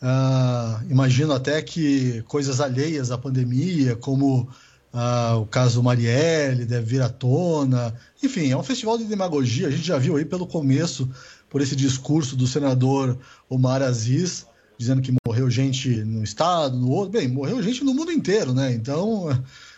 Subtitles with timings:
[0.00, 4.48] Uh, imagino até que coisas alheias à pandemia, como
[4.94, 7.94] uh, o caso Marielle, deve vir à tona.
[8.22, 9.66] Enfim, é um festival de demagogia.
[9.66, 11.08] A gente já viu aí pelo começo,
[11.50, 14.46] por esse discurso do senador Omar Aziz,
[14.78, 17.10] dizendo que morreu gente no estado, no outro.
[17.10, 18.72] Bem, morreu gente no mundo inteiro, né?
[18.72, 19.26] Então,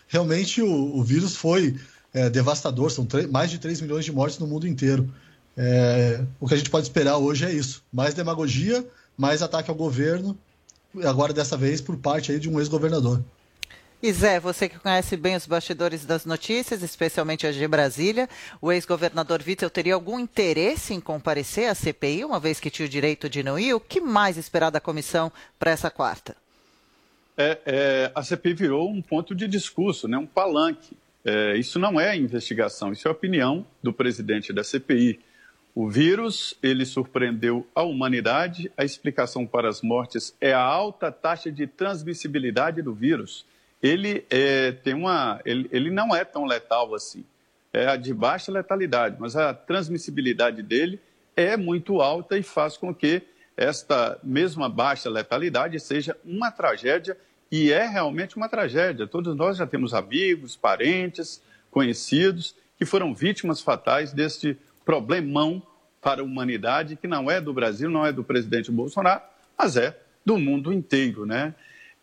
[0.07, 1.75] realmente o, o vírus foi
[2.13, 2.91] é, devastador.
[2.91, 5.11] São mais de 3 milhões de mortes no mundo inteiro.
[5.57, 8.85] É, o que a gente pode esperar hoje é isso: mais demagogia
[9.21, 10.35] mais ataque ao governo,
[11.03, 13.23] agora dessa vez por parte aí de um ex-governador.
[14.01, 18.27] E Zé, você que conhece bem os bastidores das notícias, especialmente as de Brasília,
[18.59, 22.89] o ex-governador Witzel teria algum interesse em comparecer à CPI, uma vez que tinha o
[22.89, 23.75] direito de não ir?
[23.75, 26.35] O que mais esperar da comissão para essa quarta?
[27.37, 30.97] É, é, a CPI virou um ponto de discurso, né, um palanque.
[31.23, 35.19] É, isso não é investigação, isso é opinião do presidente da CPI.
[35.73, 38.71] O vírus, ele surpreendeu a humanidade.
[38.75, 43.45] A explicação para as mortes é a alta taxa de transmissibilidade do vírus.
[43.81, 47.23] Ele, é, tem uma, ele, ele não é tão letal assim.
[47.73, 50.99] É a de baixa letalidade, mas a transmissibilidade dele
[51.35, 53.21] é muito alta e faz com que
[53.55, 57.17] esta mesma baixa letalidade seja uma tragédia
[57.49, 59.07] e é realmente uma tragédia.
[59.07, 65.61] Todos nós já temos amigos, parentes, conhecidos que foram vítimas fatais deste problemão
[66.01, 69.21] para a humanidade que não é do Brasil, não é do presidente Bolsonaro,
[69.57, 71.53] mas é do mundo inteiro, né?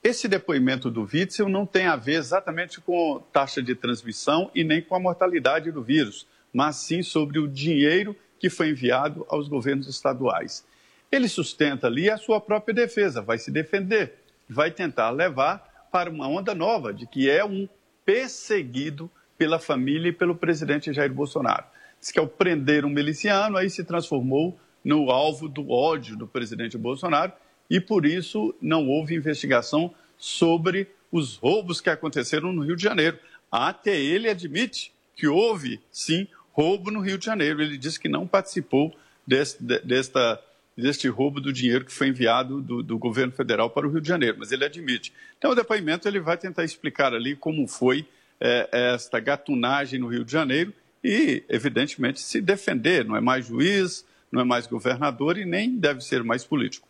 [0.03, 4.81] Esse depoimento do Witzel não tem a ver exatamente com taxa de transmissão e nem
[4.81, 9.89] com a mortalidade do vírus, mas sim sobre o dinheiro que foi enviado aos governos
[9.89, 10.65] estaduais.
[11.11, 14.15] Ele sustenta ali a sua própria defesa, vai se defender,
[14.49, 17.69] vai tentar levar para uma onda nova de que é um
[18.05, 21.65] perseguido pela família e pelo presidente Jair Bolsonaro.
[22.01, 26.79] Diz que ao prender um miliciano, aí se transformou no alvo do ódio do presidente
[26.79, 27.33] Bolsonaro
[27.69, 33.19] e por isso não houve investigação sobre os roubos que aconteceram no Rio de Janeiro.
[33.51, 37.63] Até ele admite que houve, sim, roubo no Rio de Janeiro.
[37.63, 38.95] Ele diz que não participou
[39.27, 40.41] desse, desta,
[40.77, 44.09] deste roubo do dinheiro que foi enviado do, do, governo federal para o Rio de
[44.09, 45.13] Janeiro, mas ele admite.
[45.37, 48.07] Então, o depoimento ele vai tentar explicar ali como foi
[48.41, 50.73] é, esta gatunagem no Rio de Janeiro
[51.03, 53.05] e, evidentemente, se defender.
[53.05, 56.88] Não é mais juiz, não é mais governador e nem deve ser mais político.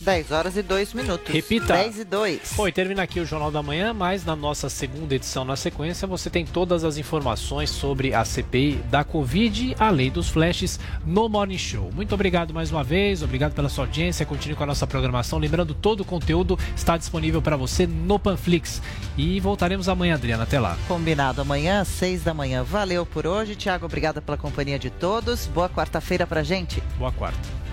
[0.00, 1.32] 10 horas e 2 minutos.
[1.32, 1.74] Repita.
[1.74, 2.52] 10 e 2.
[2.56, 6.06] Bom, e termina aqui o Jornal da Manhã, mas na nossa segunda edição, na sequência,
[6.06, 11.56] você tem todas as informações sobre a CPI da Covid, além dos flashes no Morning
[11.56, 11.92] Show.
[11.94, 15.38] Muito obrigado mais uma vez, obrigado pela sua audiência, continue com a nossa programação.
[15.38, 18.82] Lembrando, todo o conteúdo está disponível para você no Panflix.
[19.16, 20.42] E voltaremos amanhã, Adriana.
[20.42, 20.76] Até lá.
[20.88, 22.64] Combinado amanhã, às 6 da manhã.
[22.64, 23.86] Valeu por hoje, Tiago.
[23.86, 25.46] Obrigada pela companhia de todos.
[25.46, 26.82] Boa quarta-feira pra gente.
[26.98, 27.63] Boa quarta.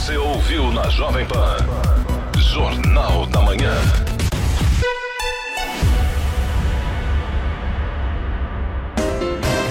[0.00, 1.58] Você ouviu na Jovem Pan.
[2.38, 3.74] Jornal da Manhã.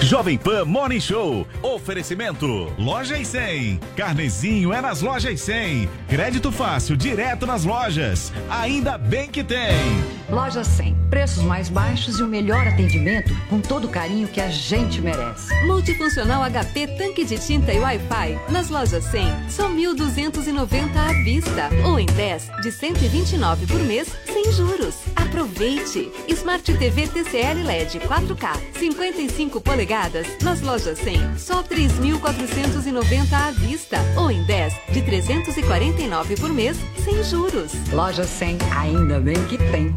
[0.00, 1.44] Jovem Pan Morning Show.
[1.60, 2.72] Oferecimento.
[2.78, 3.80] Loja e 100.
[3.96, 5.90] Carnezinho é nas lojas 100.
[6.08, 8.32] Crédito fácil, direto nas lojas.
[8.48, 10.19] Ainda bem que tem.
[10.30, 10.96] Loja 100.
[11.10, 15.52] Preços mais baixos e o melhor atendimento com todo o carinho que a gente merece.
[15.66, 18.38] Multifuncional HP tanque de tinta e Wi-Fi.
[18.48, 21.68] Nas lojas 100, só 1.290 à vista.
[21.84, 24.94] Ou em 10 de 129 por mês, sem juros.
[25.16, 26.10] Aproveite!
[26.28, 34.30] Smart TV TCL LED 4K 55 polegadas nas lojas 100, só 3.490 à vista ou
[34.30, 37.72] em 10 de 349 por mês, sem juros.
[37.92, 39.92] Loja 100, ainda bem que tem.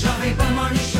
[0.00, 0.99] Jovem Pan Morning Show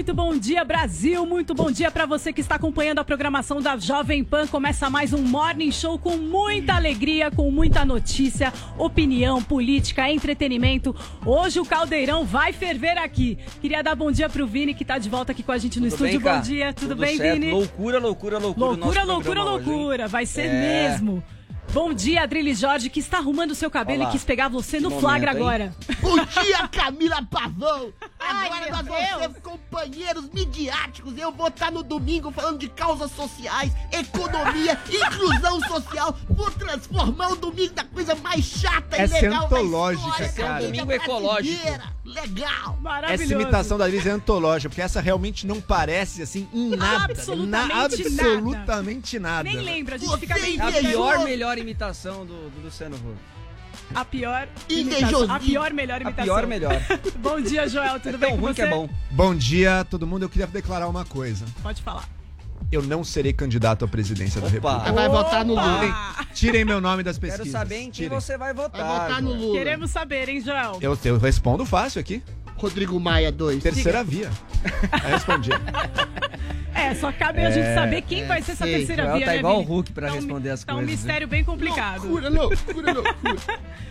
[0.00, 1.26] muito bom dia, Brasil.
[1.26, 4.46] Muito bom dia para você que está acompanhando a programação da Jovem Pan.
[4.46, 10.96] Começa mais um Morning Show com muita alegria, com muita notícia, opinião, política, entretenimento.
[11.26, 13.36] Hoje o caldeirão vai ferver aqui.
[13.60, 15.90] Queria dar bom dia pro Vini que tá de volta aqui com a gente no
[15.90, 16.20] Tudo estúdio.
[16.20, 17.34] bem, bom dia, tudo, Tudo bem, certo.
[17.38, 17.52] Vini?
[17.52, 18.66] Loucura, loucura, loucura.
[18.68, 20.08] Loucura, loucura, programa hoje, loucura.
[20.08, 20.88] Vai ser É.
[20.88, 21.22] mesmo.
[21.72, 24.08] Bom dia, Adrilles Jorge, que está arrumando o seu cabelo Olá.
[24.08, 25.36] e quis pegar você Que no momento, flagra hein?
[25.36, 25.74] agora.
[26.00, 27.92] Bom dia, Camila Pavão!
[28.18, 29.32] Agora meu nós vamos Deus.
[29.34, 31.16] ser companheiros midiáticos.
[31.18, 36.16] Eu vou estar no domingo falando de causas sociais, economia, inclusão social.
[36.28, 40.32] Vou transformar o domingo da coisa mais chata Essa e é legal da antológica, história,
[40.32, 40.52] cara.
[40.60, 41.80] da Domingo ecológico.
[42.12, 42.78] Legal!
[42.80, 43.22] Maravilhoso.
[43.24, 47.04] Essa imitação da Liz é antológica, porque essa realmente não parece assim em nada.
[47.12, 47.84] Absolutamente na, nada.
[47.84, 49.42] absolutamente nada.
[49.44, 52.96] Nem lembra, a gente Você fica meio É a pior, melhor imitação do, do Luciano
[52.96, 53.16] Huck.
[53.94, 55.30] A pior imitação.
[55.30, 56.24] A pior, melhor A imitação.
[56.24, 56.72] pior, melhor.
[57.18, 57.98] Bom dia, Joel.
[58.00, 58.62] Tudo É bem com ruim você?
[58.62, 58.88] que é bom.
[59.10, 60.22] Bom dia, todo mundo.
[60.24, 61.44] Eu queria declarar uma coisa.
[61.62, 62.08] Pode falar.
[62.70, 64.54] Eu não serei candidato à presidência da Opa.
[64.84, 64.92] República.
[64.92, 65.54] Vai votar no!
[65.54, 66.16] Lula.
[66.32, 67.46] Tirem meu nome das pesquisas.
[67.48, 68.08] Quero saber em quem Tirem.
[68.20, 68.80] você vai votar.
[68.86, 69.32] Vai votar no.
[69.34, 69.58] Lula.
[69.58, 70.78] Queremos saber, hein, Joel?
[70.80, 72.22] Eu, eu respondo fácil aqui.
[72.56, 73.62] Rodrigo Maia 2.
[73.62, 74.30] Terceira via.
[75.02, 75.50] Aí respondi.
[76.72, 78.76] É, só cabe a gente saber quem vai ser essa sei.
[78.78, 79.62] terceira Joel via, tá né, igual o?
[79.62, 82.02] Hulk pra Tá um- responder as Tá um coisas, mistério bem complicado.
[82.08, 83.36] Loucura, loucura, loucura.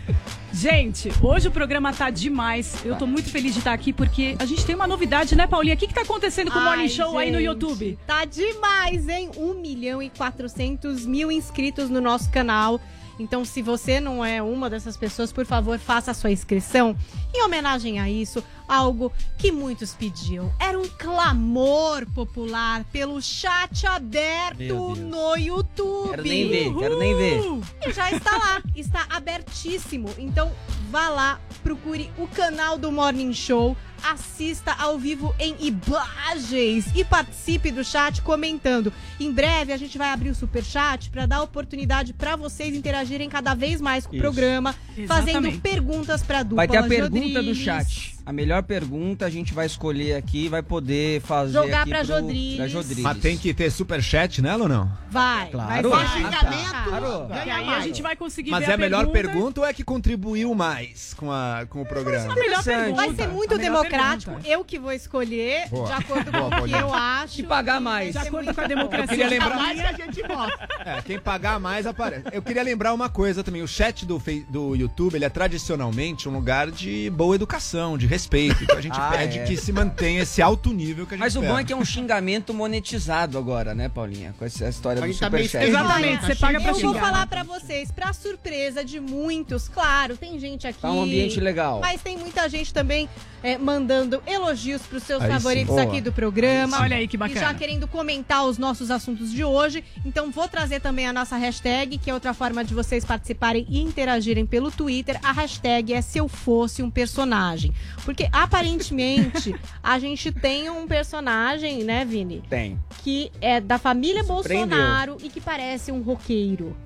[0.52, 2.74] Gente, hoje o programa tá demais.
[2.84, 5.74] Eu tô muito feliz de estar aqui porque a gente tem uma novidade, né, Paulinha?
[5.74, 7.98] O que que tá acontecendo com o Morning Ai, Show aí no gente, YouTube?
[8.06, 9.30] Tá demais, hein?
[9.36, 12.80] 1 milhão e 400 mil inscritos no nosso canal.
[13.18, 16.96] Então, se você não é uma dessas pessoas, por favor, faça a sua inscrição.
[17.34, 20.52] Em homenagem a isso, algo que muitos pediam.
[20.58, 26.10] Era um clamor popular pelo chat aberto no YouTube.
[26.10, 27.40] Quero nem ver, quero nem ver.
[27.86, 30.08] E já está lá, está abertíssimo.
[30.16, 30.50] Então
[30.90, 37.70] vá lá, procure o canal do Morning Show, assista ao vivo em imagens e participe
[37.70, 38.92] do chat comentando.
[39.18, 43.28] Em breve a gente vai abrir o super chat para dar oportunidade para vocês interagirem
[43.28, 44.22] cada vez mais com o Isso.
[44.22, 44.74] programa,
[45.06, 45.58] fazendo Exatamente.
[45.58, 46.56] perguntas para dupla.
[46.56, 47.58] Vai ter a pergunta do Jodriles.
[47.58, 48.19] chat.
[48.24, 51.98] A melhor pergunta a gente vai escolher aqui e vai poder fazer Jogar aqui pra
[52.04, 52.56] pro, Jodriles.
[52.56, 53.02] pra Jodriles.
[53.02, 54.92] Mas tem que ter superchat nela ou não?
[55.10, 55.90] Vai, Claro.
[55.90, 56.70] vai xingamento.
[56.84, 57.28] Claro.
[57.46, 59.32] E aí a gente vai conseguir Mas ver é a melhor pergunta.
[59.32, 62.32] pergunta ou é que contribuiu mais com, a, com o programa?
[62.32, 62.94] A pergunta.
[62.94, 64.32] Vai ser muito A democrático.
[64.32, 64.48] pergunta.
[64.48, 65.86] Eu que vou escolher, Boa.
[65.86, 67.34] de acordo Boa, com o que eu acho.
[67.34, 68.12] Se pagar mais.
[68.12, 69.04] De acordo com a democracia.
[69.04, 70.68] Eu queria lembrar- A mais que a gente mostra.
[70.84, 72.24] É, quem pagar mais aparece.
[72.32, 73.62] Eu queria lembrar uma coisa também.
[73.62, 78.62] O chat do, do YouTube, ele é tradicionalmente um lugar de boa educação, de respeito.
[78.64, 79.44] Então a gente Ah, pede é.
[79.44, 81.76] que se mantenha esse alto nível que a gente Mas o bom é que é
[81.76, 84.34] um xingamento monetizado agora, né, Paulinha?
[84.38, 85.64] Com essa história do Aí tá Superchat.
[85.66, 87.00] Exatamente, Tá você paga pra Eu vou xingar.
[87.00, 90.80] falar pra vocês, pra surpresa de muitos, claro, tem gente aqui.
[90.80, 91.80] Tá um ambiente legal.
[91.80, 93.08] Mas tem muita gente também
[93.42, 95.34] é, mandando elogios pros seus Aí sim.
[95.34, 95.82] favoritos Boa.
[95.82, 96.80] aqui do programa.
[96.80, 97.40] Olha aí que E bacana.
[97.40, 99.82] já querendo comentar os nossos assuntos de hoje.
[100.04, 103.80] Então vou trazer também a nossa hashtag, que é outra forma de vocês participarem e
[103.80, 105.18] interagirem pelo Twitter.
[105.22, 107.72] A hashtag é se eu fosse um personagem.
[108.04, 112.42] Porque aparentemente a gente tem um personagem, né, Vini?
[112.48, 112.78] Tem.
[113.02, 114.68] Que é da família Surpreendeu.
[114.68, 116.76] Bolsonaro e que parece um roqueiro.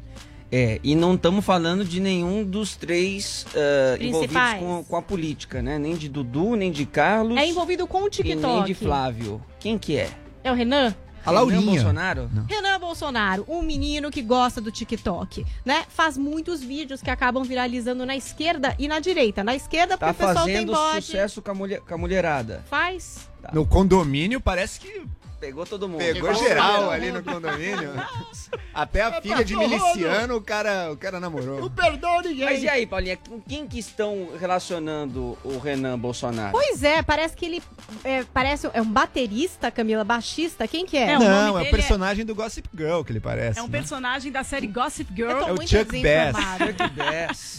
[0.53, 5.61] É, e não estamos falando de nenhum dos três ah, envolvidos com, com a política,
[5.61, 5.79] né?
[5.79, 8.47] Nem de Dudu, nem de Carlos É envolvido com o e TikTok.
[8.47, 9.43] nem de Flávio.
[9.59, 10.09] Quem que é?
[10.45, 10.95] É o Renan?
[11.25, 11.61] A Laurinha.
[11.61, 12.31] Renan Bolsonaro?
[12.49, 15.85] Renan Bolsonaro, um menino que gosta do TikTok, né?
[15.89, 19.43] Faz muitos vídeos que acabam viralizando na esquerda e na direita.
[19.43, 21.03] Na esquerda, porque Tá o pessoal tem fazendo bot.
[21.05, 22.65] sucesso com a, mulher, com a mulherada.
[22.69, 23.29] Faz.
[23.53, 25.03] No condomínio parece que
[25.45, 25.99] Pegou todo mundo.
[25.99, 27.93] pegou Pegou geral ali no condomínio.
[28.73, 31.61] Até a É filha de pra todo miliciano o cara, o cara namorou.
[31.61, 32.45] Não perdoa ninguém.
[32.47, 36.53] Mas e aí, Paulinha, com quem que estão relacionando o Renan Bolsonaro?
[36.53, 37.63] Pois é, parece que ele
[38.03, 40.67] é, parece é um baterista, Camila, baixista.
[40.67, 41.11] Quem que é?
[41.13, 43.59] É, o nome Não, é o dele personagem do Gossip Girl que ele parece.
[43.59, 43.79] É um né?
[43.79, 45.31] personagem da série Gossip Girl.
[45.31, 45.85] Eu tô É o muito Chuck.
[45.85, 46.59] Chuck Bass.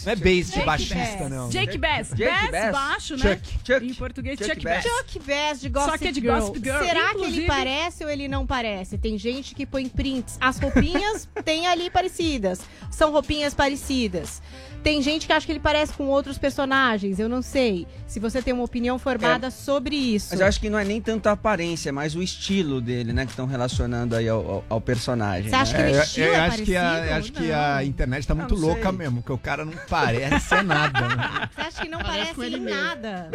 [0.04, 1.30] Não é bass de baixista, Bass.
[1.30, 1.48] não.
[1.48, 2.08] Jake Bass.
[2.10, 2.72] Jake Bass, Bass.
[2.72, 3.36] baixo, né?
[3.36, 3.58] Chuck.
[3.64, 3.86] Chuck.
[3.86, 4.84] Em português, Chuck Chuck, Bass.
[4.84, 4.92] Bass.
[5.12, 6.34] Chuck Bass de Gossip Só que é de Girl.
[6.40, 6.78] Gossip Girl.
[6.84, 8.96] Será que Inclusive- ele parece ou ele não parece?
[8.96, 10.38] Tem gente que põe prints.
[10.40, 12.60] As roupinhas têm ali parecidas.
[12.90, 14.40] São roupinhas parecidas.
[14.82, 17.18] Tem gente que acha que ele parece com outros personagens.
[17.18, 17.86] Eu não sei.
[18.06, 20.28] Se você tem uma opinião formada sobre isso.
[20.30, 23.12] Mas eu acho que não é nem tanto a aparência, é mais o estilo dele,
[23.12, 23.24] né?
[23.26, 25.50] Que estão relacionando aí ao, ao- ao personagem.
[25.50, 25.78] Você acha né?
[25.78, 27.14] que ele É, eu, estilo eu é acho que, a, parecido?
[27.14, 28.64] acho que a internet tá muito sei.
[28.64, 31.00] louca mesmo, porque o cara não parece nada.
[31.08, 31.48] né?
[31.54, 32.80] Você acha que não Parece parece, em mesmo.
[32.80, 33.30] nada?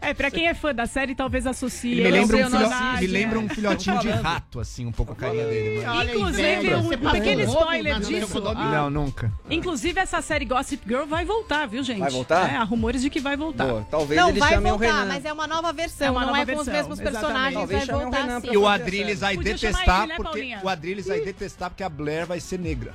[0.00, 1.92] É, pra quem é fã da série, talvez associe.
[2.00, 3.00] Ele me lembra, um eu filho, personagem.
[3.00, 3.54] me lembra um É.
[3.60, 5.84] filhotinho de rato, assim, um pouco a carinha dele.
[6.10, 8.40] Inclusive, um passou pequeno spoiler disso.
[8.40, 9.32] Não, nunca.
[9.48, 12.00] Inclusive, essa série Gossip Girl vai voltar, viu, gente?
[12.00, 12.52] Vai voltar?
[12.52, 13.66] É, há rumores de que vai voltar.
[13.66, 15.06] Boa, talvez Não, vai voltar, Renan.
[15.06, 17.20] mas é uma nova versão, É uma não nova é com os versão, mesmos exatamente.
[17.20, 18.48] personagens, Talvez vai voltar sim.
[18.52, 22.40] E o Adrilles vai detestar, né, porque o Adrilles vai detestar porque a Blair vai
[22.40, 22.94] ser negra.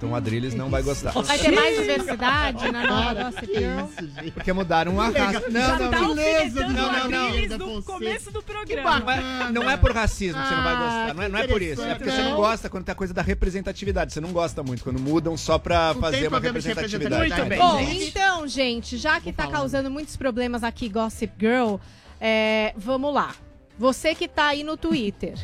[0.00, 1.10] Então o Adrilles não vai gostar.
[1.10, 4.30] Vai ter mais diversidade na Gossip Girl.
[4.32, 5.18] Porque mudaram a raça.
[5.30, 6.14] Já Não, não, tá não.
[6.14, 7.82] beleza não, não, Adriles não.
[7.82, 9.16] começo do programa.
[9.52, 11.14] Não é por racismo que você não vai Ah, gostar.
[11.14, 11.82] Não é, não é por isso.
[11.82, 14.14] É porque você não gosta quando tem a coisa da representatividade.
[14.14, 17.34] Você não gosta muito quando mudam só pra Não fazer uma representatividade.
[17.34, 17.58] Muito bem.
[17.58, 21.74] Bom, então, gente, já que tá causando muitos problemas aqui, Gossip Girl,
[22.18, 23.34] é, vamos lá.
[23.78, 25.34] Você que tá aí no Twitter,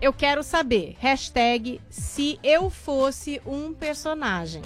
[0.00, 4.62] eu quero saber, hashtag se eu fosse um personagem,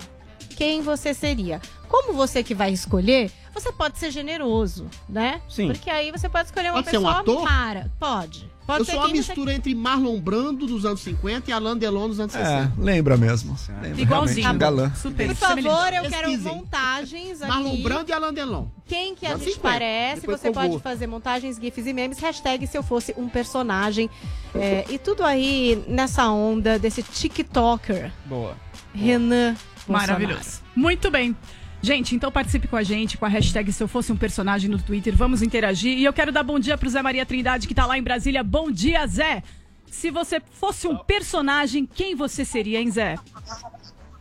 [0.57, 1.61] quem você seria?
[1.89, 5.41] Como você que vai escolher, você pode ser generoso, né?
[5.49, 5.69] Sim.
[5.69, 7.43] Porque aí você pode escolher uma Pode ser um pessoa ator?
[7.47, 7.91] para.
[7.99, 8.51] Pode.
[8.67, 11.77] Pode Eu sou uma quem você mistura entre Marlon Brando dos anos 50 e Alain
[11.77, 12.73] Delon dos anos É, 60.
[12.79, 13.57] lembra mesmo.
[13.83, 14.49] Lembra, Igualzinho.
[14.53, 14.95] um galã.
[14.95, 15.27] Super.
[15.27, 16.39] Por favor, eu Pesquisem.
[16.39, 17.51] quero montagens aqui.
[17.53, 18.67] Marlon Brando e Alain Delon.
[18.87, 19.61] Quem que a gente 50.
[19.61, 24.09] parece, Depois você pode fazer montagens, gifs e memes, hashtag se eu fosse um personagem.
[24.55, 28.57] É, e tudo aí nessa onda desse TikToker, Boa.
[28.95, 29.55] Renan
[29.87, 30.13] Bolsonaro.
[30.21, 30.61] Maravilhoso.
[30.77, 31.37] Muito bem.
[31.83, 34.79] Gente, então participe com a gente com a hashtag Se Eu Fosse um Personagem no
[34.79, 35.17] Twitter.
[35.17, 35.97] Vamos interagir.
[35.97, 38.45] E eu quero dar bom dia pro Zé Maria Trindade, que tá lá em Brasília.
[38.45, 39.43] Bom dia, Zé!
[39.91, 43.17] Se você fosse um personagem, quem você seria, hein, Zé?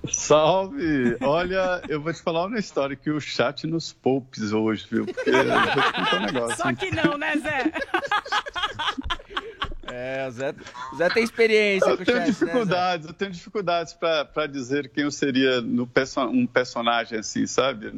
[0.08, 1.18] Salve!
[1.22, 5.06] Olha, eu vou te falar uma história que o chat nos poupes hoje, viu?
[5.06, 6.58] Porque eu vou te contar um negócio.
[6.58, 7.72] Só que não, né, Zé?
[9.91, 10.55] É, o Zé,
[10.93, 14.48] o Zé tem experiência Eu com o tenho chat, né, dificuldades, eu tenho dificuldades para
[14.48, 17.91] dizer quem eu seria no perso um personagem assim, sabe?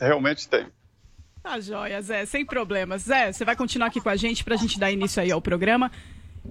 [0.00, 0.66] Realmente tem.
[1.42, 3.02] Tá joia, Zé, sem problemas.
[3.02, 5.90] Zé, você vai continuar aqui com a gente pra gente dar início aí ao programa.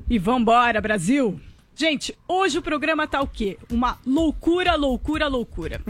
[0.09, 1.39] E vambora, Brasil!
[1.75, 3.57] Gente, hoje o programa tá o quê?
[3.69, 5.81] Uma loucura, loucura, loucura.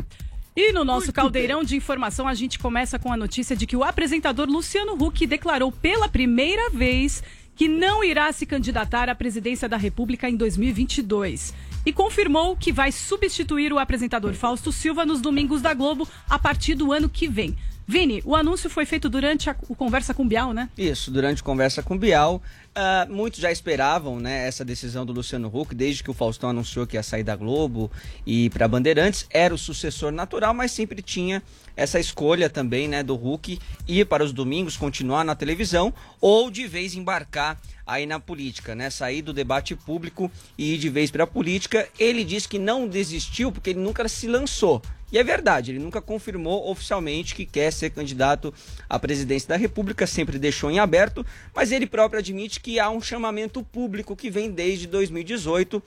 [0.56, 3.84] E no nosso caldeirão de informação, a gente começa com a notícia de que o
[3.84, 7.22] apresentador Luciano Huck declarou pela primeira vez
[7.56, 11.54] que não irá se candidatar à presidência da República em 2022.
[11.86, 16.76] E confirmou que vai substituir o apresentador Fausto Silva nos domingos da Globo a partir
[16.76, 17.56] do ano que vem.
[17.88, 20.70] Vini, o anúncio foi feito durante a Conversa com Bial, né?
[20.76, 22.42] Isso, durante conversa com Bial,
[22.74, 26.88] ah, muitos já esperavam né, essa decisão do Luciano Huck, desde que o Faustão anunciou
[26.88, 27.92] que ia sair da Globo
[28.26, 31.44] e para Bandeirantes, era o sucessor natural, mas sempre tinha
[31.78, 36.66] essa escolha também né, do Huck ir para os domingos, continuar na televisão ou de
[36.68, 38.90] vez embarcar aí na política, né?
[38.90, 41.88] Sair do debate público e ir de vez para a política.
[42.00, 44.82] Ele disse que não desistiu porque ele nunca se lançou.
[45.12, 48.54] E é verdade, ele nunca confirmou oficialmente que quer ser candidato
[48.90, 53.02] à presidência da República, sempre deixou em aberto, mas ele próprio admite que há um
[53.02, 55.82] chamamento público que vem desde 2018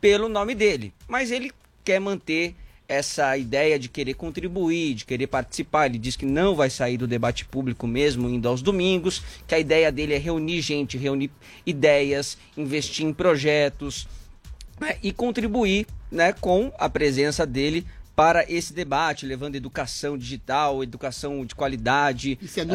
[0.00, 0.92] pelo nome dele.
[1.08, 1.52] Mas ele
[1.84, 2.54] quer manter
[2.86, 5.86] essa ideia de querer contribuir, de querer participar.
[5.86, 9.58] Ele diz que não vai sair do debate público mesmo indo aos domingos, que a
[9.58, 11.30] ideia dele é reunir gente, reunir
[11.64, 14.06] ideias, investir em projetos
[14.78, 21.44] né, e contribuir né, com a presença dele para esse debate, levando educação digital, educação
[21.44, 22.74] de qualidade é no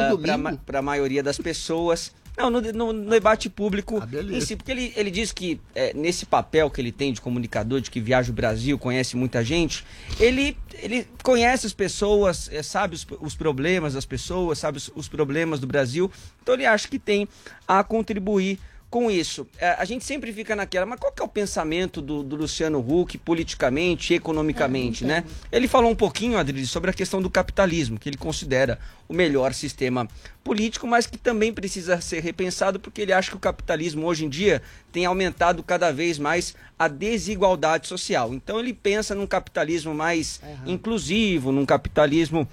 [0.65, 2.11] para a maioria das pessoas.
[2.37, 5.93] Não, no, no- no debate público Ah, em si, porque ele, ele diz que é,
[5.93, 9.85] nesse papel que ele tem de comunicador, de que viaja o Brasil, conhece muita gente,
[10.17, 15.09] ele, ele conhece as pessoas, é, sabe os, os problemas das pessoas, sabe os, os
[15.09, 16.09] problemas do Brasil,
[16.41, 17.27] então ele acha que tem
[17.67, 18.57] a contribuir
[18.89, 19.47] com isso.
[19.59, 22.79] É, a gente sempre fica naquela, mas qual que é o pensamento do, do Luciano
[22.79, 25.23] Huck politicamente, economicamente, né?
[25.51, 29.53] Ele falou um pouquinho, Adriles, sobre a questão do capitalismo, que ele considera o melhor
[29.53, 30.07] sistema
[30.43, 34.29] político, mas que também precisa ser repensado porque ele acha que o capitalismo hoje em
[34.29, 38.33] dia tem aumentado cada vez mais a desigualdade social.
[38.33, 42.47] Então ele pensa num capitalismo mais inclusivo, num capitalismo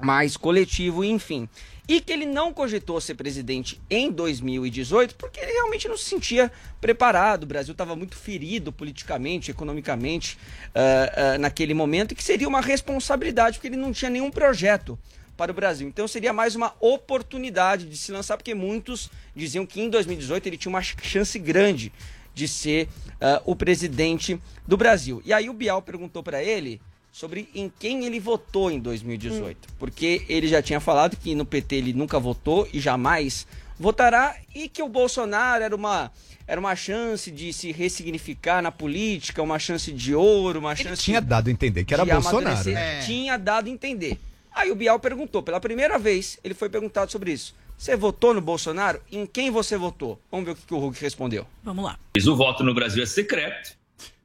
[0.00, 1.48] mais coletivo, enfim.
[1.88, 6.50] E que ele não cogitou ser presidente em 2018 porque ele realmente não se sentia
[6.80, 7.44] preparado.
[7.44, 10.36] O Brasil estava muito ferido politicamente, economicamente,
[10.74, 14.98] ah, ah, naquele momento, e que seria uma responsabilidade, porque ele não tinha nenhum projeto
[15.36, 15.86] para o Brasil.
[15.86, 20.56] Então seria mais uma oportunidade de se lançar, porque muitos diziam que em 2018 ele
[20.56, 21.92] tinha uma ch- chance grande
[22.34, 22.88] de ser
[23.20, 25.22] ah, o presidente do Brasil.
[25.24, 26.80] E aí o Bial perguntou para ele
[27.16, 31.76] sobre em quem ele votou em 2018, porque ele já tinha falado que no PT
[31.76, 33.46] ele nunca votou e jamais
[33.78, 36.12] votará e que o Bolsonaro era uma
[36.46, 41.22] era uma chance de se ressignificar na política, uma chance de ouro, uma chance Tinha
[41.22, 42.70] dado a entender que era de Bolsonaro.
[42.70, 43.00] né?
[43.00, 44.18] Tinha dado a entender.
[44.54, 47.54] Aí o Bial perguntou, pela primeira vez, ele foi perguntado sobre isso.
[47.78, 49.00] Você votou no Bolsonaro?
[49.10, 50.20] Em quem você votou?
[50.30, 51.46] Vamos ver o que, que o Hulk respondeu.
[51.64, 51.98] Vamos lá.
[52.14, 53.76] O voto no Brasil é secreto,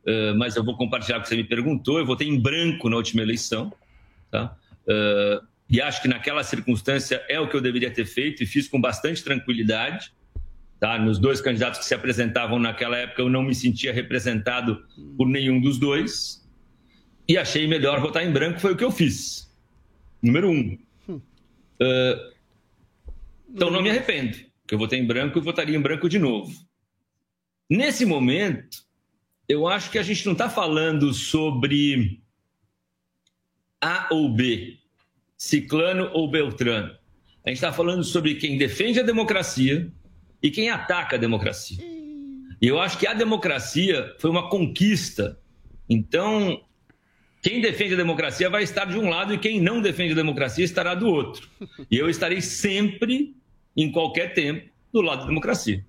[0.05, 1.99] eh, mas eu vou compartilhar o que você me perguntou.
[1.99, 3.71] Eu votei em branco na última eleição,
[4.29, 4.55] tá?
[4.87, 8.67] Eh, e acho que naquela circunstância é o que eu deveria ter feito e fiz
[8.67, 10.11] com bastante tranquilidade.
[10.79, 10.97] Tá?
[10.97, 14.83] Nos dois candidatos que se apresentavam naquela época, eu não me sentia representado
[15.15, 16.45] por nenhum dos dois.
[17.27, 19.49] E achei melhor votar em branco, foi o que eu fiz.
[20.21, 20.77] Número um.
[21.79, 22.31] Eh,
[23.49, 26.51] então não me arrependo, que eu votei em branco e votaria em branco de novo.
[27.69, 28.77] Nesse momento,
[29.51, 32.21] eu acho que a gente não está falando sobre
[33.81, 34.77] A ou B,
[35.37, 36.95] Ciclano ou Beltrano.
[37.45, 39.91] A gente está falando sobre quem defende a democracia
[40.41, 41.77] e quem ataca a democracia.
[42.61, 45.37] E eu acho que a democracia foi uma conquista.
[45.89, 46.63] Então,
[47.41, 50.63] quem defende a democracia vai estar de um lado e quem não defende a democracia
[50.63, 51.49] estará do outro.
[51.89, 53.35] E eu estarei sempre,
[53.75, 55.85] em qualquer tempo, do lado da democracia.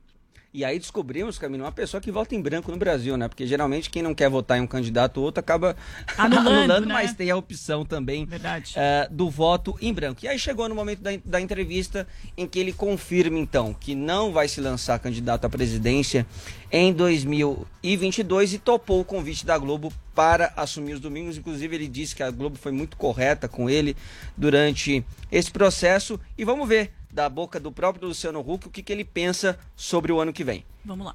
[0.54, 3.26] E aí descobrimos, Camilo, uma pessoa que vota em branco no Brasil, né?
[3.26, 5.74] Porque geralmente quem não quer votar em um candidato ou outro acaba
[6.18, 6.92] Anulando, né?
[6.92, 8.28] mas tem a opção também
[8.76, 10.22] eh, do voto em branco.
[10.22, 12.06] E aí chegou no momento da, da entrevista
[12.36, 16.26] em que ele confirma, então, que não vai se lançar candidato à presidência
[16.70, 21.38] em 2022 e topou o convite da Globo para assumir os domingos.
[21.38, 23.96] Inclusive, ele disse que a Globo foi muito correta com ele
[24.36, 26.20] durante esse processo.
[26.36, 30.10] E vamos ver da boca do próprio Luciano Huck o que, que ele pensa sobre
[30.10, 30.64] o ano que vem.
[30.84, 31.14] Vamos lá.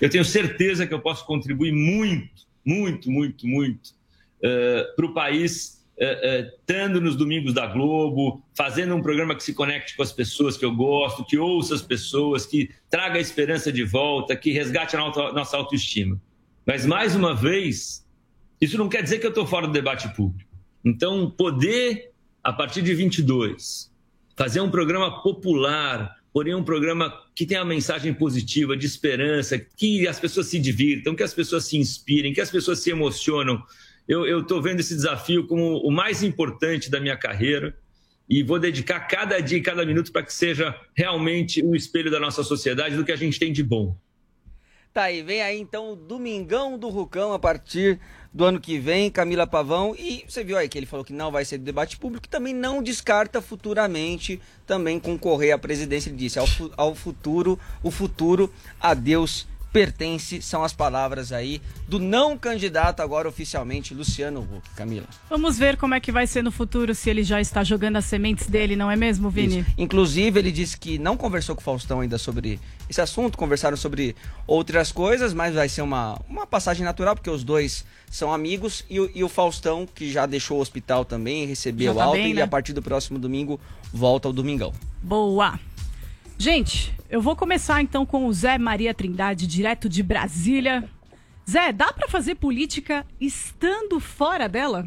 [0.00, 3.92] Eu tenho certeza que eu posso contribuir muito, muito, muito, muito
[4.96, 9.54] para o país, eh, eh, estando nos domingos da Globo, fazendo um programa que se
[9.54, 13.72] conecte com as pessoas que eu gosto, que ouça as pessoas, que traga a esperança
[13.72, 14.98] de volta, que resgate a
[15.32, 16.20] nossa autoestima.
[16.66, 18.06] Mas, mais uma vez,
[18.60, 20.50] isso não quer dizer que eu estou fora do debate público.
[20.84, 23.90] Então, poder, a partir de 22,
[24.36, 30.06] fazer um programa popular, porém um programa que tenha uma mensagem positiva, de esperança, que
[30.06, 33.62] as pessoas se divirtam, que as pessoas se inspirem, que as pessoas se emocionam.
[34.06, 37.74] Eu estou vendo esse desafio como o mais importante da minha carreira
[38.28, 42.20] e vou dedicar cada dia e cada minuto para que seja realmente o espelho da
[42.20, 43.96] nossa sociedade, do que a gente tem de bom.
[44.92, 47.98] Tá aí, vem aí então o Domingão do Rucão a partir
[48.34, 49.94] do ano que vem, Camila Pavão.
[49.96, 52.52] E você viu aí que ele falou que não vai ser do debate público, também
[52.52, 56.10] não descarta futuramente também concorrer à presidência.
[56.10, 61.60] Ele disse: ao, fu- ao futuro, o futuro a Deus pertence, são as palavras aí
[61.88, 64.70] do não candidato agora oficialmente, Luciano Huck.
[64.76, 65.06] Camila.
[65.28, 68.04] Vamos ver como é que vai ser no futuro, se ele já está jogando as
[68.04, 69.58] sementes dele, não é mesmo, Vini?
[69.60, 69.70] Isso.
[69.76, 74.14] Inclusive, ele disse que não conversou com o Faustão ainda sobre esse assunto, conversaram sobre
[74.46, 79.00] outras coisas, mas vai ser uma, uma passagem natural, porque os dois são amigos, e,
[79.00, 82.30] o- e o Faustão, que já deixou o hospital também, recebeu Já tá alta, bem,
[82.30, 82.42] e né?
[82.42, 83.58] a partir do próximo domingo
[83.92, 84.72] volta ao Domingão.
[85.02, 85.58] Boa.
[86.38, 90.84] Gente, eu vou começar então com o Zé Maria Trindade, direto de Brasília.
[91.48, 94.86] Zé, dá pra fazer política estando fora dela?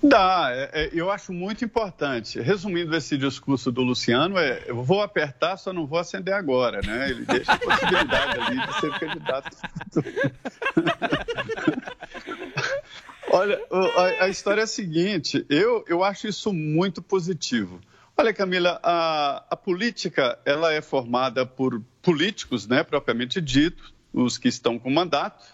[0.00, 2.40] Dá, é- é, eu acho muito importante.
[2.40, 7.10] Resumindo esse discurso do Luciano, é, eu vou apertar, só não vou acender agora, né?
[7.10, 9.56] Ele deixa a possibilidade ali de ser candidato.
[13.30, 17.80] Olha, a, a história é a seguinte, eu, eu acho isso muito positivo.
[18.20, 24.48] Olha, Camila, a, a política ela é formada por políticos, né, propriamente dito, os que
[24.48, 25.46] estão com mandato,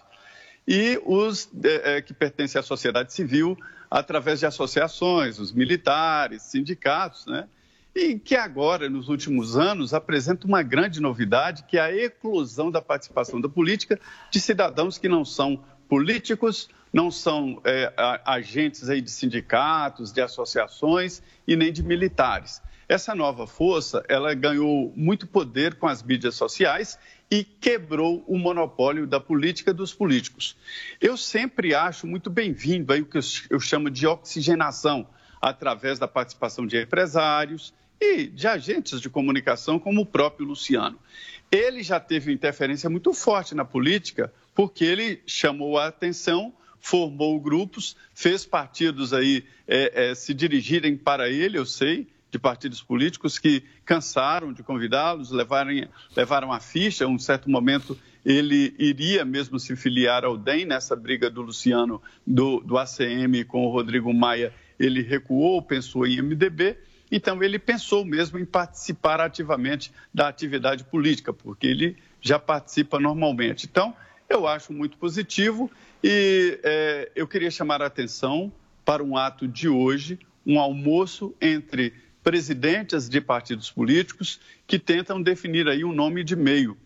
[0.66, 3.54] e os eh, eh, que pertencem à sociedade civil
[3.90, 7.46] através de associações, os militares, sindicatos, né?
[7.94, 12.80] E que agora, nos últimos anos, apresenta uma grande novidade, que é a eclosão da
[12.80, 14.00] participação da política
[14.30, 17.60] de cidadãos que não são políticos, não são
[17.96, 22.62] a- agentes aí de sindicatos, de associações e nem de militares.
[22.88, 26.96] Essa nova força, ela ganhou muito poder com as mídias sociais
[27.28, 30.56] e quebrou o monopólio da política dos políticos.
[31.00, 35.08] Eu sempre acho muito bem-vindo aí o que eu ch- eu chamo de oxigenação,
[35.42, 40.98] através da participação de empresários e de agentes de comunicação, como o próprio Luciano.
[41.50, 46.52] Ele já teve interferência muito forte na política, porque ele chamou a atenção,
[46.84, 52.82] formou grupos, fez partidos aí eh, eh, se dirigirem para ele, eu sei, de partidos
[52.82, 55.70] políticos que cansaram de convidá-los, levaram,
[56.14, 57.06] levaram a ficha.
[57.06, 62.60] Um certo momento ele iria mesmo se filiar ao DEM nessa briga do Luciano do,
[62.60, 64.52] do ACM com o Rodrigo Maia.
[64.78, 66.76] Ele recuou, pensou em MDB.
[67.10, 73.64] Então ele pensou mesmo em participar ativamente da atividade política, porque ele já participa normalmente.
[73.64, 73.96] Então
[74.28, 75.70] eu acho muito positivo
[76.06, 78.52] e eh, eu queria chamar a atenção
[78.84, 85.66] para um ato de hoje, um almoço entre presidentes de partidos políticos que tentam definir
[85.66, 86.76] aí um nome de meio.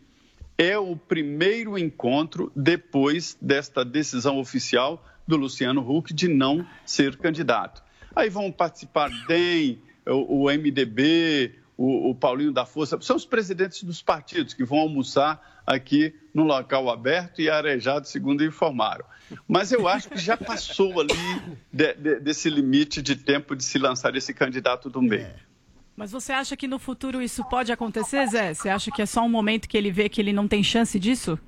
[0.56, 7.82] É o primeiro encontro depois desta decisão oficial do Luciano Huck de não ser candidato.
[8.14, 14.02] Aí vão participar DEM, o MDB, o, o Paulinho da Força, são os presidentes dos
[14.02, 19.04] partidos que vão almoçar aqui no local aberto e arejado, segundo informaram.
[19.46, 21.14] Mas eu acho que já passou ali
[21.72, 25.30] de- de- desse limite de tempo de se lançar esse candidato do meio.
[25.94, 28.54] Mas você acha que no futuro isso pode acontecer, Zé?
[28.54, 30.98] Você acha que é só um momento que ele vê que ele não tem chance
[30.98, 31.38] disso?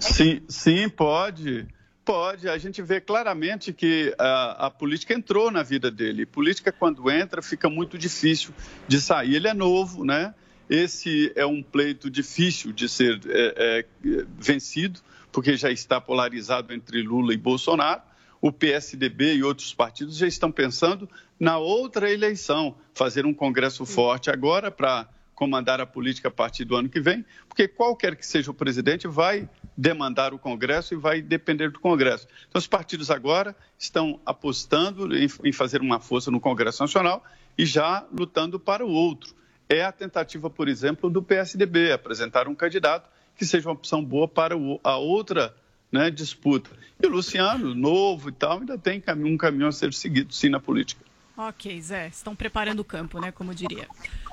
[0.00, 1.66] Sim, sim, pode.
[2.04, 2.48] Pode.
[2.48, 6.26] A gente vê claramente que a, a política entrou na vida dele.
[6.26, 8.52] Política, quando entra, fica muito difícil
[8.88, 9.36] de sair.
[9.36, 10.34] Ele é novo, né?
[10.68, 17.02] Esse é um pleito difícil de ser é, é, vencido, porque já está polarizado entre
[17.02, 18.02] Lula e Bolsonaro.
[18.40, 24.30] O PSDB e outros partidos já estão pensando na outra eleição, fazer um congresso forte
[24.30, 28.50] agora para comandar a política a partir do ano que vem, porque qualquer que seja
[28.50, 32.26] o presidente vai demandar o Congresso e vai depender do Congresso.
[32.48, 37.24] Então, os partidos agora estão apostando em, em fazer uma força no Congresso Nacional
[37.56, 39.34] e já lutando para o outro.
[39.68, 44.28] É a tentativa, por exemplo, do PSDB, apresentar um candidato que seja uma opção boa
[44.28, 45.54] para o- a outra
[45.90, 46.70] né, disputa.
[47.02, 50.58] E o Luciano, novo e tal, ainda tem um caminho a ser seguido, sim, na
[50.60, 51.02] política.
[51.36, 53.30] Ok, Zé, estão preparando o campo, né?
[53.32, 53.86] Como diria.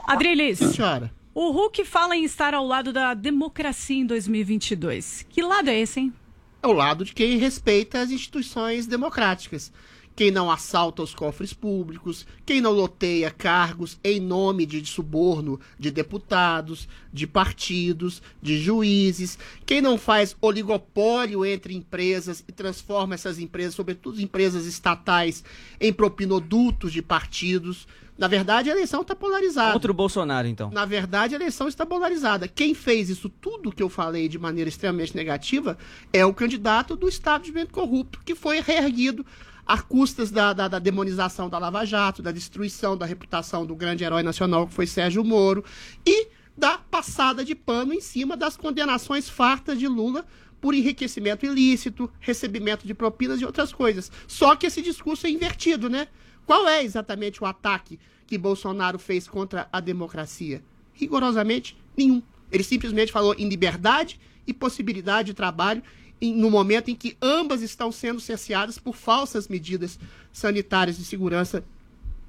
[0.08, 1.12] Adrilis, senhora.
[1.34, 5.26] O Hulk fala em estar ao lado da democracia em 2022.
[5.30, 6.14] Que lado é esse, hein?
[6.62, 9.72] É o lado de quem respeita as instituições democráticas.
[10.20, 15.90] Quem não assalta os cofres públicos, quem não loteia cargos em nome de suborno de
[15.90, 23.76] deputados, de partidos, de juízes, quem não faz oligopólio entre empresas e transforma essas empresas,
[23.76, 25.42] sobretudo empresas estatais,
[25.80, 27.88] em propinodutos de partidos.
[28.18, 29.72] Na verdade, a eleição está polarizada.
[29.72, 30.70] Contra o Bolsonaro, então.
[30.70, 32.46] Na verdade, a eleição está polarizada.
[32.46, 35.78] Quem fez isso tudo que eu falei de maneira extremamente negativa
[36.12, 39.26] é o candidato do establishment corrupto, que foi reerguido
[39.70, 44.04] a custas da, da- da demonização da Lava Jato, da destruição da reputação do grande
[44.04, 45.64] herói nacional que foi Sérgio Moro
[46.04, 46.28] e
[46.58, 50.26] da passada de pano em cima das condenações fartas de Lula
[50.60, 54.12] por enriquecimento ilícito, recebimento de propinas e outras coisas.
[54.28, 56.08] Só que esse discurso é invertido, né?
[56.48, 60.64] Qual é exatamente o ataque que Bolsonaro fez contra a democracia?
[60.94, 62.24] Rigorosamente nenhum.
[62.52, 65.84] Ele simplesmente falou em liberdade e possibilidade de trabalho
[66.22, 70.00] no momento em que ambas estão sendo cerceadas por falsas medidas
[70.32, 71.64] sanitárias de segurança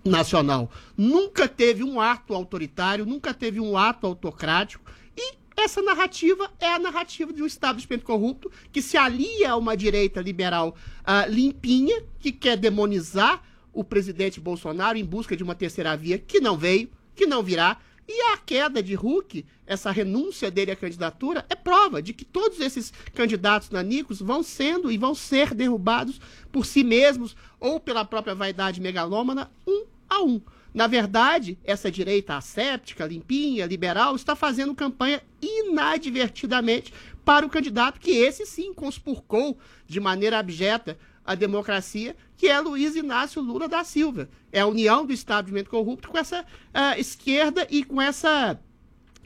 [0.05, 0.71] nacional.
[0.97, 6.79] Nunca teve um ato autoritário, nunca teve um ato autocrático e essa narrativa é a
[6.79, 10.75] narrativa de um establishment corrupto que se alia a uma direita liberal
[11.05, 16.41] ah, limpinha, que quer demonizar o presidente Bolsonaro em busca de uma terceira via que
[16.41, 17.77] não veio, que não virá.
[18.13, 22.59] E a queda de Huck, essa renúncia dele à candidatura, é prova de que todos
[22.59, 26.21] esses candidatos nanicos vão sendo e vão ser derrubados
[26.51, 30.41] por si mesmos ou pela própria vaidade megalômana, um a um.
[30.75, 36.93] Na verdade, essa direita asséptica, limpinha, liberal, está fazendo campanha inadvertidamente
[37.25, 42.97] para o candidato que esse sim conspurcou de maneira abjeta a democracia, que é Luiz
[42.97, 44.27] Inácio Lula da Silva.
[44.51, 48.59] É a união do establishment corrupto com essa ah, esquerda e com essa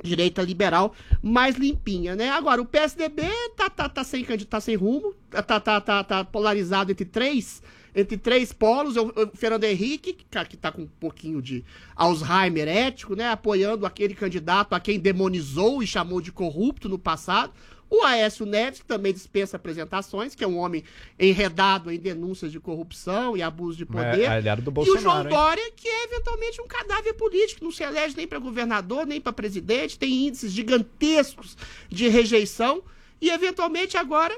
[0.02, 2.30] direita liberal mais limpinha, né?
[2.30, 3.22] Agora, o PSDB
[3.56, 7.04] tá, tá, tá, sem, candi- tá sem rumo, tá, tá, tá, tá, tá polarizado entre
[7.04, 7.62] três,
[7.94, 8.96] entre três polos.
[8.96, 13.28] O, Fernando Henrique, que, tá- que tá com um pouquinho de Alzheimer ético, né?
[13.28, 17.52] Apoiando aquele candidato a quem demonizou e chamou de corrupto no passado.
[17.94, 20.82] O Aécio Neves, que também dispensa apresentações, que é um homem
[21.16, 24.22] enredado em denúncias de corrupção e abuso de poder.
[24.22, 25.28] É aliado do e o João Bolsonaro?
[25.28, 29.32] Dória, que é eventualmente um cadáver político, não se elege nem para governador, nem para
[29.32, 31.56] presidente, tem índices gigantescos
[31.88, 32.82] de rejeição
[33.20, 34.36] e eventualmente agora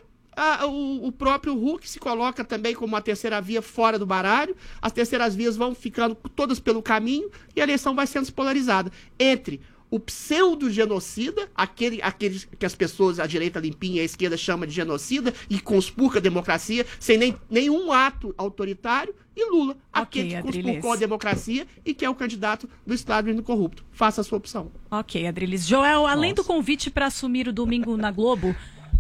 [0.69, 4.55] o, o próprio Hulk se coloca também como uma terceira via fora do baralho.
[4.83, 9.63] As terceiras vias vão ficando todas pelo caminho e a eleição vai sendo polarizada entre
[9.97, 14.75] o pseudo-genocida, aquele, aquele que as pessoas, a direita limpinha e a esquerda chama de
[14.75, 20.63] genocida e conspurca a democracia sem nem, nenhum ato autoritário, e Lula, aquele que Adriles.
[20.65, 23.85] conspurcou a democracia e que é o candidato do establishment corrupto.
[23.93, 24.71] Faça a sua opção.
[24.91, 25.67] Ok, Adrilis.
[25.67, 28.55] Joel, além do convite para assumir o domingo na Globo,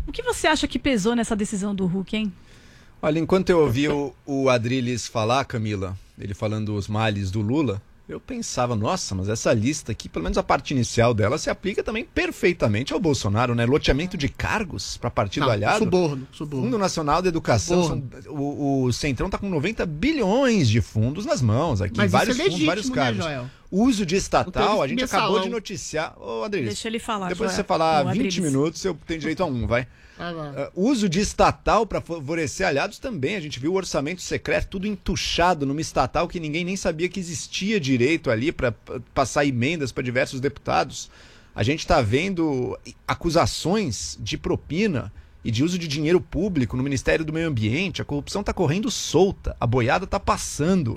[0.07, 2.33] o que você acha que pesou nessa decisão do Hulk, hein?
[3.03, 7.83] Olha, enquanto eu ouvi o, o Adriles falar, Camila, ele falando os males do Lula,
[8.09, 11.83] eu pensava, nossa, mas essa lista aqui, pelo menos a parte inicial dela, se aplica
[11.83, 13.67] também perfeitamente ao Bolsonaro, né?
[13.67, 15.81] Loteamento de cargos para partido Não, aliado.
[15.85, 16.67] suborno, suborno.
[16.67, 17.83] Fundo Nacional de Educação.
[17.85, 21.97] São- o, o Centrão tá com 90 bilhões de fundos nas mãos aqui.
[21.97, 23.25] Mas vários isso é fundos, legítimo, vários né, cargos.
[23.25, 23.51] Joel?
[23.73, 25.25] Uso de estatal, Não a gente mensalão.
[25.27, 26.15] acabou de noticiar.
[26.17, 27.65] Ô, Adriles, Deixa ele falar, depois de Joel.
[27.65, 28.39] você falar Ô, 20 Adriles.
[28.39, 29.87] minutos, eu tenho direito a um, vai.
[30.19, 33.37] Uh, uso de estatal para favorecer aliados também.
[33.37, 37.21] A gente viu o orçamento secreto tudo entuchado numa estatal que ninguém nem sabia que
[37.21, 38.73] existia direito ali para
[39.15, 41.11] passar emendas para diversos deputados.
[41.55, 45.13] A gente está vendo acusações de propina
[45.45, 48.03] e de uso de dinheiro público no Ministério do Meio Ambiente.
[48.03, 50.95] A corrupção está correndo solta, a boiada está passando.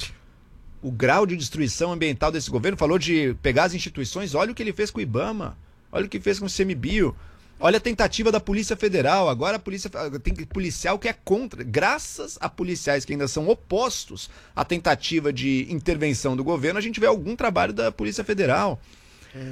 [0.81, 4.33] O grau de destruição ambiental desse governo falou de pegar as instituições.
[4.33, 5.57] Olha o que ele fez com o Ibama,
[5.91, 7.15] olha o que fez com o CMBio.
[7.59, 9.27] Olha a tentativa da Polícia Federal.
[9.27, 9.89] Agora a polícia
[10.23, 11.61] tem policial que é contra.
[11.63, 16.99] Graças a policiais que ainda são opostos à tentativa de intervenção do governo, a gente
[16.99, 18.79] vê algum trabalho da Polícia Federal.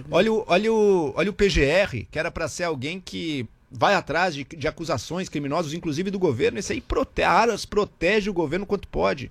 [0.10, 4.34] Olha o, olha o, olha o PGR, que era para ser alguém que vai atrás
[4.34, 6.58] de, de acusações criminosas, inclusive do governo.
[6.58, 9.30] Esse aí prote, Aras protege o governo quanto pode.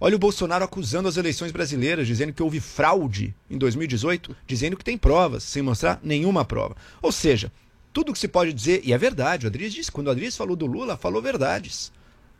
[0.00, 4.84] Olha o Bolsonaro acusando as eleições brasileiras, dizendo que houve fraude em 2018, dizendo que
[4.84, 6.74] tem provas, sem mostrar nenhuma prova.
[7.02, 7.52] Ou seja,
[7.92, 10.56] tudo que se pode dizer, e é verdade, o Adriles disse, quando o Adriles falou
[10.56, 11.92] do Lula, falou verdades.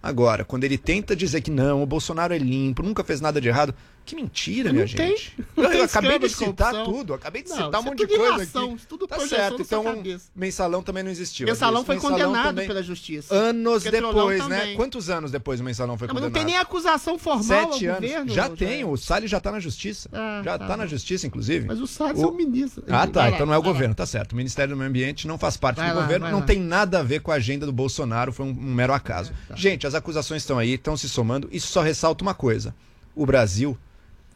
[0.03, 3.49] Agora, quando ele tenta dizer que não, o Bolsonaro é limpo, nunca fez nada de
[3.49, 3.75] errado,
[4.11, 5.37] que mentira, minha Não tem- gente.
[5.57, 8.17] não eu tem acabei de citar tudo, acabei de Não, citar um é monte de
[8.17, 8.87] coisa aqui.
[8.89, 9.85] tudo tá certo, então
[10.35, 11.47] mensalão também não existiu.
[11.47, 13.35] Mensalão foi Mensalão condenado também- pela justiça.
[13.35, 14.59] Anos Petrolão depois, né?
[14.61, 14.77] também.
[14.77, 16.41] Quantos anos depois o mensalão foi Não, mas condenado?
[16.41, 17.43] não tem nem acusação formal
[17.73, 18.01] Sete anos.
[18.01, 18.33] governo.
[18.33, 20.09] já tem, o Salles já está na justiça.
[20.13, 21.67] Ah, já tá está na justiça, inclusive.
[21.67, 22.83] Mas o Salles é o ministro.
[22.89, 23.23] Ah, tá.
[23.23, 24.33] Vai então não é o governo, tá certo.
[24.33, 27.21] O Ministério do Meio Ambiente não faz parte do governo, não tem nada a ver
[27.21, 29.33] com a agenda do Bolsonaro, foi um, um mero acaso.
[29.47, 29.57] É, tá.
[29.57, 31.49] Gente, as acusações estão aí, estão se somando.
[31.53, 32.75] Isso só ressalta uma coisa:
[33.15, 33.77] o Brasil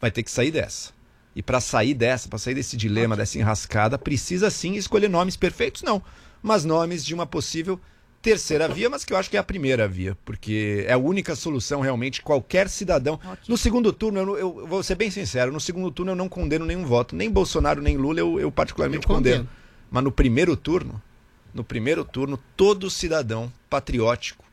[0.05, 0.93] vai ter que sair dessa.
[1.35, 5.81] E para sair dessa, para sair desse dilema, dessa enrascada, precisa sim escolher nomes perfeitos,
[5.81, 6.01] não,
[6.43, 7.79] mas nomes de uma possível
[8.21, 11.35] terceira via, mas que eu acho que é a primeira via, porque é a única
[11.35, 13.19] solução realmente qualquer cidadão.
[13.47, 16.65] No segundo turno, eu, eu vou ser bem sincero, no segundo turno eu não condeno
[16.65, 19.45] nenhum voto, nem Bolsonaro nem Lula eu, eu particularmente condeno.
[19.45, 19.49] condeno.
[19.89, 21.01] Mas no primeiro turno,
[21.53, 24.45] no primeiro turno, todo cidadão patriótico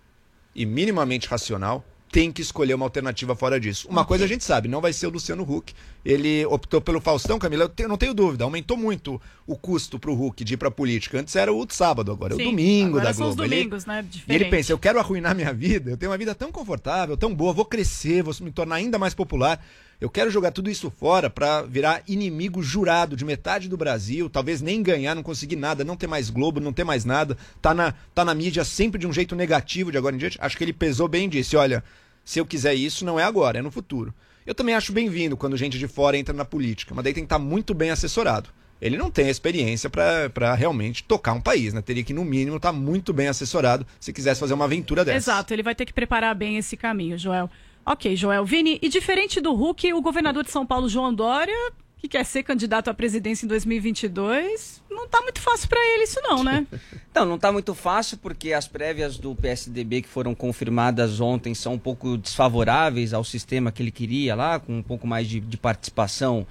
[0.54, 3.88] e minimamente racional tem que escolher uma alternativa fora disso.
[3.88, 5.72] Uma coisa a gente sabe, não vai ser o Luciano Huck.
[6.04, 10.12] Ele optou pelo Faustão, Camila, eu tenho- não tenho dúvida, aumentou muito o custo pro
[10.12, 11.18] Huck de ir pra política.
[11.18, 13.48] Antes era o sábado, agora é o Sim, domingo agora da são os Globo.
[13.50, 13.94] Ele- domingos, né?
[13.94, 14.50] e ele Diferente.
[14.50, 17.64] pensa, eu quero arruinar minha vida, eu tenho uma vida tão confortável, tão boa, vou
[17.64, 19.64] crescer, vou me tornar ainda mais popular.
[19.98, 24.60] Eu quero jogar tudo isso fora pra virar inimigo jurado de metade do Brasil, talvez
[24.60, 27.94] nem ganhar, não conseguir nada, não ter mais Globo, não ter mais nada, tá na,
[28.12, 30.36] tá na mídia sempre de um jeito negativo de agora em diante.
[30.42, 31.84] Acho que ele pesou bem e disse, olha,
[32.24, 34.14] se eu quiser isso, não é agora, é no futuro.
[34.44, 37.26] Eu também acho bem-vindo quando gente de fora entra na política, mas daí tem que
[37.26, 38.50] estar muito bem assessorado.
[38.80, 41.80] Ele não tem a experiência para realmente tocar um país, né?
[41.80, 45.18] Teria que, no mínimo, estar muito bem assessorado se quisesse fazer uma aventura dessa.
[45.18, 47.48] Exato, ele vai ter que preparar bem esse caminho, Joel.
[47.86, 48.44] Ok, Joel.
[48.44, 52.42] Vini, e diferente do Hulk, o governador de São Paulo, João Dória, que quer ser
[52.42, 56.66] candidato à presidência em 2022, não tá muito fácil para ele isso não, né?
[57.14, 61.74] Não, não está muito fácil porque as prévias do PSDB que foram confirmadas ontem são
[61.74, 65.58] um pouco desfavoráveis ao sistema que ele queria lá, com um pouco mais de, de
[65.58, 66.46] participação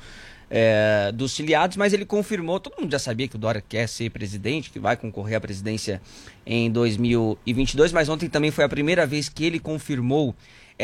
[0.51, 4.11] é, dos filiados, mas ele confirmou, todo mundo já sabia que o Dória quer ser
[4.11, 5.99] presidente, que vai concorrer à presidência
[6.45, 10.35] em 2022, mas ontem também foi a primeira vez que ele confirmou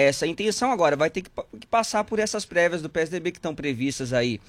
[0.05, 0.71] essa intenção.
[0.71, 4.13] Agora vai ter que, pa- que passar por essas prévias do PSDB que estão previstas
[4.13, 4.39] aí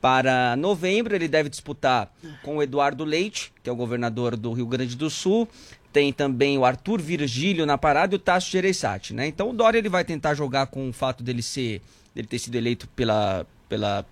[0.00, 1.14] para novembro.
[1.14, 2.12] Ele deve disputar
[2.42, 5.48] com o Eduardo Leite, que é o governador do Rio Grande do Sul.
[5.92, 9.26] Tem também o Arthur Virgílio na parada e o Tasso Gereissati, né?
[9.26, 11.82] Então o Dória ele vai tentar jogar com o fato dele ser,
[12.14, 14.04] dele ter sido eleito pela, pela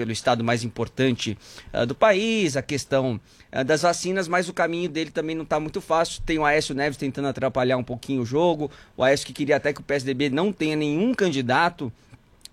[0.00, 1.36] pelo estado mais importante
[1.70, 3.20] ah, do país, a questão
[3.52, 6.22] ah, das vacinas, mas o caminho dele também não está muito fácil.
[6.24, 9.74] Tem o Aécio Neves tentando atrapalhar um pouquinho o jogo, o Aécio que queria até
[9.74, 11.92] que o PSDB não tenha nenhum candidato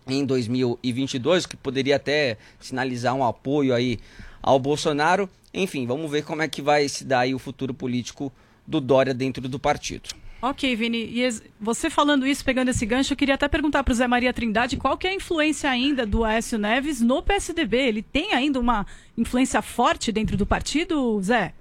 [0.05, 3.97] em 2022, que poderia até sinalizar um apoio aí
[4.41, 5.29] ao Bolsonaro.
[5.53, 8.29] Enfim, vamos ver como é que vai se dar aí o futuro político
[8.67, 10.09] do Dória dentro do partido.
[10.41, 11.27] Ok, Vini, e
[11.59, 14.77] você falando isso, pegando esse gancho, eu queria até perguntar para o Zé Maria Trindade
[14.77, 17.77] qual que é a influência ainda do Aécio Neves no PSDB.
[17.77, 18.85] Ele tem ainda uma
[19.17, 21.53] influência forte dentro do partido, Zé?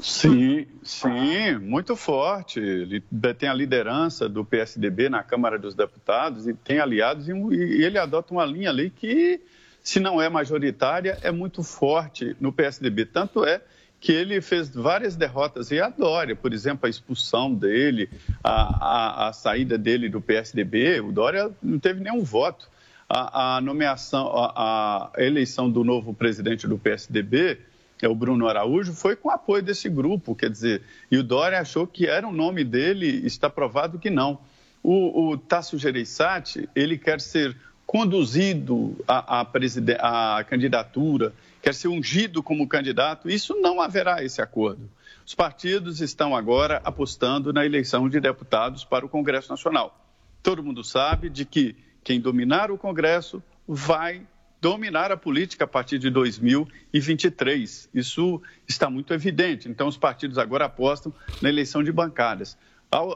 [0.00, 2.58] Sim, sim, muito forte.
[2.58, 3.02] Ele
[3.36, 8.32] tem a liderança do PSDB na Câmara dos Deputados e tem aliados e ele adota
[8.32, 9.40] uma linha ali que,
[9.82, 13.04] se não é majoritária, é muito forte no PSDB.
[13.04, 13.60] Tanto é
[14.00, 18.08] que ele fez várias derrotas e a Dória, por exemplo, a expulsão dele,
[18.42, 22.68] a, a, a saída dele do PSDB, o Dória não teve nenhum voto.
[23.10, 27.58] a, a nomeação, a, a eleição do novo presidente do PSDB,
[28.00, 31.86] é o Bruno Araújo, foi com apoio desse grupo, quer dizer, e o Dória achou
[31.86, 34.38] que era o nome dele, está provado que não.
[34.82, 42.42] O, o Tasso Gereissati, ele quer ser conduzido à, à, à candidatura, quer ser ungido
[42.42, 44.90] como candidato, isso não haverá esse acordo.
[45.26, 49.96] Os partidos estão agora apostando na eleição de deputados para o Congresso Nacional.
[50.42, 54.26] Todo mundo sabe de que quem dominar o Congresso vai
[54.60, 57.88] dominar a política a partir de 2023.
[57.94, 59.68] Isso está muito evidente.
[59.68, 62.58] Então, os partidos agora apostam na eleição de bancadas.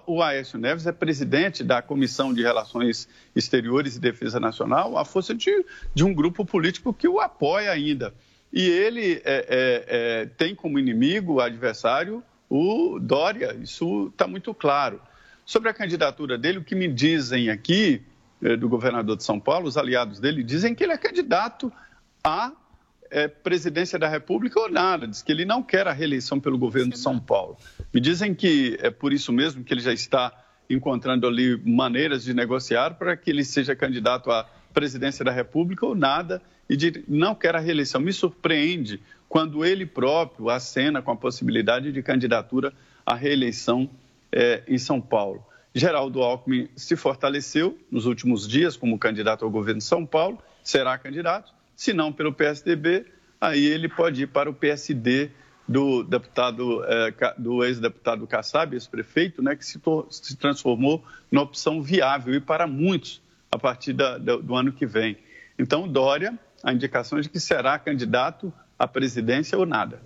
[0.06, 5.34] O Aécio Neves é presidente da Comissão de Relações Exteriores e Defesa Nacional, a força
[5.34, 8.14] de, de um grupo político que o apoia ainda.
[8.54, 13.52] E ele é, é, é, tem como inimigo, adversário, o Dória.
[13.60, 15.02] Isso está muito claro.
[15.44, 18.00] Sobre a candidatura dele, o que me dizem aqui
[18.40, 21.72] eh, do governador de São Paulo, os aliados dele dizem que ele é candidato
[22.22, 22.52] à
[23.10, 26.92] é, presidência da República ou nada, diz que ele não quer a reeleição pelo governo
[26.92, 27.58] de São Paulo.
[27.92, 30.32] Me dizem que é por isso mesmo que ele já está
[30.70, 35.94] encontrando ali maneiras de negociar para que ele seja candidato à presidência da República ou
[35.94, 38.00] nada e de não quer a reeleição.
[38.00, 42.72] Me surpreende quando ele próprio acena com a possibilidade de candidatura
[43.06, 43.88] à reeleição
[44.30, 45.42] é, em São Paulo.
[45.74, 50.96] Geraldo Alckmin se fortaleceu nos últimos dias como candidato ao governo de São Paulo, será
[50.98, 53.06] candidato, se não pelo PSDB,
[53.40, 55.30] aí ele pode ir para o PSD
[55.66, 62.34] do deputado, eh, do ex-deputado Kassab, ex-prefeito, né, que se, se, transformou na opção viável
[62.34, 63.20] e para muitos
[63.54, 65.16] a partir da, do, do ano que vem.
[65.58, 70.02] Então, Dória, a indicação é de que será candidato à presidência ou nada.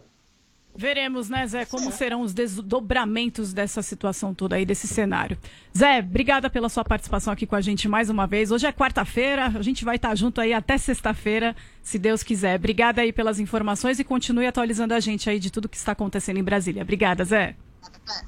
[0.76, 5.36] Veremos, né, Zé, como serão os desdobramentos dessa situação toda aí, desse cenário.
[5.76, 8.52] Zé, obrigada pela sua participação aqui com a gente mais uma vez.
[8.52, 12.56] Hoje é quarta-feira, a gente vai estar junto aí até sexta-feira, se Deus quiser.
[12.56, 16.38] Obrigada aí pelas informações e continue atualizando a gente aí de tudo que está acontecendo
[16.38, 16.82] em Brasília.
[16.82, 17.56] Obrigada, Zé.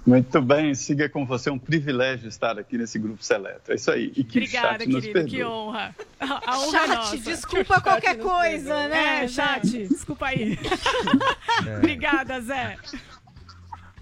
[0.07, 1.49] Muito bem, siga com você.
[1.49, 3.73] É um privilégio estar aqui nesse grupo seleto.
[3.73, 4.13] É isso aí.
[4.17, 5.29] E que Obrigada, chat nos querido.
[5.29, 5.95] Que honra.
[6.19, 7.17] A, a honra Chat, é nossa.
[7.19, 10.59] desculpa Chat qualquer coisa, né, É, chat, desculpa aí.
[11.67, 11.77] É.
[11.79, 12.77] Obrigada, Zé.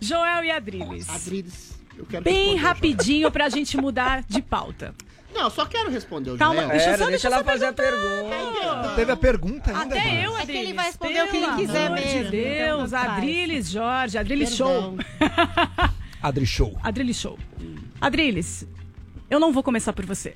[0.00, 1.08] Joel e Adriles.
[1.08, 4.94] Adriles, eu quero Bem responder, rapidinho pra gente mudar de pauta.
[5.34, 6.68] Não, eu só quero responder o Calma, Joel.
[6.70, 8.82] deixa eu Pera, só- deixa deixa ela fazer a pergunta.
[8.88, 10.46] Não teve a pergunta ainda, Até eu, É Adriles.
[10.46, 12.24] que ele vai responder o que ele Pelo quiser amor mesmo.
[12.24, 14.54] de Deus, Então, Adriles Jorge, Adriles.
[14.56, 14.96] Show.
[16.22, 16.78] Adri Show.
[16.82, 17.38] Adriles Show.
[18.00, 18.66] Adriles,
[19.30, 20.34] eu não vou começar por você.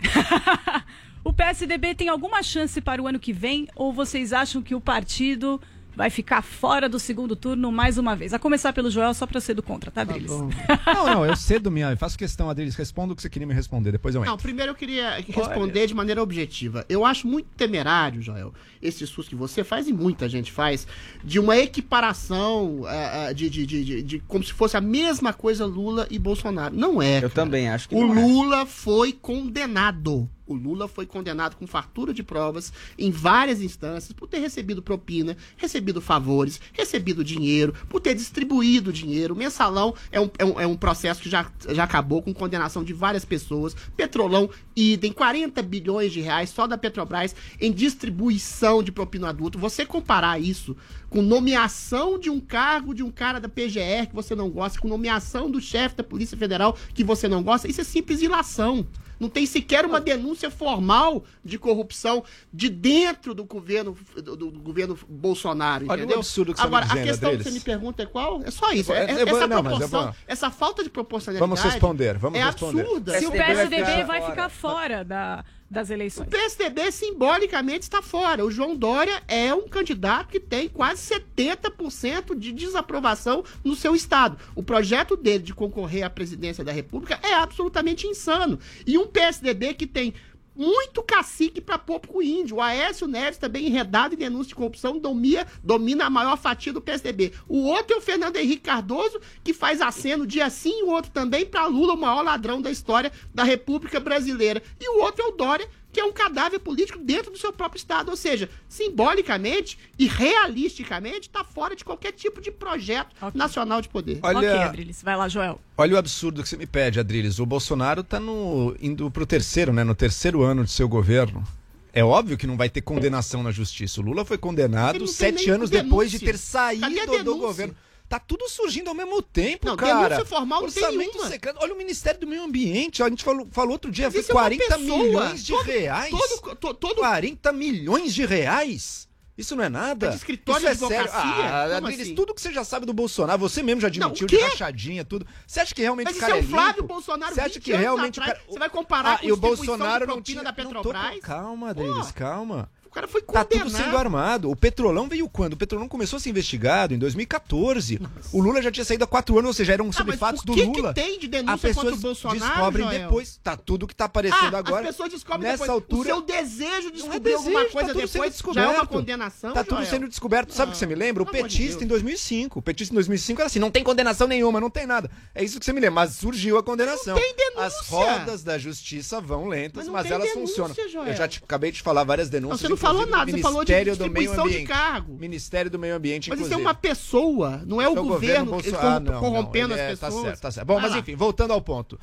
[1.24, 4.80] o PSDB tem alguma chance para o ano que vem ou vocês acham que o
[4.80, 5.60] partido
[5.94, 8.32] vai ficar fora do segundo turno mais uma vez?
[8.32, 10.30] A começar pelo Joel, só para ser do contra, tá, Adriles?
[10.86, 11.90] Não, não, eu cedo minha.
[11.90, 12.74] eu Faço questão, Adriles.
[12.74, 14.42] Responda o que você queria me responder, depois eu Não, entro.
[14.42, 16.84] primeiro eu queria responder de maneira objetiva.
[16.88, 20.86] Eu acho muito temerário, Joel, esse SUS que você faz e muita gente faz,
[21.24, 25.32] de uma equiparação ah, ah, de, de, de, de- de- como se fosse a mesma
[25.32, 26.74] coisa Lula e Bolsonaro.
[26.74, 27.22] Não é.
[27.22, 28.22] Eu também acho que O não é.
[28.24, 30.28] Lula foi condenado.
[30.52, 35.36] O Lula foi condenado com fartura de provas em várias instâncias por ter recebido propina,
[35.56, 39.34] recebido favores, recebido dinheiro, por ter distribuído dinheiro.
[39.34, 42.92] Mensalão é um, é um, é um processo que já, já acabou com condenação de
[42.92, 43.74] várias pessoas.
[43.96, 49.58] Petrolão, idem, 40 bilhões de reais só da Petrobras em distribuição de propina adulto.
[49.58, 50.76] Você comparar isso
[51.08, 54.88] com nomeação de um cargo de um cara da PGR que você não gosta, com
[54.88, 58.86] nomeação do chefe da Polícia Federal que você não gosta, isso é simples ilação.
[59.22, 64.98] Não tem sequer uma denúncia formal de corrupção de dentro do governo do, do governo
[65.08, 66.18] Bolsonaro, Olha o entendeu?
[66.18, 67.52] absurdo que você Agora, dizendo, a questão que Adriles.
[67.52, 68.42] você me pergunta é qual?
[68.42, 68.92] É só isso.
[68.92, 72.18] É, é- eu vou- essa não, mas eu proporção, essa falta de proporcionalidade Vamos responder,
[72.18, 72.80] vamos é responder.
[72.80, 73.18] absurda.
[73.20, 76.26] Se o PSDB vai ficar fora da, das eleições.
[76.26, 78.44] O PSDB simbolicamente está fora.
[78.44, 84.38] O João Dória é um candidato que tem quase 70% de desaprovação no seu estado.
[84.54, 88.58] O projeto dele de concorrer à presidência da República é absolutamente insano.
[88.86, 90.14] E um PSDB que tem
[90.54, 92.56] muito cacique para pouco índio.
[92.56, 96.80] O Aécio Neves, também enredado em denúncia de corrupção, domina, domina a maior fatia do
[96.80, 97.32] PSDB.
[97.48, 101.10] O outro é o Fernando Henrique Cardoso, que faz aceno dia sim e o outro
[101.10, 104.62] também para Lula, o maior ladrão da história da República Brasileira.
[104.80, 107.78] E o outro é o Dória, que é um cadáver político dentro do seu próprio
[107.78, 108.08] estado.
[108.10, 114.18] Ou seja, simbolicamente e realisticamente está fora de qualquer tipo de projeto nacional de poder.
[114.22, 115.02] Olha- Ok, Adriles.
[115.02, 115.60] Vai lá, Joel.
[115.76, 117.38] Olha o absurdo que você me pede, Adriles.
[117.38, 119.84] O Bolsonaro tá no, indo pro terceiro, né?
[119.84, 121.44] No terceiro ano de seu governo.
[121.92, 124.00] É óbvio que não vai ter condenação na justiça.
[124.00, 126.32] O Lula foi condenado sete anos depois de denúncia.
[126.32, 127.24] ter saído do denúncia?
[127.40, 127.76] governo.
[128.12, 130.10] Tá tudo surgindo ao mesmo tempo, Não, cara.
[130.10, 131.30] denúncia formal não tem Orçamento nenhuma.
[131.30, 131.56] secreto.
[131.62, 133.02] Olha o Ministério do Meio Ambiente.
[133.02, 134.98] A gente falou, falou outro dia, foi isso é uma 40 pessoa.
[135.02, 136.10] milhões de Todo- reais.
[136.10, 139.08] todo- to- todo- 40 milhões de reais?
[139.38, 140.08] Isso não é nada?
[140.08, 141.10] É de escritório Isso de é sério.
[141.10, 142.14] Ah, assim?
[142.14, 145.26] tudo que você já sabe do Bolsonaro, você mesmo já admitiu o de rachadinha, tudo.
[145.46, 146.50] Você acha que realmente Mas o cara é o limpo?
[146.52, 148.38] Flávio Bolsonaro Você acha 20 que realmente atrás.
[148.38, 148.52] cara...
[148.52, 150.42] Você vai comparar ah, com e o Bolsonaro não tinha...
[150.42, 151.20] da Não tô- Petrobras?
[151.22, 152.70] Calma, Adriles, calma.
[152.92, 153.70] O cara foi Tá condenado.
[153.70, 154.50] tudo sendo armado.
[154.50, 155.54] O Petrolão veio quando?
[155.54, 157.98] O Petrolão começou a ser investigado em 2014.
[158.30, 160.52] O Lula já tinha saído há quatro anos, ou seja, eram sobre mas fatos do
[160.52, 160.92] que que Lula.
[160.92, 162.98] tem de denúncia As pessoas contra o Bolsonaro, descobrem Joel?
[163.00, 163.40] depois.
[163.42, 164.82] Tá tudo que tá aparecendo Ah, agora.
[164.82, 165.70] As pessoas descobrem Nessa depois.
[165.70, 166.00] altura.
[166.00, 168.68] O seu desejo de Não é descobrir desejo, alguma tá coisa sendo depois já é
[168.68, 169.88] uma condenação, Tá tudo Joel?
[169.90, 170.52] sendo descoberto.
[170.52, 171.22] Sabe o que você me lembra?
[171.22, 171.82] O de petista Deus.
[171.82, 172.58] em 2005.
[172.58, 175.10] O petista em 2005 era assim: não tem condenação nenhuma, não tem nada.
[175.34, 175.94] É isso que você me lembra.
[176.02, 177.14] Mas surgiu a condenação.
[177.16, 177.62] tem denúncia.
[177.64, 180.90] As rodas da justiça vão lentas, Mas mas, não elas denúncia, funcionam.
[180.92, 181.06] Joel.
[181.06, 182.60] Eu já te, acabei de falar várias denúncias.
[182.62, 185.16] Não, não falou nada, você falou de distribuição de cargo.
[185.18, 188.86] Ministério do Meio Ambiente, Mas isso é uma pessoa, não é o Isso governo, Bolsonaro.
[188.86, 190.14] Ah, não, corrompendo não, as é- pessoas.
[190.14, 190.66] Tá certo, tá certo.
[190.66, 190.98] Bom, Vai mas lá.
[190.98, 191.98] enfim, voltando ao ponto.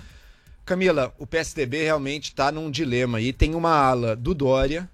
[0.65, 3.33] Camila, o PSDB realmente está num dilema aí.
[3.33, 4.89] Tem uma ala do Dória,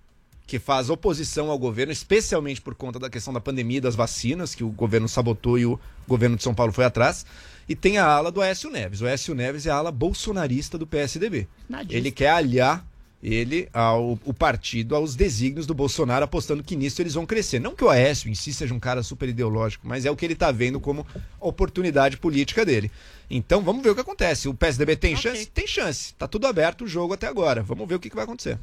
[0.48, 4.54] que faz oposição ao governo, especialmente por conta da questão da pandemia e das vacinas,
[4.54, 7.26] que o governo sabotou e o governo de São Paulo foi atrás.
[7.68, 9.02] E tem a ala do Aécio Neves.
[9.02, 11.48] O Aécio Neves é a ala bolsonarista do PSDB.
[11.68, 11.96] Nadista.
[11.98, 12.86] Ele quer aliar
[13.22, 17.60] ele ao o partido aos desígnios do Bolsonaro, apostando que nisso eles vão crescer.
[17.60, 20.26] Não que o Aécio em si seja um cara super ideológico, mas é o que
[20.26, 21.06] ele está vendo como
[21.40, 22.92] oportunidade política dele.
[23.30, 24.48] Então vamos ver o que acontece.
[24.48, 25.46] O PSDB tem chance?
[25.48, 26.14] Tem chance.
[26.14, 27.64] Tá tudo aberto o jogo até agora.
[27.64, 28.60] Vamos ver o que, que vai acontecer.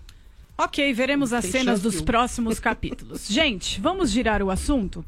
[0.57, 3.27] Ok, veremos as cenas dos próximos capítulos.
[3.29, 5.05] Gente, vamos girar o assunto?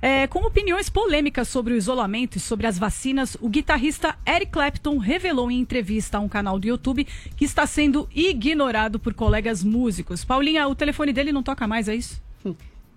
[0.00, 4.98] É, com opiniões polêmicas sobre o isolamento e sobre as vacinas, o guitarrista Eric Clapton
[4.98, 7.06] revelou em entrevista a um canal do YouTube
[7.36, 10.24] que está sendo ignorado por colegas músicos.
[10.24, 12.22] Paulinha, o telefone dele não toca mais, é isso?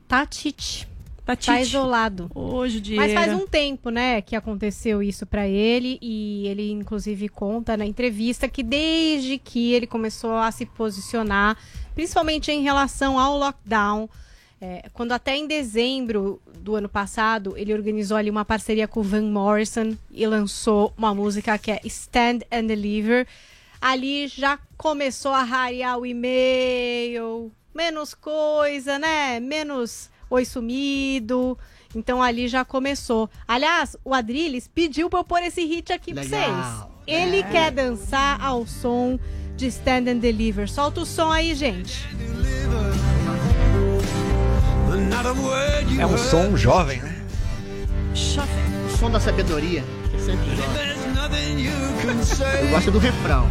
[0.08, 0.89] Tatite.
[1.30, 1.46] Tatite.
[1.46, 2.32] Tá isolado.
[2.34, 2.98] Hoje, dia.
[2.98, 7.86] Mas faz um tempo, né, que aconteceu isso pra ele e ele inclusive conta na
[7.86, 11.56] entrevista que desde que ele começou a se posicionar,
[11.94, 14.10] principalmente em relação ao lockdown,
[14.60, 19.04] é, quando até em dezembro do ano passado ele organizou ali uma parceria com o
[19.04, 23.28] Van Morrison e lançou uma música que é Stand and Deliver.
[23.80, 29.40] Ali já começou a rarear o e-mail, menos coisa, né?
[29.40, 31.58] Menos oi sumido.
[31.96, 33.30] Então ali já começou.
[33.48, 36.40] Aliás, o Adrilles pediu pra eu pôr esse hit aqui pra Legal.
[36.52, 36.90] vocês.
[37.08, 39.20] Ele quer dançar ao som
[39.56, 40.70] de Stand and Deliver.
[40.70, 42.06] Solta o som aí, gente.
[46.00, 47.16] É um som jovem, né?
[48.14, 49.84] O som da sabedoria.
[50.14, 51.00] é sempre jovem.
[52.62, 53.48] Eu gosto do refrão.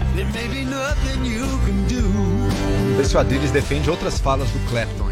[2.97, 5.08] Ver se o Adriles defende outras falas do Clapton.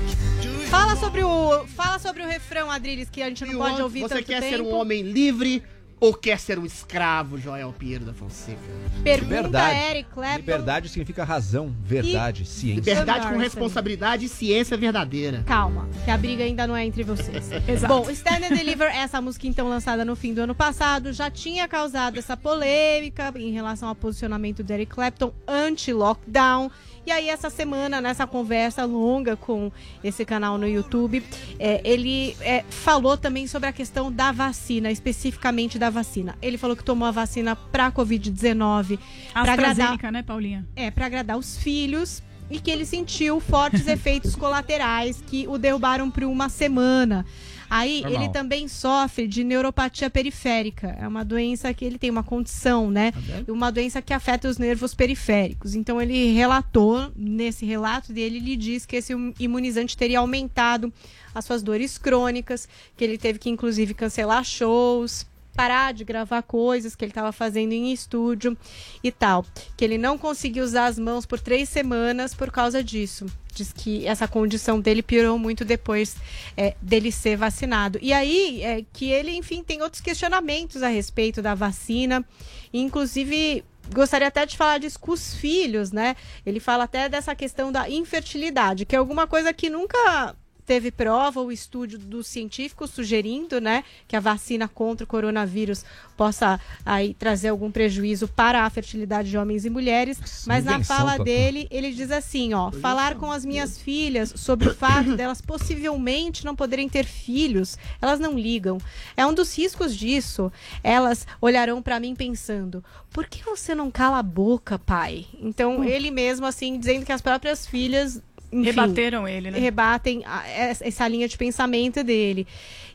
[0.71, 4.01] Fala sobre o, fala sobre o refrão, Adrilles, que a gente não E pode ouvir
[4.03, 4.57] Você tanto quer tempo.
[4.57, 5.63] ser um homem livre
[5.99, 8.59] ou quer ser um escravo, Joel Pinheiro da Fonseca?
[9.03, 9.79] Pergunta Liberdade.
[9.79, 10.37] Eric Clapton.
[10.37, 12.81] Liberdade significa razão, verdade, ciência.
[12.81, 15.43] Liberdade com responsabilidade e ciência verdadeira.
[15.47, 17.51] Calma, que a briga ainda não é entre vocês.
[17.67, 17.95] Exato.
[17.95, 21.67] Bom, Stand and Deliver, essa música então lançada no fim do ano passado, já tinha
[21.67, 26.71] causado essa polêmica em relação ao posicionamento do Eric Clapton anti-lockdown.
[27.07, 29.71] E aí, essa semana, nessa conversa longa com
[30.03, 31.23] esse canal no YouTube,
[31.57, 36.37] é, ele é, falou também sobre a questão da vacina, especificamente da vacina.
[36.43, 38.99] Ele falou que tomou a vacina para Covid-19
[39.33, 40.67] para agradar né, Paulinha?
[40.75, 46.11] é, para agradar os filhos e que ele sentiu fortes efeitos colaterais que o derrubaram
[46.11, 47.25] por uma semana.
[47.69, 48.23] Aí Normal.
[48.23, 50.97] ele também sofre de neuropatia periférica.
[51.01, 53.13] É uma doença que ele tem uma condição, né?
[53.49, 55.75] Uma doença que afeta os nervos periféricos.
[55.75, 60.93] Então ele relatou, nesse relato dele, ele diz que esse imunizante teria aumentado
[61.35, 66.95] as suas dores crônicas, que ele teve que inclusive cancelar shows, parar de gravar coisas
[66.95, 68.57] que ele estava fazendo em estúdio
[69.03, 69.45] e tal.
[69.77, 73.27] Que ele não conseguiu usar as mãos por três semanas por causa disso.
[73.57, 76.17] Diz que essa condição dele piorou muito depois
[76.57, 77.99] é, dele ser vacinado.
[78.03, 82.23] E aí, é, que ele, enfim, tem outros questionamentos a respeito da vacina.
[82.71, 86.17] Inclusive, gostaria até de falar disso com os filhos, né?
[86.45, 90.37] Ele fala até dessa questão da infertilidade, que é alguma coisa que nunca
[90.67, 95.85] teve prova ou estudo dos científicos sugerindo, né, que a vacina contra o coronavírus
[96.17, 101.19] possa aí trazer algum prejuízo para a fertilidade de homens e mulheres, mas na fala
[101.19, 106.45] dele, ele diz assim, ó, falar com as minhas filhas sobre o fato delas possivelmente
[106.45, 108.79] não poderem ter filhos, elas não ligam.
[109.17, 110.53] É um dos riscos disso.
[110.83, 116.11] Elas olharão para mim pensando: "Por que você não cala a boca, pai?" Então, ele
[116.11, 118.21] mesmo assim dizendo que as próprias filhas
[118.53, 119.59] enfim, Rebateram ele, né?
[119.59, 122.47] Rebatem a- essa linha de pensamento dele.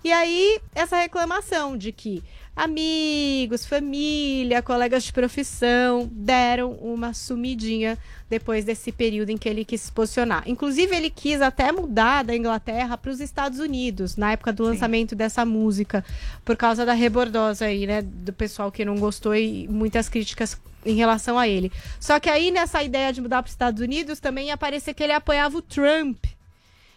[0.04, 2.24] E aí, essa reclamação de que
[2.56, 7.97] amigos, família, colegas de profissão deram uma sumidinha
[8.30, 10.43] depois desse período em que ele quis se posicionar.
[10.47, 15.16] Inclusive, ele quis até mudar da Inglaterra para os Estados Unidos, na época do lançamento
[15.16, 16.04] dessa música,
[16.45, 18.02] por causa da rebordosa aí, né?
[18.02, 21.72] Do pessoal que não gostou e muitas críticas em relação a ele.
[22.00, 24.58] Só que aí, nessa ideia de mudar para os Estados Unidos, também ia
[24.94, 26.26] que ele apoiava o Trump.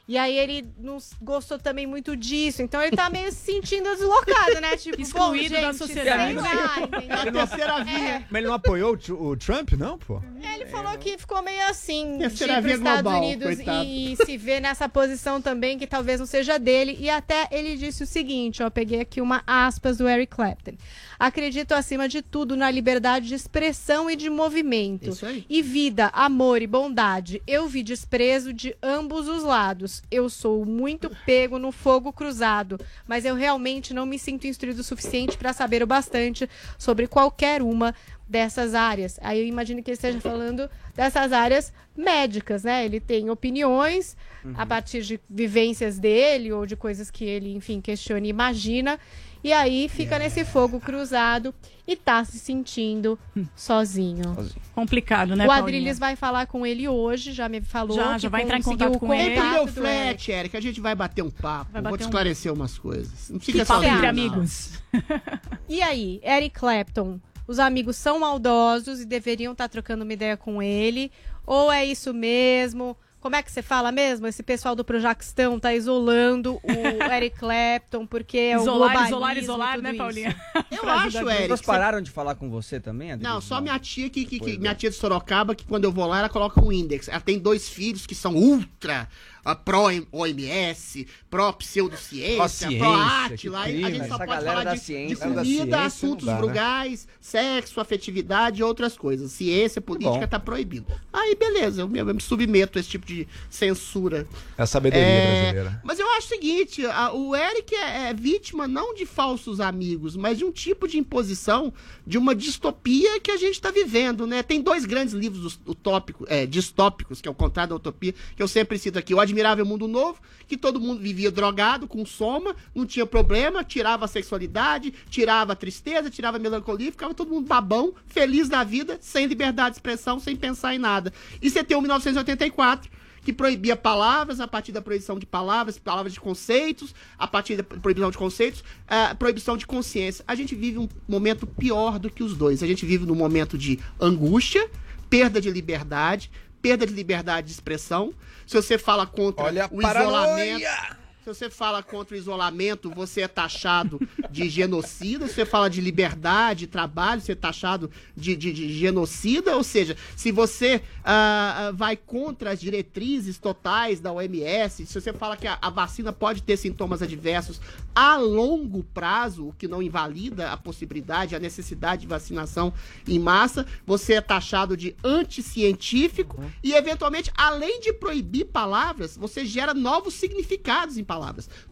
[0.07, 2.61] E aí ele não gostou também muito disso.
[2.61, 4.77] Então ele tá meio se sentindo deslocado, né?
[4.77, 6.35] Tipo, Excluído bom, da gente, sociedade.
[6.35, 7.23] sei lá?
[7.23, 8.25] A terceira via.
[8.31, 10.21] Mas ele não apoiou o, o Trump, não, pô?
[10.55, 13.85] Ele falou que ficou meio assim de ir Terceira os via Estados global, Unidos coitado.
[13.85, 16.97] e se ver nessa posição também que talvez não seja dele.
[17.01, 20.73] E até ele disse o seguinte, ó, peguei aqui uma aspas do Eric Clapton.
[21.19, 25.11] Acredito acima de tudo na liberdade de expressão e de movimento.
[25.11, 25.47] Isso aí.
[25.49, 27.41] E vida, amor e bondade.
[27.47, 29.94] Eu vi desprezo de ambos os lados.
[30.11, 34.85] Eu sou muito pego no fogo cruzado, mas eu realmente não me sinto instruído o
[34.85, 37.95] suficiente para saber o bastante sobre qualquer uma
[38.29, 39.19] dessas áreas.
[39.23, 42.85] Aí eu imagino que ele esteja falando dessas áreas médicas, né?
[42.85, 44.17] Ele tem opiniões
[44.57, 48.99] a partir de vivências dele ou de coisas que ele, enfim, questiona e imagina.
[49.45, 51.55] E aí fica nesse fogo cruzado
[51.87, 53.19] e tá se sentindo
[53.55, 54.35] sozinho.
[54.75, 55.51] Complicado, né, o?
[55.51, 57.95] Adriles vai falar com ele hoje, já me falou.
[57.95, 59.35] Já, já vai entrar em contato com o ele.
[59.37, 61.71] contato Entre o do flat, Eric, a gente vai bater um papo.
[61.73, 63.29] Vai Vou bater te um- esclarecer umas coisas.
[63.29, 63.93] Não Que fica sozinho.
[63.95, 64.83] entre amigos.
[65.69, 70.63] E aí, Eric Clapton, os amigos são maldosos e deveriam estar trocando uma ideia com
[70.63, 71.11] ele?
[71.47, 72.97] Ou é isso mesmo?
[73.25, 74.27] Como é que você fala mesmo?
[74.27, 79.39] Esse pessoal do Projaquistão tá isolando o Eric Clapton porque é o Isolar, globalismo isolar,
[79.39, 79.97] isolar, né, isso.
[79.99, 80.37] Paulinha?
[80.71, 81.43] Eu acho, Eric.
[81.45, 83.35] Eles você- pararam de falar com você também, Adriano?
[83.37, 84.59] Não, só minha tia que, que, que- é.
[84.59, 87.09] minha tia de Sorocaba, que quando eu vou lá, ela coloca um índex.
[87.09, 89.09] Ela tem dois filhos que são ultra
[89.45, 93.61] ah, pró OMS, pró pseudociência, Pró-ciência, pró que Atila.
[93.61, 96.39] A gente só pode falar de, de comida, assuntos dá, né?
[96.39, 99.33] frugais, sexo, afetividade e outras coisas.
[99.33, 100.27] Ciência, política bom.
[100.27, 100.87] tá proibido.
[101.13, 104.27] Aí, beleza, eu me, eu me submeto a esse tipo de censura.
[104.57, 105.81] É a sabedoria É, brasileira.
[105.85, 110.17] Mas eu acho o seguinte, a- o Eric é, é vítima não de falsos amigos,
[110.17, 111.73] mas de um tipo de imposição,
[112.07, 114.43] de uma distopia que a gente está vivendo, né?
[114.43, 118.49] Tem dois grandes livros utópicos, é, distópicos, que é o contrário da utopia, que eu
[118.49, 119.15] sempre cito aqui.
[119.15, 124.05] O Admirável Mundo Novo, que todo mundo vivia drogado, com soma, não tinha problema, tirava
[124.05, 128.97] a sexualidade, tirava a tristeza, tirava a melancolia, ficava todo mundo babão, feliz da vida,
[129.01, 131.13] sem liberdade de expressão, sem pensar em nada.
[131.43, 132.89] E você tem o 1984,
[133.23, 137.65] que proibia palavras, a partir da proibição de palavras, palavras de conceitos, a partir da
[137.65, 140.25] proibição de conceitos, a proibição de consciência.
[140.29, 142.63] A gente vive um momento pior do que os dois.
[142.63, 144.71] A gente vive num momento de angústia,
[145.09, 146.31] perda de liberdade,
[146.65, 148.15] perda de liberdade de expressão.
[148.47, 150.97] Se você fala contra Olha o paranoia!
[151.25, 153.99] Se você fala contra o isolamento, você é taxado
[154.31, 155.27] de genocida.
[155.27, 159.57] Se você fala de liberdade, trabalho, você é taxado de, de- de genocida.
[159.57, 165.35] Ou seja, se você ah, vai contra as diretrizes totais da OMS, se você fala
[165.35, 167.59] que a, a vacina pode ter sintomas adversos
[167.95, 172.71] a longo prazo, o que não invalida a possibilidade, a necessidade de vacinação
[173.09, 179.73] em massa, você é taxado de anticientífico e, eventualmente, além de proibir palavras, você gera
[179.73, 181.14] novos significados em palavras.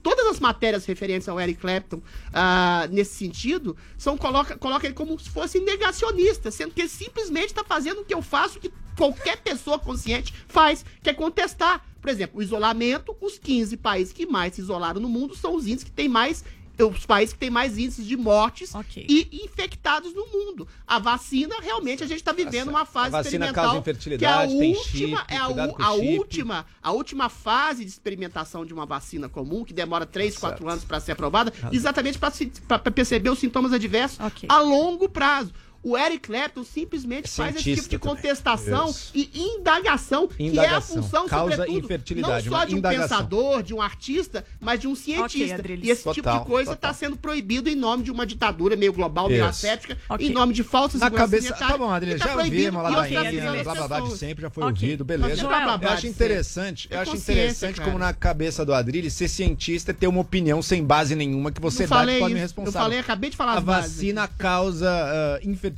[0.03, 2.01] Todas as matérias referentes ao Eric Clapton,
[2.33, 7.47] ah, nesse sentido, são coloca, coloca ele como se fosse negacionista, sendo que ele simplesmente
[7.47, 11.85] está fazendo o que eu faço, que qualquer pessoa consciente faz, que é contestar.
[12.01, 15.67] Por exemplo, o isolamento, os 15 países que mais se isolaram no mundo são os
[15.67, 16.45] índices que têm mais
[16.79, 18.73] os países que têm mais índices de mortes
[19.09, 20.67] e infectados no mundo.
[20.87, 24.25] A vacina, realmente, a gente está vivendo uma fase A vacina experimental causa infertilidade, que
[24.25, 28.73] é a tem última, chip, é a, a última, a última fase de experimentação de
[28.73, 30.71] uma vacina comum, que demora 3, Tá 4 certo.
[30.71, 34.19] anos para ser aprovada, exatamente para perceber os sintomas adversos
[34.49, 35.53] a longo prazo.
[35.83, 38.15] O Eric Clapton simplesmente faz esse tipo de também.
[38.17, 39.11] contestação Isso.
[39.15, 41.03] e indagação, que é a Indagação.
[41.03, 43.03] função, Causa sobretudo, infertilidade, não só de um indagação.
[43.19, 45.57] pensador, de um artista, mas de um cientista.
[45.57, 45.85] Adriles.
[45.87, 48.93] e esse tipo Total, de coisa está sendo proibido em nome de uma ditadura meio
[48.93, 50.27] global, meio ascética, Ok.
[50.27, 51.53] em nome de falsas Na cabeça.
[51.55, 54.43] Tá bom, Adriano, tá já ouvimos, lá está da virando blá blá blá de sempre,
[54.43, 54.87] já foi Ok.
[54.89, 55.37] ouvido, beleza.
[55.37, 57.91] Joel, eu acho pode interessante, eu É acho interessante cara.
[57.91, 61.61] como na cabeça do Adrilles, ser cientista é ter uma opinião sem base nenhuma que
[61.61, 62.39] você Não dá falei de forma isso.
[62.39, 62.79] irresponsável.
[62.81, 65.72] Eu falei, acabei de falar A bases vacina causa ah, infertilidade.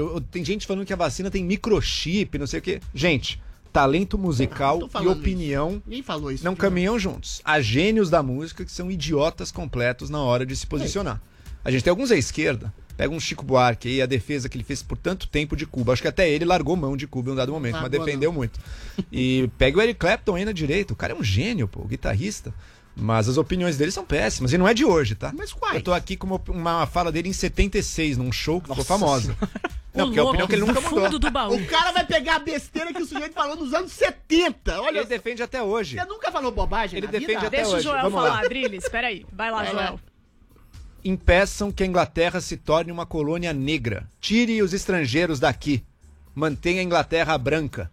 [0.00, 2.80] Ou- ou tem gente falando que a vacina tem microchip, não sei o quê.
[2.94, 3.40] Gente,
[3.72, 5.82] talento musical e opinião
[6.30, 6.44] isso.
[6.44, 7.40] não caminham juntos.
[7.44, 11.20] Há gênios da música que são idiotas completos na hora de se posicionar.
[11.64, 14.62] A gente tem alguns à esquerda Pega um Chico Buarque aí, a defesa que ele
[14.62, 15.92] fez por tanto tempo de Cuba.
[15.92, 18.32] Acho que até ele largou mão de Cuba em um dado momento, mas Largou, defendeu
[18.32, 18.60] muito.
[19.10, 20.92] E pega o Eric Clapton aí na direita.
[20.92, 22.54] O cara é um gênio, pô, guitarrista.
[22.96, 24.52] Mas as opiniões dele são péssimas.
[24.52, 25.32] E não é de hoje, tá?
[25.36, 25.74] Mas quais?
[25.76, 28.88] Eu tô aqui com uma, uma fala dele em 76, num show que ficou Nossa
[28.88, 29.36] famosa.
[29.92, 31.54] Não, porque é a opinião que ele nunca mudou.
[31.56, 34.80] O cara vai pegar a besteira que o sujeito falou nos anos 70.
[34.80, 35.96] Olha, Ele defende até hoje.
[35.96, 37.46] você nunca falou bobagem Ele na defende vida?
[37.46, 37.84] até Deixa o hoje.
[37.84, 38.48] Joel Vamos falar, lá.
[38.48, 38.84] Drilis.
[38.84, 39.24] Espera aí.
[39.32, 39.86] Vai lá, Vai lá.
[39.86, 40.00] Joel.
[41.04, 44.08] Impeçam que a Inglaterra se torne uma colônia negra.
[44.20, 45.84] Tire os estrangeiros daqui.
[46.34, 47.90] Mantenha a Inglaterra branca.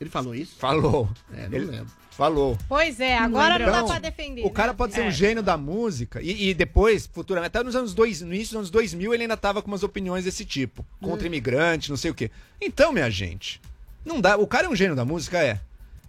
[0.00, 0.56] Ele falou isso?
[0.58, 1.08] Falou.
[1.32, 1.92] É, não Ele lembro.
[2.16, 2.56] Falou.
[2.68, 4.46] Pois é, agora não dá pra defender.
[4.46, 4.74] O cara né?
[4.78, 5.08] pode ser É.
[5.08, 8.58] um gênio da música e, e depois, futuramente, até nos anos dois, no início dos
[8.58, 12.14] anos 2000, ele ainda tava com umas opiniões desse tipo, contra imigrante, não sei o
[12.14, 12.30] quê.
[12.60, 13.60] Então, minha gente,
[14.04, 14.36] não dá.
[14.36, 15.60] O cara é um gênio da música, é.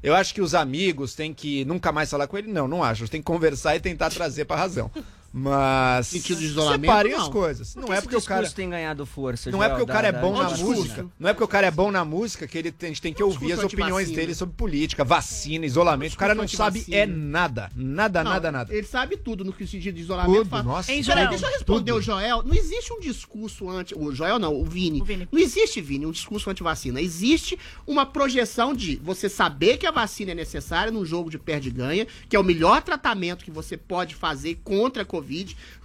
[0.03, 2.51] Eu acho que os amigos têm que nunca mais falar com ele.
[2.51, 3.07] Não, não acho.
[3.07, 4.91] Tem que conversar e tentar trazer pra razão.
[5.37, 6.07] Mas.
[6.07, 7.21] Sentido de isolamento, Separem não.
[7.21, 7.73] as coisas.
[7.73, 8.41] Por Não que é porque o cara.
[8.41, 9.51] discurso tem ganhado força.
[9.51, 11.05] Não é porque o cara da- é bom da- na da- música.
[11.19, 13.13] Não é porque o cara é bom na música que ele tem, a gente tem
[13.13, 16.13] que ouvir as discurso opiniões dele sobre política, vacina, isolamento.
[16.13, 17.69] O cara não discurso sabe é nada.
[17.75, 18.73] Nada, Não, nada, nada.
[18.73, 20.37] Ele sabe tudo no que sentido de isolamento.
[20.37, 20.89] Tudo, fala- nossa.
[20.91, 21.29] Hein, Peraí, Joel?
[21.31, 21.99] deixa eu responder Tudo.
[21.99, 22.41] o Joel.
[22.43, 23.93] Não existe um discurso anti.
[23.93, 25.03] O Joel não, o Vini.
[25.03, 25.27] Vini.
[25.29, 27.01] Não existe, Vini, um discurso anti-vacina.
[27.01, 32.07] Existe uma projeção de você saber que a vacina é necessária num jogo de perde-ganha,
[32.29, 35.24] que é o melhor tratamento que você pode fazer contra a Covid.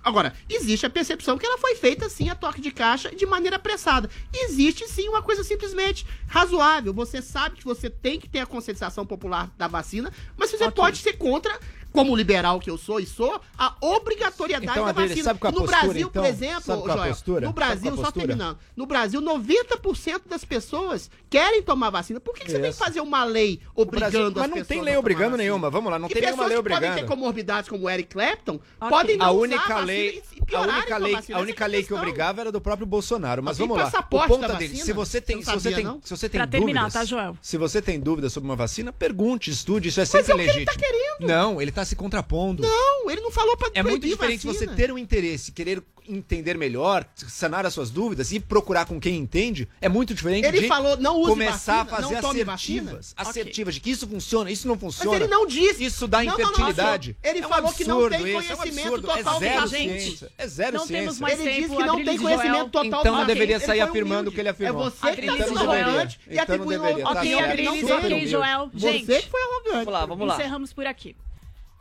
[0.03, 3.57] Agora, existe a percepção que ela foi feita assim a toque de caixa de maneira
[3.57, 4.09] apressada.
[4.33, 6.93] Existe sim uma coisa simplesmente razoável.
[6.95, 10.99] Você sabe que você tem que ter a conscientização popular da vacina, mas você pode
[10.99, 11.59] ser contra.
[11.93, 15.25] Como liberal que eu sou e sou, a obrigatoriedade Então, da vacina.
[15.25, 16.23] sabe qual é a no postura, Brasil, então?
[16.23, 17.41] por exemplo, Sabe qual é a Joel, postura?
[17.41, 21.91] no Sabe qual é Brasil, a só terminando, no Brasil, 90% das pessoas querem tomar
[21.91, 22.21] vacina.
[22.21, 24.69] Por que, que você tem que fazer uma lei obrigando Brasil- as mas não pessoas
[24.69, 25.71] tem a lei obrigando nenhuma.
[25.71, 27.09] Vamos lá, não E tem nenhuma lei pessoas que podem obrigando.
[27.09, 30.97] ter comorbidades como o Eric Clapton podem não a única vacina lei, e a única
[30.99, 33.43] lei, a Essa única é lei que obrigava era do próprio Bolsonaro.
[33.43, 33.89] Mas vamos lá.
[34.11, 36.89] O ponto da dele, se você tem, se você tem, se você tem Pra terminar,
[36.91, 40.33] dúvidas, tá, se você tem dúvidas sobre uma vacina, pergunte, estude, isso é Mas sempre
[40.33, 40.73] é o que ele legítimo.
[40.73, 41.27] tá querendo.
[41.29, 42.63] Não, ele tá se contrapondo.
[42.63, 44.75] Não, ele não falou pra É muito diferente você vacina.
[44.77, 49.69] ter um interesse, querer entender melhor, sanar as suas dúvidas e procurar com quem entende.
[49.81, 52.93] É muito diferente Ele de falou, não use começar vacina, a fazer não tome assertivas,
[53.15, 53.15] vacina.
[53.17, 55.17] assertivas de que isso funciona, isso não Mas funciona.
[55.17, 55.85] ele não disse.
[55.85, 57.17] Isso dá Não, não, não, infertilidade.
[57.23, 59.67] Ele É um falou que não tem isso, é um conhecimento total é zero da
[59.69, 60.33] ciência.
[60.37, 61.03] É zero Não ciência.
[61.05, 63.27] temos mais Ele tempo, disse que não tem e conhecimento total Então da vacina.
[63.27, 64.87] deveria sair afirmando o que ele afirmou.
[64.87, 65.71] É você que tá e sendo Joel.
[65.85, 67.05] arrogante e Então não atribuindo deveria.
[67.05, 68.71] Tá opinião Ok, Adriles, ok, Joel.
[68.73, 69.71] Você Gente, que foi arrogante.
[69.85, 70.35] Vamos lá, vamos lá.
[70.35, 71.15] encerramos por aqui.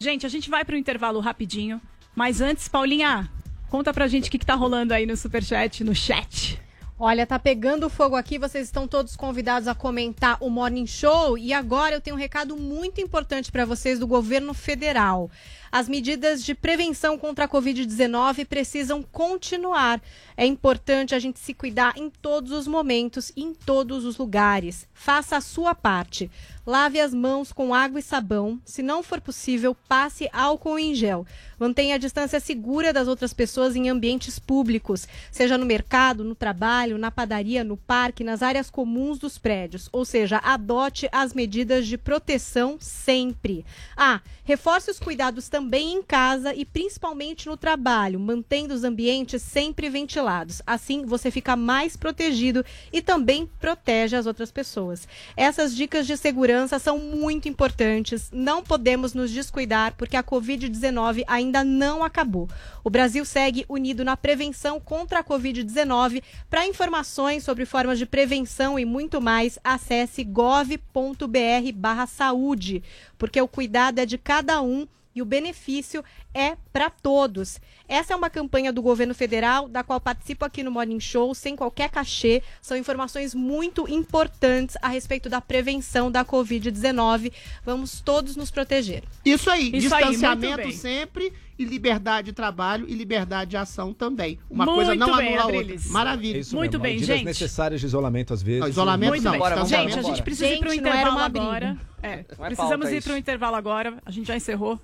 [0.02, 1.82] Gente, a gente vai pro intervalo rapidinho.
[2.16, 3.30] Mas antes, Paulinha,
[3.70, 6.58] conta pra gente o que, que tá rolando aí no Superchat, no chat.
[6.97, 11.38] Olha, tá pegando fogo aqui, vocês estão todos convidados a comentar o Morning Show.
[11.38, 15.30] E agora eu tenho um recado muito importante para vocês do governo federal.
[15.72, 20.01] As medidas de prevenção contra a Covid-19 precisam continuar.
[20.36, 24.88] É importante a gente se cuidar em todos os momentos, em todos os lugares.
[24.93, 26.30] Faça a sua parte.
[26.65, 28.59] Lave as mãos com água e sabão.
[28.63, 31.26] Se não for possível, passe álcool em gel.
[31.59, 36.97] Mantenha a distância segura das outras pessoas em ambientes públicos, seja no mercado, no trabalho,
[36.97, 39.89] na padaria, no parque, nas áreas comuns dos prédios.
[39.91, 43.65] Ou seja, adote as medidas de proteção sempre.
[43.97, 45.59] Ah, reforce os cuidados também
[45.93, 50.62] em casa e principalmente no trabalho, mantendo os ambientes sempre ventilados.
[50.66, 55.07] Assim, você fica mais protegido e também protege as outras pessoas.
[55.36, 58.30] Essas dicas de segurança são muito importantes.
[58.32, 62.47] Não podemos nos descuidar porque a Covid-19 ainda não acabou.
[62.84, 66.24] O Brasil segue unido na prevenção contra a Covid-19.
[66.49, 72.84] Para informações sobre formas de prevenção e muito mais, acesse gov.br/saúde,
[73.18, 74.88] porque o cuidado é de cada um
[75.20, 76.03] e o benefício
[76.34, 77.59] é para todos.
[77.88, 81.55] Essa é uma campanha do governo federal, da qual participo aqui no Morning Show, sem
[81.55, 82.41] qualquer cachê.
[82.61, 87.32] São informações muito importantes a respeito da prevenção da Covid-19.
[87.65, 89.03] Vamos todos nos proteger.
[89.26, 90.72] Isso aí, Isso aí, distanciamento bem.
[90.72, 94.39] sempre e liberdade de trabalho e liberdade de ação também.
[94.49, 95.76] Uma Muito coisa não bem, anula a outra.
[95.89, 96.38] Maravilha.
[96.38, 97.26] É isso Muito mesmo, bem, medidas gente.
[97.26, 98.61] necessárias de isolamento às vezes.
[98.61, 99.41] Não, isolamento Muito não, bem.
[99.41, 101.78] Vamos gente, embora, a gente precisa ir Gente, não era intervalo uma agora.
[102.01, 103.09] É, é precisamos pauta ir isso.
[103.09, 103.97] pro intervalo agora.
[104.05, 104.80] A gente já encerrou.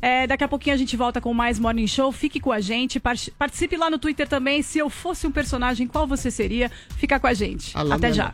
[0.00, 2.12] É, daqui a pouquinho a gente volta com mais Morning Show.
[2.12, 3.00] Fique com a gente.
[3.00, 4.62] par- Participe lá no Twitter também.
[4.62, 6.70] Se eu fosse um personagem, qual você seria?
[6.96, 7.76] Fica com a gente.
[7.76, 8.32] Alô, Até já.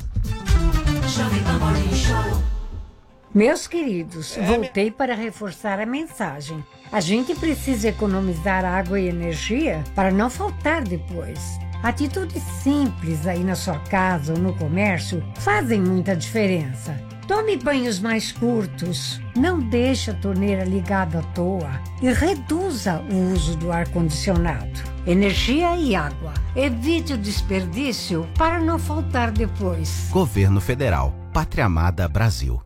[3.34, 6.64] Meus queridos, É, voltei para reforçar a mensagem.
[6.92, 11.40] A gente precisa economizar água e energia para não faltar depois.
[11.82, 16.96] Atitudes simples aí na sua casa ou no comércio fazem muita diferença.
[17.26, 23.56] Tome banhos mais curtos, não deixe a torneira ligada à toa e reduza o uso
[23.56, 24.94] do ar-condicionado.
[25.06, 26.32] energia e água.
[26.56, 30.08] Evite o desperdício para não faltar depois.
[30.10, 31.14] Governo Federal.
[31.32, 32.60] Pátria Amada Brasil.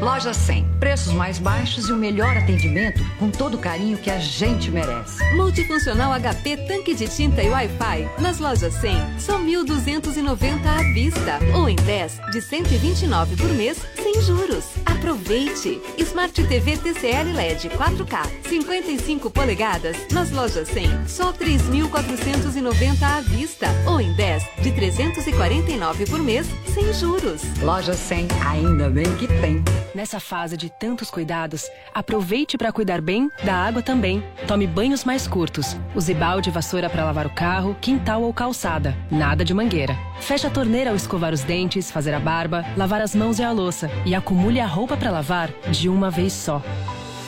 [0.00, 0.66] Loja 100.
[0.80, 5.22] Preços mais baixos e o melhor atendimento com todo o carinho que a gente merece.
[5.34, 8.08] Multifuncional HP tanque de tinta e Wi-Fi.
[8.18, 11.38] Nas lojas 100, só 1.290 à vista.
[11.54, 14.64] Ou em 10, de 129 por mês, sem juros.
[14.86, 15.80] Aproveite!
[15.98, 19.96] Smart TV TCL LED 4K, 55 polegadas.
[20.10, 23.66] Nas lojas 100, só 3.490 à vista.
[23.86, 27.42] Ou em 10, de 349 por mês, sem juros.
[27.62, 28.28] Loja 100.
[28.46, 29.62] Ainda bem que tem.
[29.92, 34.22] Nessa fase de tantos cuidados, aproveite para cuidar bem da água também.
[34.46, 35.76] Tome banhos mais curtos.
[35.96, 38.96] Use balde e vassoura para lavar o carro, quintal ou calçada.
[39.10, 39.96] Nada de mangueira.
[40.20, 43.50] Feche a torneira ao escovar os dentes, fazer a barba, lavar as mãos e a
[43.50, 43.90] louça.
[44.06, 46.62] E acumule a roupa para lavar de uma vez só.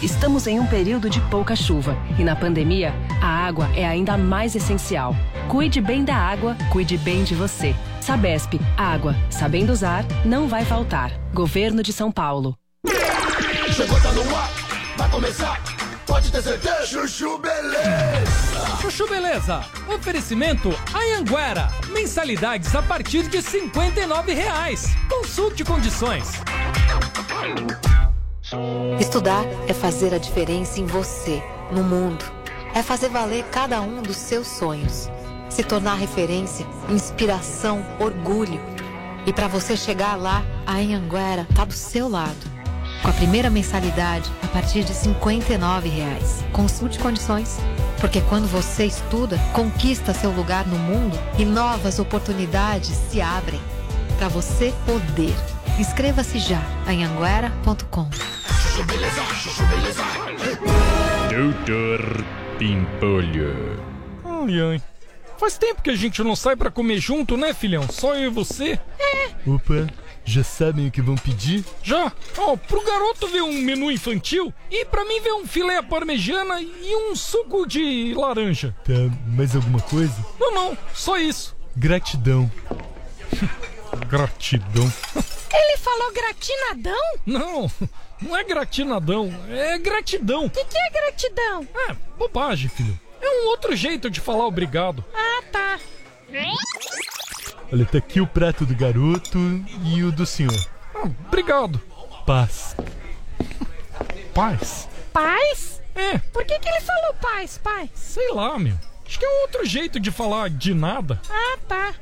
[0.03, 4.57] Estamos em um período de pouca chuva e na pandemia, a água é ainda mais
[4.57, 5.15] essencial.
[5.49, 7.73] Cuide bem da água, cuide bem de você.
[8.01, 11.13] Sabesp, água, sabendo usar, não vai faltar.
[11.33, 12.59] Governo de São Paulo.
[13.77, 14.51] Chegou, tá no ar,
[14.97, 15.63] vai começar.
[16.05, 16.85] Pode ter certeza.
[16.85, 18.77] Chuchu Beleza.
[18.81, 19.65] Chuchu Beleza.
[19.89, 21.71] Oferecimento Anhanguera.
[21.93, 24.97] Mensalidades a partir de 59 reais.
[25.09, 26.33] Consulte condições.
[29.01, 32.25] Estudar é fazer a diferença em você, no mundo.
[32.75, 35.09] É fazer valer cada um dos seus sonhos.
[35.49, 38.61] Se tornar referência, inspiração, orgulho.
[39.27, 42.53] E para você chegar lá, a Anhanguera tá do seu lado.
[43.03, 46.45] Com a primeira mensalidade a partir de 59 reais.
[46.53, 47.59] Consulte condições.
[48.01, 53.61] Porque quando você estuda, conquista seu lugar no mundo e novas oportunidades se abrem.
[54.19, 55.35] Para você poder.
[55.79, 58.09] Inscreva-se já em anguera.com.
[58.73, 60.03] Chuchu Beleza, Chuchu Beleza.
[61.29, 62.25] Doutor
[62.59, 63.83] Pimpolho.
[64.25, 64.83] Ai, ai.
[65.37, 67.87] Faz tempo que a gente não sai pra comer junto, né, filhão?
[67.91, 68.81] Só eu e você?
[68.99, 69.29] É.
[69.47, 69.93] Opa,
[70.25, 71.62] já sabem o que vão pedir?
[71.83, 72.11] Já?
[72.39, 76.62] Ó, pro garoto ver um menu infantil e pra mim ver um filé à parmegiana
[76.62, 78.75] e um suco de laranja.
[78.85, 78.95] Tá,
[79.27, 80.16] mais alguma coisa?
[80.41, 81.55] Não, não, só isso.
[81.77, 82.51] Gratidão.
[84.09, 84.91] Gratidão.
[85.55, 87.18] Ele falou gratinadão?
[87.27, 87.70] Não,
[88.23, 90.47] não é gratinadão, é gratidão.
[90.47, 91.66] O que, que é gratidão?
[91.89, 92.99] É, bobagem, filho.
[93.20, 95.05] É um outro jeito de falar obrigado.
[95.14, 95.79] Ah, tá.
[97.73, 99.39] Olha, tá aqui o prato do garoto
[99.85, 100.55] e o do senhor.
[100.95, 101.81] Ah, obrigado.
[102.27, 102.77] Paz.
[104.35, 104.89] Paz?
[105.12, 105.83] Paz?
[105.95, 106.18] É.
[106.18, 107.91] Por que, que ele falou paz, pai?
[107.95, 108.75] Sei lá, meu.
[109.07, 111.20] Acho que é outro jeito de falar de nada.
[111.29, 111.95] Ah, tá.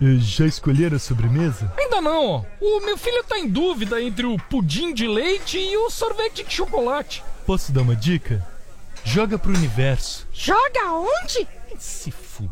[0.00, 1.72] Eh, Já escolheram a sobremesa?
[1.76, 2.42] Ainda não, ó.
[2.60, 6.52] O meu filho tá em dúvida entre o pudim de leite e o sorvete de
[6.54, 7.22] chocolate.
[7.46, 8.46] Posso dar uma dica?
[9.04, 10.26] Joga pro universo.
[10.32, 11.46] Joga onde?
[11.78, 12.50] Se fuder.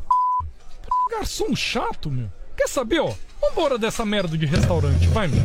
[1.11, 2.31] Garçom chato, meu.
[2.57, 3.13] Quer saber, ó?
[3.41, 5.43] Vambora dessa merda de restaurante, vai, meu.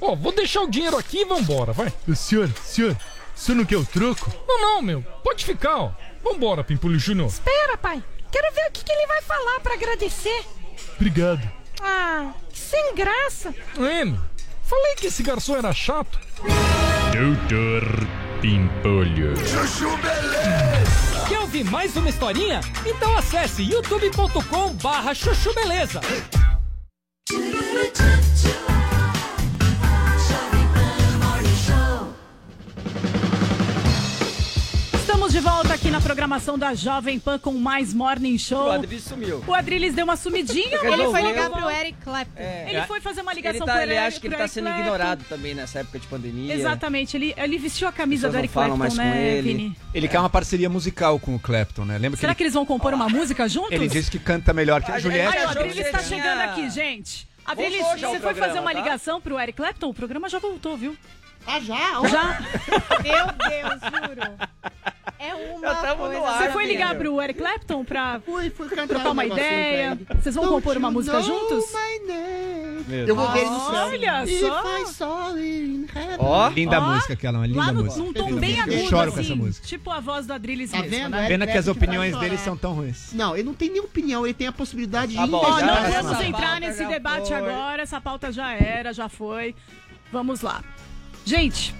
[0.00, 1.92] Ó, vou deixar o dinheiro aqui e vambora, vai.
[2.08, 4.32] O senhor, senhor, o senhor não quer o troco?
[4.48, 5.02] Não, não, meu.
[5.22, 5.92] Pode ficar, ó.
[6.22, 7.28] Vambora, Pimpolho Júnior.
[7.28, 8.02] Espera, pai.
[8.32, 10.44] Quero ver o que, que ele vai falar pra agradecer.
[10.96, 11.40] Obrigado.
[11.80, 13.54] Ah, que sem graça.
[13.78, 14.20] É, meu.
[14.62, 16.18] Falei que esse garçom era chato.
[17.12, 18.06] Doutor
[18.40, 19.36] Pimpolho.
[19.46, 21.26] Chuchu Beleza.
[21.28, 22.60] Quer ouvir mais uma historinha?
[22.84, 26.00] Então acesse youtube.com barra chuchu beleza.
[35.34, 38.68] De volta aqui na programação da Jovem Pan com mais Morning Show.
[38.68, 39.42] O Adriles sumiu.
[39.44, 40.78] O Adriles deu uma sumidinha.
[40.80, 42.40] Ele foi ligar pro Eric Clapton.
[42.40, 44.66] Ele foi fazer uma ligação ele tá, pro Ele Eric- acha que ele tá sendo
[44.66, 44.80] Clapton.
[44.82, 46.54] ignorado também nessa época de pandemia.
[46.54, 49.48] Exatamente, ele, ele vestiu a camisa do Eric falam Clapton, mais com né, ele.
[49.48, 49.76] Vini?
[49.92, 51.98] Ele quer uma parceria musical com o Clapton, né?
[51.98, 53.72] Lembra que Será ele, que eles vão compor uma música juntos?
[53.72, 55.36] ele disse que canta melhor que a Juliette?
[55.36, 57.26] Ai, o Adriles que está você chegando aqui, gente.
[57.44, 58.78] Adriles, você foi programa, fazer uma tá?
[58.78, 59.88] ligação pro Eric Clapton?
[59.88, 60.96] O programa já voltou, viu?
[61.46, 62.08] Ah, já?
[62.08, 62.40] Já?
[63.02, 64.32] Meu Deus, juro.
[65.18, 66.18] É uma coisa.
[66.18, 69.24] no ar, Você foi ligar pro Eric Clapton pra Fui, fui cantar trocar um uma
[69.24, 69.98] ideia?
[70.20, 71.64] Vocês vão Don't compor uma música juntos?
[73.06, 73.84] Eu vou ver ele no céu.
[73.86, 74.78] Olha só.
[74.78, 76.16] I saw it in heaven.
[76.18, 78.02] Ó, linda Ó, música aquela, uma linda Lá no, música.
[78.04, 79.66] num tom bem agudo, eu choro com assim, essa música.
[79.66, 81.10] Tipo a voz do Adriles Tá mesmo, vendo?
[81.12, 81.26] né?
[81.28, 83.12] Pena que as opiniões dele são tão ruins.
[83.14, 85.66] Não, ele não tem nem opinião, ele tem a possibilidade de Tá bom, Ó, já
[85.66, 87.36] não vamos entrar nesse debate foi.
[87.36, 89.54] agora, essa pauta já era, já foi.
[90.12, 90.62] Vamos lá.
[91.24, 91.74] Gente,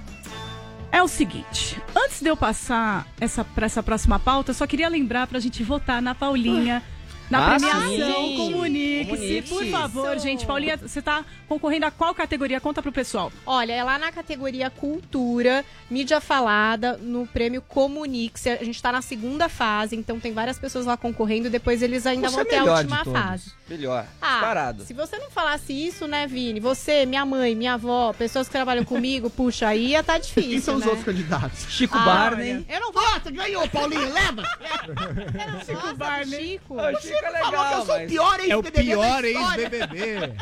[0.90, 4.88] é o seguinte, antes de eu passar essa, pra essa próxima pauta, eu só queria
[4.88, 6.82] lembrar pra gente votar na Paulinha
[7.38, 9.42] Na Ah, premiação, comunique-se, Comunique-se.
[9.54, 10.46] por favor, gente.
[10.46, 12.60] Paulinha, você tá concorrendo a qual categoria?
[12.60, 13.32] Conta pro pessoal.
[13.44, 18.48] Olha, é lá na categoria Cultura, mídia falada, no prêmio Comunique-se.
[18.50, 21.50] A gente tá na segunda fase, então tem várias pessoas lá concorrendo.
[21.50, 23.52] Depois eles ainda Você vão é ter a última fase.
[23.68, 24.06] Melhor.
[24.20, 24.84] Ah, Parado.
[24.84, 26.60] se você não falasse isso, né, Vini?
[26.60, 30.50] Você, minha mãe, minha avó, pessoas que trabalham comigo, puxa, aí ia tá difícil.
[30.50, 30.86] Quem são os né?
[30.88, 31.66] outros candidatos?
[31.70, 32.64] Chico Ah, Barney.
[32.68, 33.02] Eu não vou.
[33.02, 34.42] Nossa, ganhou, Paulinho, leva!
[35.64, 36.52] Chico Barney.
[36.52, 36.74] Chico.
[36.76, 40.34] O Chico é legal, falou que eu sou o pior É o ex-BBB pior ex-BBB.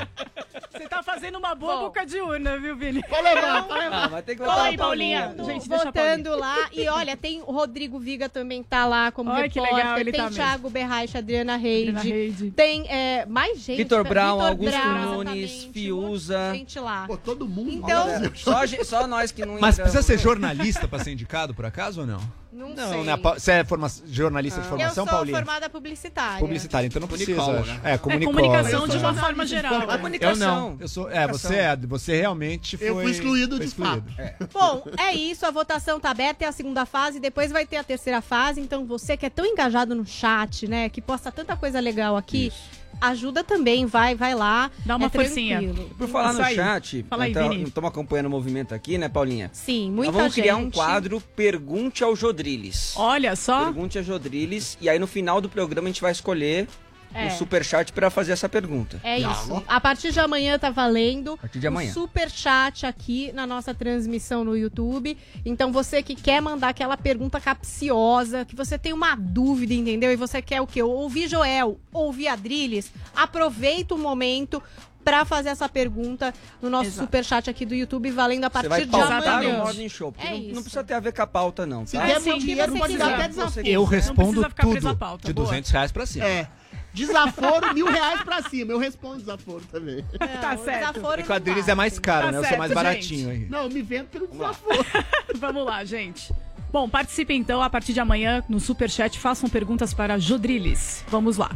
[0.72, 3.03] Você tá fazendo uma boa boca de urna, viu, Vini?
[3.09, 4.05] Vou levar, vou levar.
[4.05, 5.35] Ah, vai ter que Fala botar aí, Paulinha.
[5.45, 6.57] Gente, votando lá.
[6.72, 9.76] E olha, tem o Rodrigo Viga também tá lá como Ai, que repórter.
[9.85, 10.37] legal, ele tem tá mesmo.
[10.37, 12.09] Thiago Berraich, Adriana Reide.
[12.09, 12.51] Reide.
[12.53, 13.76] Tem é, mais gente.
[13.76, 16.53] Vitor Brown, Vitor Augusto Brown, Nunes, Fiuza.
[16.55, 17.07] gente lá.
[17.07, 17.70] Pô, todo mundo.
[17.70, 19.93] Então, Só, só nós que não Mas entramos.
[19.93, 22.41] precisa ser jornalista pra ser indicado, por acaso, ou não?
[22.53, 23.03] Não, Não, sei.
[23.05, 23.16] né?
[23.16, 25.36] Você é forma- jornalista de Eu formação, sou Paulinha?
[25.38, 26.38] formada publicitária.
[26.38, 27.34] Publicitária, então não precisa.
[27.40, 27.80] Comunicóloga.
[27.82, 28.42] É, É comunicóloga.
[28.48, 29.70] comunicação Eu de uma forma de geral.
[29.70, 29.92] formação.
[29.94, 30.70] Eu Comunicação.
[30.70, 30.76] não.
[30.80, 32.88] Eu sou, é, você é, você realmente foi.
[32.88, 34.05] Eu fui excluído foi de fato.
[34.53, 37.84] Bom, é isso, a votação tá aberta, é a segunda fase, depois vai ter a
[37.84, 41.80] terceira fase, então você que é tão engajado no chat, né, que posta tanta coisa
[41.80, 42.53] legal aqui,
[43.01, 44.70] ajuda também, vai, vai lá.
[44.84, 45.61] Dá uma é forcinha.
[45.61, 45.90] tranquilo.
[45.97, 46.55] Por falar Isso no aí.
[46.55, 49.51] chat, Fala aí, então, estamos acompanhando o movimento aqui, né, Paulinha?
[49.53, 50.43] Sim, muita Nós vamos gente.
[50.43, 52.95] criar um quadro Pergunte ao Jodriles.
[52.97, 53.64] Olha só.
[53.64, 54.76] Pergunte ao Jodriles.
[54.80, 56.68] E aí no final do programa a gente vai escolher
[57.14, 57.26] É.
[57.26, 59.00] um superchat para fazer essa pergunta.
[59.04, 59.62] É isso.
[59.68, 61.34] A partir de amanhã tá valendo.
[61.34, 61.90] A partir de amanhã.
[61.90, 65.16] O super chat aqui na nossa transmissão no YouTube.
[65.44, 70.12] Então você que quer mandar aquela pergunta capciosa, que você tem uma dúvida, entendeu?
[70.12, 70.82] E você quer o quê?
[70.82, 74.62] Ouvir Joel, ouvir Adrilles, aproveita o momento
[75.04, 77.06] pra fazer essa pergunta no nosso Exato.
[77.06, 79.52] super chat aqui do YouTube, valendo a Você partir vai de amanhã.
[79.58, 80.54] no Morning Show, porque É não, isso.
[80.54, 82.06] não precisa ter a ver com a pauta não, Se tá?
[82.06, 83.04] der É, sim, muito o que dinheiro, você pode quiser.
[83.04, 83.66] dar até Você desaforo.
[83.66, 85.26] Eu respondo tudo pauta.
[85.26, 85.46] de Boa.
[85.48, 86.24] 200 reais pra cima.
[86.24, 86.48] É.
[86.93, 88.72] Desaforo, mil reais pra cima.
[88.72, 90.05] Eu respondo desaforo também.
[90.40, 90.93] Tá o certo.
[90.93, 92.38] desaforo É que o não Adriles é mais caro, Tá né?
[92.38, 92.74] Eu sou mais gente.
[92.74, 93.47] baratinho aí.
[93.49, 94.84] Não, me vendo pelo desaforo.
[95.36, 96.32] Vamos lá, gente.
[96.72, 99.18] Bom, participe então a partir de amanhã no Superchat.
[99.18, 101.05] Façam perguntas para Jodriles.
[101.09, 101.51] Vamos lá.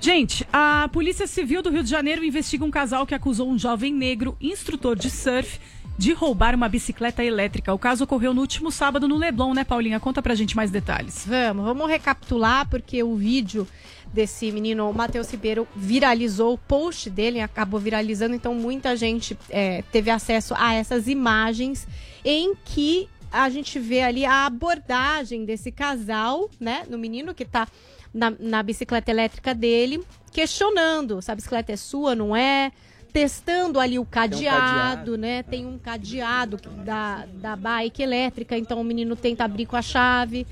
[0.00, 3.92] Gente, a Polícia Civil do Rio de Janeiro investiga um casal que acusou um jovem
[3.92, 5.58] negro, instrutor de surf,
[5.98, 7.74] de roubar uma bicicleta elétrica.
[7.74, 9.98] O caso ocorreu no último sábado no Leblon, né, Paulinha?
[9.98, 11.26] Conta pra gente mais detalhes.
[11.26, 13.66] Vamos, vamos recapitular, porque o vídeo
[14.12, 19.82] desse menino, o Matheus Ribeiro, viralizou, o post dele acabou viralizando, então muita gente é,
[19.92, 21.86] teve acesso a essas imagens
[22.24, 27.68] em que a gente vê ali a abordagem desse casal, né, no menino que tá
[28.12, 30.02] na, na bicicleta elétrica dele,
[30.32, 32.72] questionando se a bicicleta é sua, não é,
[33.12, 35.18] testando ali o cadeado, cadeado.
[35.18, 35.42] né?
[35.42, 40.46] Tem um cadeado da, da bike elétrica, então o menino tenta abrir com a chave.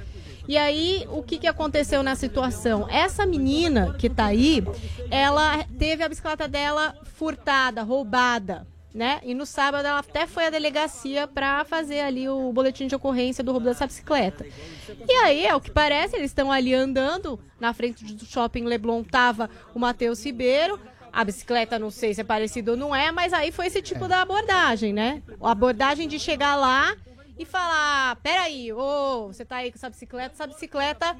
[0.48, 2.86] E aí, o que, que aconteceu na situação?
[2.88, 4.62] Essa menina que tá aí,
[5.10, 9.20] ela teve a bicicleta dela furtada, roubada, né?
[9.24, 13.42] E no sábado ela até foi à delegacia pra fazer ali o boletim de ocorrência
[13.42, 14.46] do roubo dessa bicicleta.
[15.08, 19.02] E aí, é o que parece, eles estão ali andando, na frente do shopping Leblon
[19.02, 20.78] tava o Matheus Ribeiro,
[21.12, 24.06] a bicicleta, não sei se é parecido ou não é, mas aí foi esse tipo
[24.06, 25.22] da abordagem, né?
[25.40, 26.94] A abordagem de chegar lá
[27.38, 31.16] e falar: peraí, ô, você tá aí com essa bicicleta, essa bicicleta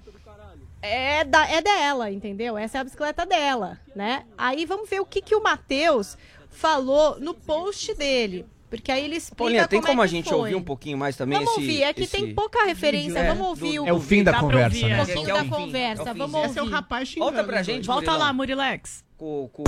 [0.83, 2.57] é, da, é dela, entendeu?
[2.57, 4.25] Essa é a bicicleta dela, né?
[4.37, 6.17] Aí vamos ver o que, que o Matheus
[6.51, 8.47] falou no post dele.
[8.69, 10.39] Porque aí ele explica Paulinha, tem como, como é a gente foi.
[10.39, 13.29] ouvir um pouquinho mais também Vamos esse ouvir, é que esse- tem pouca referência, É,
[13.29, 14.89] vamos ouvir do- É o fim da pra conversa, ouvir, né?
[14.89, 15.05] um é.
[15.07, 16.75] pouquinho é da fim, conversa, é vamos Esse é o ouvir.
[16.75, 17.33] rapaz xingando.
[17.33, 18.19] Volta pra gente, Volta Murilão.
[18.27, 19.05] lá, Murilex.
[19.19, 19.65] Com, com...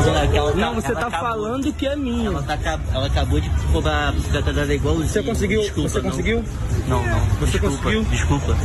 [0.57, 2.29] Não, você tá falando que é minha.
[2.29, 5.09] Ela, tá, ela acabou de roubar a bicicleta dela igualzinho.
[5.09, 5.61] Você conseguiu?
[5.63, 6.11] Desculpa, você não.
[6.11, 6.45] conseguiu?
[6.87, 7.21] Não, não.
[7.41, 8.05] Você Desculpa, conseguiu?
[8.05, 8.57] Desculpa.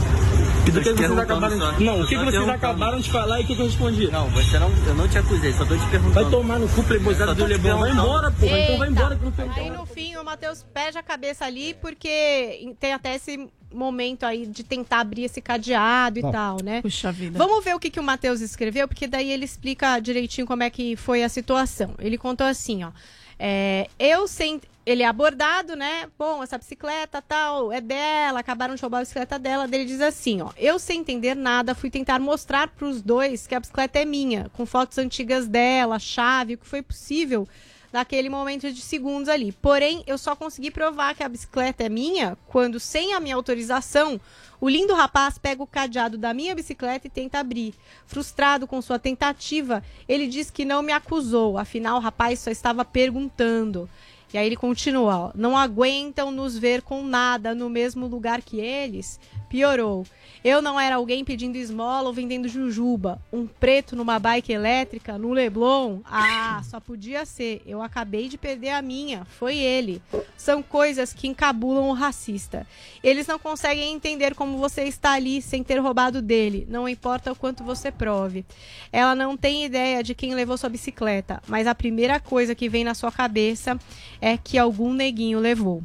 [0.68, 1.72] E do que vocês acabaram só.
[1.80, 4.12] Não, o que, que vocês acabaram de falar e o que, que eu respondi?
[4.12, 6.22] Não, você não, eu não te acusei, só tô te perguntando.
[6.22, 7.80] Vai tomar no cu, tô do Leblon.
[7.80, 8.60] Vai embora, porra.
[8.60, 11.74] Então vai embora que não tem Aí no fim o Matheus perde a cabeça ali
[11.76, 16.82] porque tem até esse momento aí de tentar abrir esse cadeado e tal, né?
[16.82, 17.38] Puxa vida.
[17.38, 20.70] Vamos ver o que, que o Matheus escreveu, porque daí ele explica direitinho como é
[20.70, 21.96] que foi a situação.
[22.00, 22.92] Ele contou assim, ó.
[23.40, 24.62] é, eu sem.
[24.86, 26.10] Ele é abordado, né?
[26.20, 29.64] Bom, essa bicicleta tal, é dela, acabaram de roubar a bicicleta dela.
[29.72, 30.50] Ele diz assim, ó.
[30.58, 34.66] Eu, sem entender nada, fui tentar mostrar pros dois que a bicicleta é minha, com
[34.66, 37.48] fotos antigas dela, chave, o que foi possível
[37.94, 39.52] naquele momento de segundos ali.
[39.52, 44.20] Porém, eu só consegui provar que a bicicleta é minha quando, sem a minha autorização,
[44.60, 47.76] o lindo rapaz pega o cadeado da minha bicicleta e tenta abrir.
[48.08, 52.84] Frustrado com sua tentativa, ele diz que não me acusou, afinal o rapaz só estava
[52.84, 53.88] perguntando.
[54.34, 58.60] E aí ele continua, ó, não aguentam nos ver com nada no mesmo lugar que
[58.60, 59.20] eles?
[59.48, 60.08] Piorou.
[60.44, 63.22] Eu não era alguém pedindo esmola ou vendendo jujuba.
[63.32, 66.02] Um preto numa bike elétrica no Leblon?
[66.04, 67.62] Ah, só podia ser.
[67.66, 69.24] Eu acabei de perder a minha.
[69.24, 70.02] Foi ele.
[70.36, 72.68] São coisas que encabulam o racista.
[73.02, 76.68] Eles não conseguem entender como você está ali sem ter roubado dele.
[76.70, 78.46] Não importa o quanto você prove.
[78.92, 82.84] Ela não tem ideia de quem levou sua bicicleta, mas a primeira coisa que vem
[82.84, 83.80] na sua cabeça
[84.20, 85.82] é que algum neguinho levou.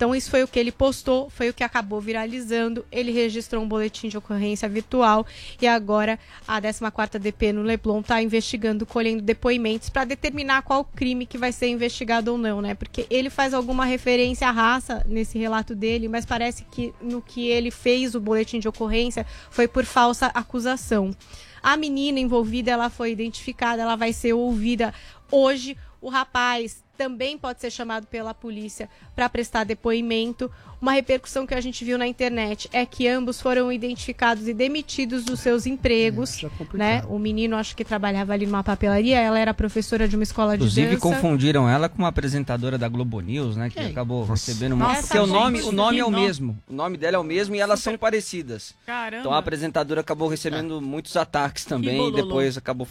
[0.00, 2.86] Então, isso foi o que ele postou, foi o que acabou viralizando.
[2.90, 5.26] Ele registrou um boletim de ocorrência virtual
[5.60, 11.26] e agora a 14ª DP no Leblon está investigando, colhendo depoimentos para determinar qual crime
[11.26, 12.72] que vai ser investigado ou não, né?
[12.72, 17.48] Porque ele faz alguma referência à raça nesse relato dele, mas parece que no que
[17.48, 21.14] ele fez o boletim de ocorrência foi por falsa acusação.
[21.62, 24.94] A menina envolvida, ela foi identificada, ela vai ser ouvida
[25.30, 25.76] hoje.
[26.00, 28.86] O rapaz também pode ser chamado pela polícia
[29.16, 30.50] para prestar depoimento.
[30.82, 35.24] Uma repercussão que a gente viu na internet é que ambos foram identificados e demitidos
[35.24, 36.42] dos seus empregos,
[36.74, 37.02] né?
[37.08, 40.88] O menino acho que trabalhava ali numa papelaria, ela era professora de uma escola Inclusive
[40.88, 41.06] de dança.
[41.06, 43.70] confundiram ela com uma apresentadora da Globo News, né?
[43.70, 43.86] Que Quem?
[43.90, 44.88] acabou recebendo uma.
[44.88, 46.58] Nossa, Porque o nome, o nome é o mesmo.
[46.68, 48.74] O nome dela é o mesmo e elas são parecidas.
[48.84, 49.20] Caramba.
[49.20, 52.86] Então a apresentadora acabou recebendo muitos ataques também e depois acabou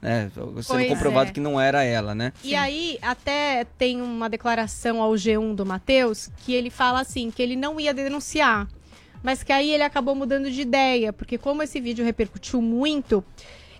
[0.00, 1.32] né, sendo Pois comprovado é.
[1.32, 2.32] que não era ela, né?
[2.42, 7.42] E aí, até tem uma declaração ao G1 do Matheus que ele fala assim: que
[7.42, 8.68] ele não ia denunciar.
[9.22, 13.24] Mas que aí ele acabou mudando de ideia, porque como esse vídeo repercutiu muito,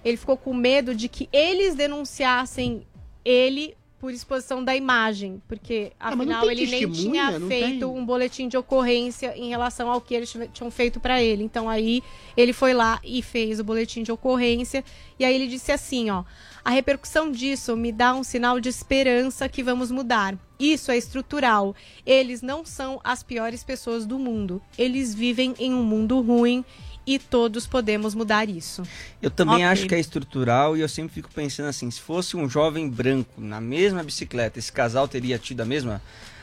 [0.05, 2.87] ele ficou com medo de que eles denunciassem
[3.25, 7.85] ele por exposição da imagem, porque Ah, afinal ele nem tinha feito tem?
[7.85, 11.45] um boletim de ocorrência em relação ao que eles tinham feito para ele.
[11.45, 12.03] Então aí
[12.37, 14.85] ele foi lá e fez o boletim de ocorrência
[15.21, 16.25] e aí ele disse assim, ó:
[16.65, 20.37] "A repercussão disso me dá um sinal de esperança que vamos mudar.
[20.59, 21.75] Isso é estrutural.
[22.07, 24.63] Eles não são as piores pessoas do mundo.
[24.79, 26.65] Eles vivem em um mundo ruim
[27.05, 28.83] e todos podemos mudar isso."
[29.21, 29.65] Eu também Ok.
[29.65, 33.41] acho que é estrutural e eu sempre fico pensando assim, se fosse um jovem branco
[33.41, 36.01] na mesma bicicleta, esse casal teria tido a mesma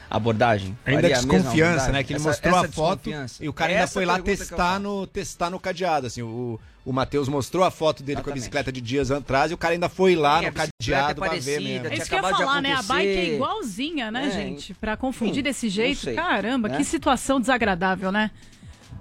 [0.09, 0.77] abordagem?
[0.85, 1.91] Ainda Faria desconfiança, abordagem?
[1.93, 2.03] né?
[2.03, 4.79] Que ele Essa- mostrou essa a foto e o cara ainda Essa foi lá testar
[4.79, 6.07] no, testar no cadeado.
[6.07, 8.39] Assim, o, o Matheus mostrou a foto dele com a Exatamente.
[8.41, 11.13] bicicleta de dias atrás e o cara ainda foi lá a no bicicleta cadeado é
[11.13, 11.87] pra ver parecida, mesmo.
[11.87, 12.73] É isso que eu ia falar, né?
[12.73, 14.73] A bike é igualzinha, né, É, gente?
[14.73, 15.99] Pra confundir Sim, desse não jeito.
[16.01, 16.77] sei, Caramba, né?
[16.77, 18.31] que situação desagradável, né?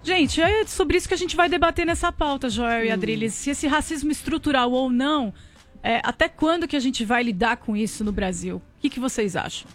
[0.02, 2.86] Gente, é sobre isso que a gente vai debater nessa pauta, Joel Hum.
[2.86, 3.34] e Adriles.
[3.34, 5.34] Se esse racismo estrutural ou não,
[5.82, 8.56] é, até quando que a gente vai lidar com isso no Brasil?
[8.56, 9.66] O que, que vocês acham?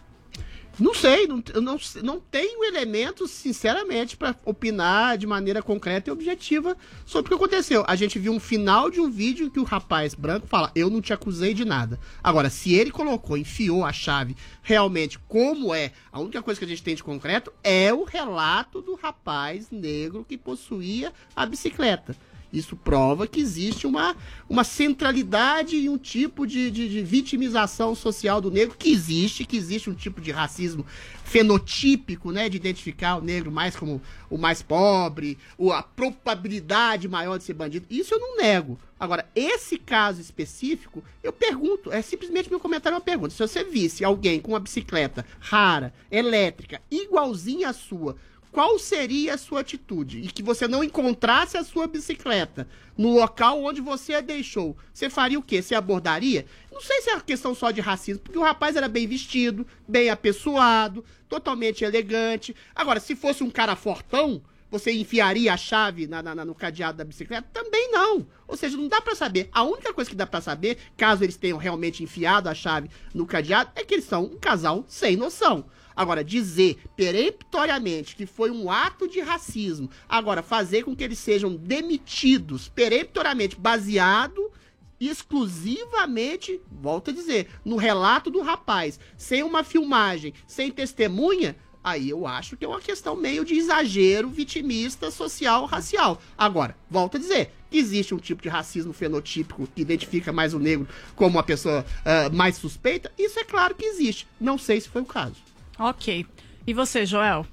[0.79, 6.13] Não sei, não, eu não, não tenho elementos, sinceramente, para opinar de maneira concreta e
[6.13, 7.83] objetiva sobre o que aconteceu.
[7.87, 10.89] A gente viu um final de um vídeo em que o rapaz branco fala: Eu
[10.89, 11.99] não te acusei de nada.
[12.23, 16.69] Agora, se ele colocou, enfiou a chave realmente como é, a única coisa que a
[16.69, 22.15] gente tem de concreto é o relato do rapaz negro que possuía a bicicleta.
[22.53, 24.15] Isso prova que existe uma,
[24.47, 29.57] uma centralidade e um tipo de, de, de vitimização social do negro que existe, que
[29.57, 30.85] existe um tipo de racismo
[31.23, 32.47] fenotípico, né?
[32.47, 33.99] De identificar o negro mais como
[34.29, 37.87] o mais pobre, o, a probabilidade maior de ser bandido.
[37.89, 38.77] Isso eu não nego.
[38.99, 43.31] Agora, esse caso específico, eu pergunto, é simplesmente meu comentário é uma pergunta.
[43.31, 48.15] Se você visse alguém com uma bicicleta rara, elétrica, igualzinha à sua,
[48.53, 50.19] qual seria a sua atitude?
[50.19, 54.77] E que você não encontrasse a sua bicicleta no local onde você a deixou.
[54.93, 55.59] Você faria o quê?
[55.59, 56.45] Você abordaria?
[56.71, 60.11] Não sei se é questão só de racismo, porque o rapaz era bem vestido, bem
[60.11, 62.55] apessoado, totalmente elegante.
[62.75, 64.39] Agora, se fosse um cara fortão,
[64.73, 67.47] você enfiaria a chave na- na- no cadeado da bicicleta?
[67.53, 68.25] Também não.
[68.47, 69.47] Ou seja, não dá pra saber.
[69.51, 73.25] A única coisa que dá pra saber, caso eles tenham realmente enfiado a chave no
[73.27, 75.65] cadeado, é que eles são um casal sem noção.
[75.95, 81.55] Agora, dizer peremptoriamente que foi um ato de racismo, agora fazer com que eles sejam
[81.55, 84.51] demitidos peremptoriamente baseado
[84.99, 92.25] exclusivamente, volto a dizer, no relato do rapaz, sem uma filmagem, sem testemunha, aí eu
[92.25, 96.21] acho que é uma questão meio de exagero vitimista social racial.
[96.37, 100.59] Agora, volto a dizer, que existe um tipo de racismo fenotípico que identifica mais o
[100.59, 104.27] negro como uma pessoa ah, mais suspeita, isso é claro que existe.
[104.39, 105.35] Não sei se foi o caso.
[105.77, 106.25] Ok.
[106.65, 107.45] E você, Joel?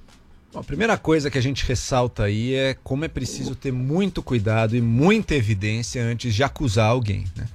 [0.52, 4.22] Bom, a primeira coisa que a gente ressalta aí é como é preciso ter muito
[4.22, 7.24] cuidado e muita evidência antes de acusar alguém.
[7.36, 7.48] Né?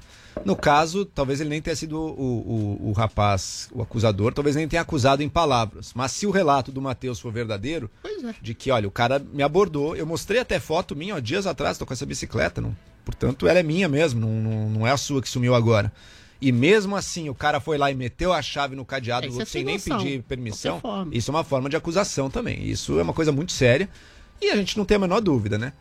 [0.44, 4.68] No caso, talvez ele nem tenha sido o, o, o rapaz, o acusador, talvez nem
[4.68, 5.92] tenha acusado em palavras.
[5.96, 8.34] Mas se o relato do Matheus for verdadeiro, é.
[8.42, 11.78] de que, olha, o cara me abordou, eu mostrei até foto minha, ó, dias atrás,
[11.78, 14.98] tô com essa bicicleta, não, portanto ela é minha mesmo, não, não, não é a
[14.98, 15.92] sua que sumiu agora.
[16.42, 19.64] E mesmo assim, o cara foi lá e meteu a chave no cadeado Essa sem
[19.64, 20.82] nem pedir permissão.
[21.12, 22.64] Isso é uma forma de acusação também.
[22.70, 23.90] Isso é uma coisa muito séria.
[24.42, 25.72] E a gente não tem a menor dúvida, né?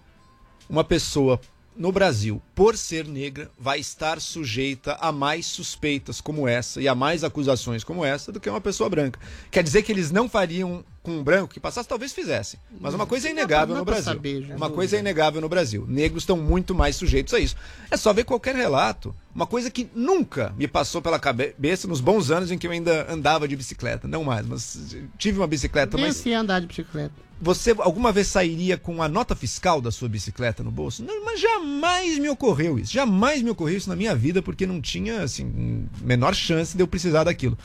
[0.70, 1.40] Uma pessoa
[1.76, 6.94] no Brasil, por ser negra, vai estar sujeita a mais suspeitas como essa e a
[6.94, 9.18] mais acusações como essa do que uma pessoa branca.
[9.50, 12.58] Quer dizer que eles não fariam com um branco que passasse, talvez fizessem.
[12.80, 14.18] Mas uma coisa é inegável no Brasil.
[14.56, 15.84] Uma coisa é inegável no Brasil.
[15.86, 17.56] Negros estão muito mais sujeitos a isso.
[17.90, 19.14] É só ver qualquer relato.
[19.34, 23.12] Uma coisa que nunca me passou pela cabeça nos bons anos em que eu ainda
[23.12, 24.08] andava de bicicleta.
[24.08, 25.96] Não mais, mas tive uma bicicleta.
[25.96, 26.16] Nem mas...
[26.16, 30.62] sei andar de bicicleta você alguma vez sairia com a nota fiscal da sua bicicleta
[30.62, 31.04] no bolso?
[31.04, 32.92] Não, mas jamais me ocorreu isso.
[32.92, 36.86] Jamais me ocorreu isso na minha vida, porque não tinha, assim, menor chance de eu
[36.86, 37.58] precisar daquilo.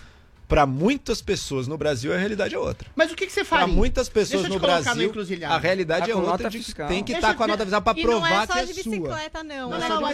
[0.50, 2.89] Para muitas pessoas no Brasil, a realidade é outra.
[2.95, 3.66] Mas o que, que você faz?
[3.66, 5.14] Para muitas pessoas no Brasil,
[5.47, 6.50] a realidade é outra.
[6.50, 8.56] De, tem que estar tá com a nota fiscal para é provar que é sua.
[8.56, 9.70] Não é só de bicicleta, não.
[9.70, 10.10] Não, não, não.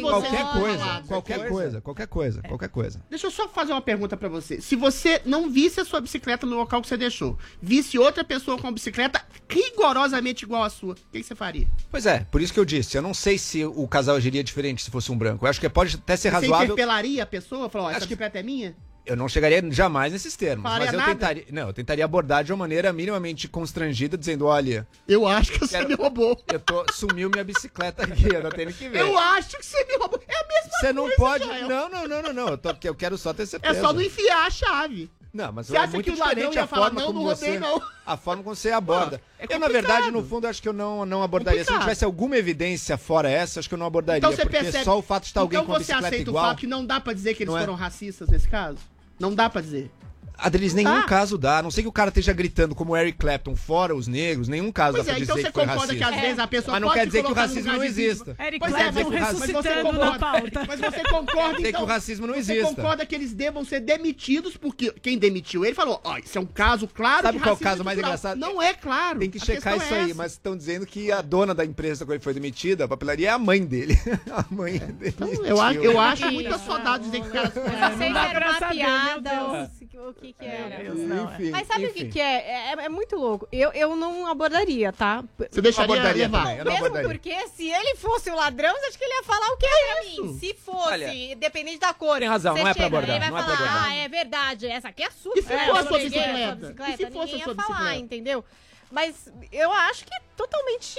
[0.00, 3.02] Qualquer coisa, qualquer coisa, qualquer coisa, qualquer coisa.
[3.10, 4.62] Deixa eu só fazer uma pergunta para você.
[4.62, 8.56] Se você não visse a sua bicicleta no local que você deixou, visse outra pessoa
[8.56, 11.66] com a bicicleta rigorosamente igual à sua, o que, que você faria?
[11.90, 12.96] Pois é, por isso que eu disse.
[12.96, 15.44] Eu não sei se o casal agiria diferente se fosse um branco.
[15.44, 16.56] Eu acho que pode até ser razoável.
[16.56, 17.68] Você interpelaria a pessoa?
[17.68, 18.76] Falou, oh, acho que é é minha?
[19.08, 20.62] eu não chegaria jamais nesses termos.
[20.62, 21.12] Mas eu nada.
[21.12, 21.44] tentaria.
[21.50, 24.86] Não, eu tentaria abordar de uma maneira minimamente constrangida, dizendo: olha.
[25.08, 26.38] Eu acho que você quero, me roubou.
[26.52, 29.00] Eu tô, sumiu minha bicicleta aqui, eu não tenho que ver.
[29.00, 30.20] Eu acho que você me roubou.
[30.28, 30.86] É a mesma você coisa.
[30.86, 31.44] Você não pode.
[31.44, 31.68] Israel.
[31.68, 32.48] Não, não, não, não, não.
[32.48, 33.78] Eu, tô, eu quero só ter certeza.
[33.78, 35.10] É só não enfiar a chave.
[35.32, 37.80] Não, mas você é acha muito que o ladrão ia falar, não, não rodei, não.
[38.06, 39.20] A forma como você aborda.
[39.38, 41.60] É eu, na verdade, no fundo, acho que eu não, não abordaria.
[41.60, 41.80] É complicado.
[41.80, 44.18] Se tivesse alguma evidência fora essa, acho que eu não abordaria.
[44.18, 44.84] Então você porque percebe...
[44.84, 46.20] só o fato de estar então alguém com a bicicleta igual...
[46.20, 47.60] Então você aceita o fato que não dá pra dizer que eles é...
[47.60, 48.78] foram racistas nesse caso?
[49.20, 49.90] Não dá pra dizer.
[50.38, 51.02] Adriles, nenhum ah.
[51.02, 51.58] caso dá.
[51.58, 54.70] A não sei que o cara esteja gritando como Eric Clapton, fora os negros, nenhum
[54.70, 55.86] caso pois dá é, pra então dizer que foi racista.
[55.86, 57.84] Você concorda que às vezes a pessoa Mas não quer dizer que o racismo não
[57.84, 58.36] exista.
[58.38, 60.64] Eric pois é, Clapton é, mas, ressuscitando na pauta.
[60.68, 62.62] Mas você concorda, então, que o racismo não existe.
[62.62, 66.38] Você concorda que eles devam ser demitidos porque quem demitiu ele falou, ó, oh, isso
[66.38, 68.38] é um caso claro Sabe de qual é o caso mais engraçado?
[68.38, 69.18] Não é claro.
[69.18, 72.12] Tem que checar isso é aí, mas estão dizendo que a dona da empresa que
[72.12, 73.98] ele foi demitida, a papelaria, é a mãe dele.
[74.30, 74.78] a mãe é.
[74.78, 75.14] dele.
[75.16, 77.48] Então, eu, eu acho muito assodado dizer que o cara...
[77.50, 79.68] Vocês deram uma piada
[80.08, 80.82] o que que, que é, era.
[80.82, 81.34] Deus, não, é.
[81.34, 82.34] enfim, Mas sabe o que, que é?
[82.34, 82.74] é?
[82.78, 82.84] é?
[82.84, 82.88] é?
[82.88, 83.48] muito louco.
[83.50, 85.24] Eu, eu não abordaria, tá?
[85.50, 86.42] Você deixa abordaria levar.
[86.42, 86.56] também.
[86.64, 87.08] Mesmo abordaria.
[87.08, 90.04] porque se ele fosse o ladrão, acho que ele ia falar o que é pra
[90.04, 90.24] isso?
[90.24, 90.38] mim.
[90.38, 91.36] Se fosse, Olha,
[91.80, 92.18] da cor.
[92.18, 93.16] Tem razão, não é pra abordar.
[93.16, 93.84] Ele vai não falar, é abordar.
[93.84, 95.34] ah, é verdade, essa aqui é sua.
[95.36, 96.74] E se é, fosse a sua bicicleta?
[96.88, 98.44] E se fosse a sua ia falar, entendeu?
[98.90, 100.98] Mas eu acho que é totalmente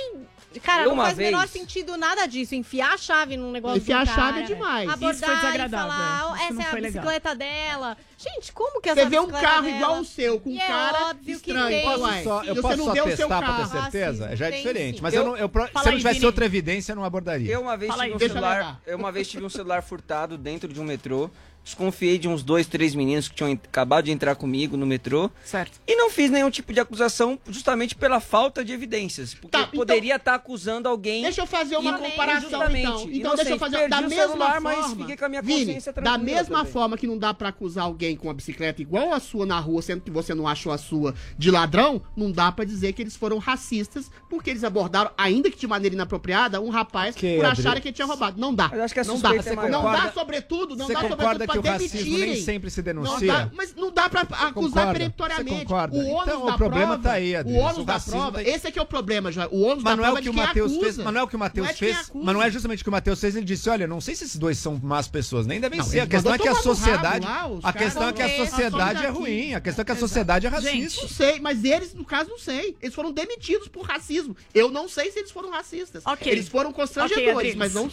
[0.64, 2.56] Cara, eu não faz o menor sentido nada disso.
[2.56, 4.90] Enfiar a chave num negócio Enfiar a cara, chave é demais.
[4.90, 5.92] Abordar Isso foi desagradável.
[5.92, 7.36] falar, oh, essa é a bicicleta legal.
[7.36, 7.98] dela.
[8.18, 9.78] Gente, como que essa Você vê um carro dela?
[9.78, 11.70] igual o seu, com um é cara estranho.
[11.70, 11.76] Que.
[11.76, 14.26] Eu posso só, eu posso só testar pra ter certeza?
[14.26, 15.04] Ah, sim, Já é diferente.
[15.04, 17.52] Mas eu, eu não, eu, se eu não tivesse outra evidência, eu não abordaria.
[17.52, 20.80] Eu uma vez, tive um celular, eu uma vez tive um celular furtado dentro de
[20.80, 21.30] um metrô
[21.64, 25.30] desconfiei de uns dois, três meninos que tinham acabado de entrar comigo no metrô.
[25.44, 25.80] Certo.
[25.88, 29.34] E não fiz nenhum tipo de acusação justamente pela falta de evidências.
[29.34, 31.24] Porque tá, eu então poderia estar então, tá acusando alguém.
[31.24, 33.10] Deixa eu fazer uma comparação, então.
[33.12, 35.42] Então, deixa eu fazer da mesma celular, forma.
[35.42, 36.72] Vini, da mesma também.
[36.72, 39.82] forma que não dá para acusar alguém com uma bicicleta igual a sua na rua,
[39.82, 43.16] sendo que você não achou a sua de ladrão, não dá para dizer que eles
[43.16, 47.90] foram racistas porque eles abordaram, ainda que de maneira inapropriada, um rapaz por acharem que
[47.90, 48.40] ele tinha roubado.
[48.40, 48.70] Não dá.
[49.06, 49.36] não dá.
[49.36, 53.34] É não dá, sobretudo, não Você dá, sobretudo que o racismo nem sempre se denuncia?
[53.34, 55.72] Não dá, mas não dá pra acusar peremptoriamente.
[55.72, 57.60] O ônus então, da o problema prova, tá aí, Adriano.
[57.60, 59.48] O ônus o da prova, esse é que é o problema, João.
[59.52, 61.28] O ônus mas da é prova é que o Mateus fez, Mas não é o
[61.28, 63.46] que o Matheus é fez, mas não é justamente o que o Matheus fez, ele
[63.46, 66.02] disse, olha, não sei se esses dois são más pessoas, nem devem não, ser.
[66.02, 67.26] A questão é que a sociedade,
[67.64, 70.50] a questão é que a sociedade é ruim, a questão é que a sociedade é
[70.50, 71.02] racista.
[71.02, 72.76] Não sei, mas eles, no caso, não sei.
[72.82, 74.36] Eles foram demitidos por racismo.
[74.54, 76.04] Eu não sei se eles foram racistas.
[76.22, 77.90] Eles foram constrangedores, mas não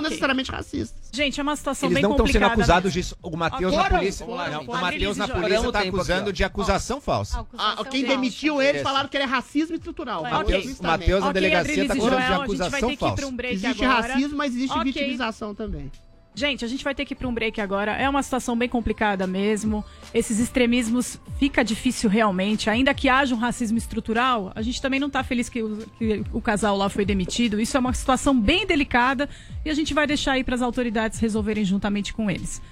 [0.00, 1.10] necessariamente racistas.
[1.12, 2.22] Gente, é uma situação bem complicada.
[2.22, 4.24] Eles não estão sendo acusados de o Matheus na polícia.
[4.24, 7.46] Agora, o Matheus na polícia está acusando de acusação falsa.
[7.56, 10.22] Ah, quem demitiu ele falaram que era é racismo estrutural.
[10.22, 13.26] O Matheus na delegacia está acusando de acusação falsa.
[13.50, 15.90] Existe racismo, mas existe vitimização também.
[16.32, 17.92] Gente, a gente vai ter que ir para um break agora.
[17.92, 19.84] É uma situação bem complicada mesmo.
[20.14, 22.70] Esses extremismos fica difícil realmente.
[22.70, 26.24] Ainda que haja um racismo estrutural, a gente também não está feliz que o, que
[26.32, 27.60] o, casal lá foi demitido.
[27.60, 29.28] Isso é uma situação bem delicada
[29.64, 32.62] e a gente vai deixar aí para as autoridades resolverem juntamente com eles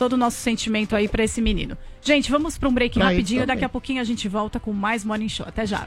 [0.00, 1.76] todo o nosso sentimento aí para esse menino.
[2.02, 3.40] Gente, vamos para um break rapidinho.
[3.40, 5.46] Tá daqui a pouquinho a gente volta com mais Morning Show.
[5.46, 5.86] Até já.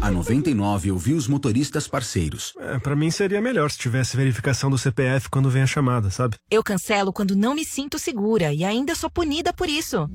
[0.00, 2.54] A 99 ouviu os motoristas parceiros.
[2.58, 6.36] É, para mim seria melhor se tivesse verificação do CPF quando vem a chamada, sabe?
[6.50, 10.08] Eu cancelo quando não me sinto segura e ainda sou punida por isso.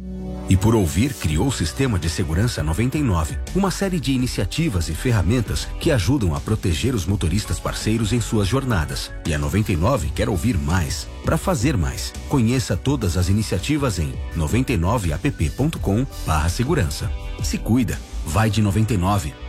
[0.49, 5.67] E por ouvir, criou o Sistema de Segurança 99, uma série de iniciativas e ferramentas
[5.79, 9.09] que ajudam a proteger os motoristas parceiros em suas jornadas.
[9.25, 12.11] E a 99 quer ouvir mais, para fazer mais.
[12.27, 13.52] Conheça todas as iniciativas
[13.99, 17.09] em 99app.com/segurança.
[17.41, 19.42] Se cuida, vai de 99.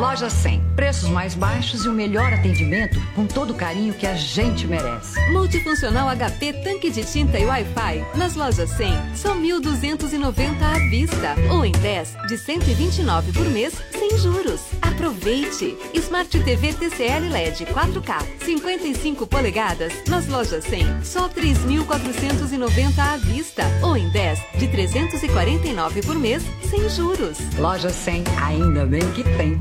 [0.00, 0.62] Loja 100.
[0.74, 5.20] Preços mais baixos e o melhor atendimento com todo o carinho que a gente merece.
[5.30, 8.04] Multifuncional HP tanque de tinta e Wi-Fi.
[8.16, 11.36] Nas lojas 100, só 1.290 à vista.
[11.52, 14.62] Ou em 10, de 129 por mês, sem juros.
[14.80, 15.76] Aproveite!
[15.94, 19.92] Smart TV TCL LED 4K, 55 polegadas.
[20.08, 23.64] Nas lojas 100, só 3.490 à vista.
[23.82, 27.38] Ou em 10, de 349 por mês, sem juros.
[27.58, 29.58] Loja 100, ainda bem que tem.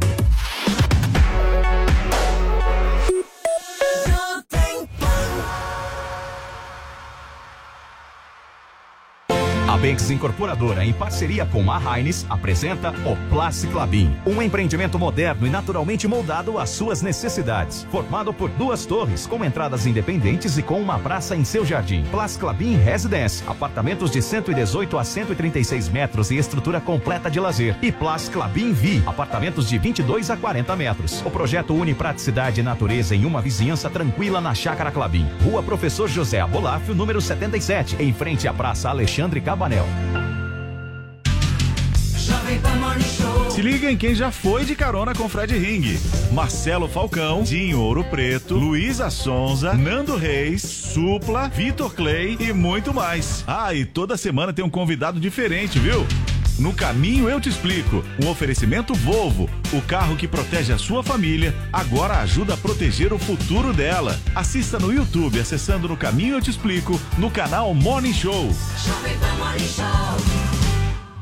[9.90, 15.48] A Banks Incorporadora, em parceria com a Heinz, apresenta o Plastic Labin, um empreendimento moderno
[15.48, 17.88] e naturalmente moldado às suas necessidades.
[17.90, 22.04] Formado por duas torres com entradas independentes e com uma praça em seu jardim.
[22.12, 27.76] Plastic Labin Residence, apartamentos de 118 a 136 metros e estrutura completa de lazer.
[27.82, 31.20] E Plastic Labin V, apartamentos de 22 a 40 metros.
[31.26, 35.28] O projeto une praticidade e natureza em uma vizinhança tranquila na Chácara Clabin.
[35.44, 39.79] Rua Professor José Abolafio, número 77, em frente à Praça Alexandre Cabanel.
[39.80, 40.10] Show.
[43.52, 45.98] Se liga em quem já foi de carona com Fred Ring.
[46.32, 53.44] Marcelo Falcão, Dinho Ouro Preto, Luísa Sonza, Nando Reis, Supla, Vitor Clay e muito mais.
[53.46, 56.06] Ah, e toda semana tem um convidado diferente, viu?
[56.60, 58.04] No caminho eu te explico.
[58.22, 63.18] Um oferecimento Volvo, o carro que protege a sua família, agora ajuda a proteger o
[63.18, 64.20] futuro dela.
[64.36, 68.50] Assista no YouTube acessando no caminho eu te explico, no canal Morning Show.
[68.86, 70.59] Jovem Pan Morning Show.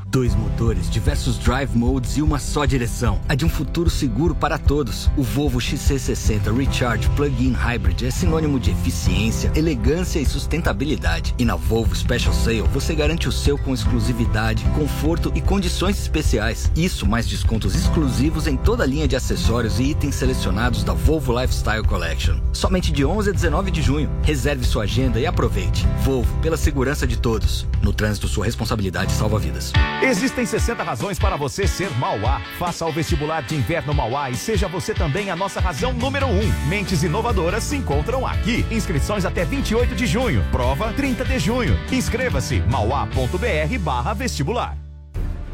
[0.09, 3.19] Dois motores, diversos drive modes e uma só direção.
[3.27, 5.11] A de um futuro seguro para todos.
[5.17, 11.35] O Volvo XC60 Recharge Plug-in Hybrid é sinônimo de eficiência, elegância e sustentabilidade.
[11.37, 16.71] E na Volvo Special Sale você garante o seu com exclusividade, conforto e condições especiais.
[16.73, 21.37] Isso mais descontos exclusivos em toda a linha de acessórios e itens selecionados da Volvo
[21.37, 22.37] Lifestyle Collection.
[22.53, 24.09] Somente de 11 a 19 de junho.
[24.23, 25.85] Reserve sua agenda e aproveite.
[26.01, 27.67] Volvo, pela segurança de todos.
[27.81, 29.73] No trânsito, sua responsabilidade salva vidas.
[30.01, 32.39] Existem 60 razões para você ser Mauá.
[32.59, 36.29] Faça o vestibular de inverno Mauá e seja você também a nossa razão número 1.
[36.29, 36.67] Um.
[36.67, 38.63] Mentes inovadoras se encontram aqui.
[38.69, 40.45] Inscrições até 28 de junho.
[40.51, 41.75] Prova 30 de junho.
[41.91, 44.77] Inscreva-se mauá.br vestibular.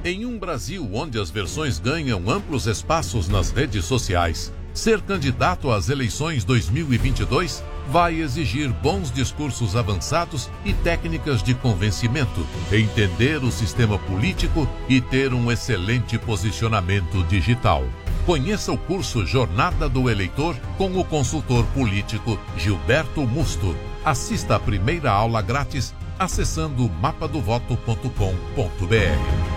[0.04, 5.88] Em um Brasil onde as versões ganham amplos espaços nas redes sociais, ser candidato às
[5.88, 14.66] eleições 2022 vai exigir bons discursos avançados e técnicas de convencimento, entender o sistema político
[14.88, 17.84] e ter um excelente posicionamento digital.
[18.26, 23.76] Conheça o curso Jornada do Eleitor com o consultor político Gilberto Musto.
[24.06, 29.53] Assista a primeira aula grátis acessando mapadovoto.com.br.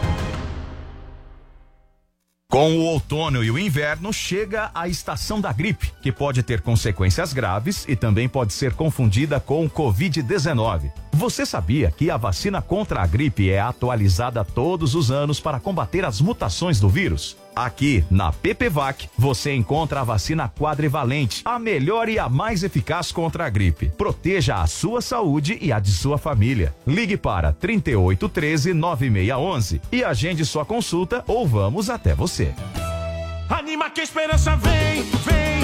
[2.48, 7.32] Com o outono e o inverno chega a estação da gripe, que pode ter consequências
[7.32, 10.92] graves e também pode ser confundida com o Covid-19.
[11.12, 16.04] Você sabia que a vacina contra a gripe é atualizada todos os anos para combater
[16.04, 17.36] as mutações do vírus?
[17.56, 23.46] Aqui na PPVAC você encontra a vacina quadrivalente, a melhor e a mais eficaz contra
[23.46, 23.88] a gripe.
[23.96, 26.74] Proteja a sua saúde e a de sua família.
[26.86, 32.52] Ligue para 3813 9611 e agende sua consulta ou vamos até você.
[33.48, 35.55] Anima que a esperança vem, vem,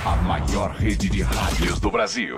[0.05, 2.37] a maior rede de rádios do Brasil.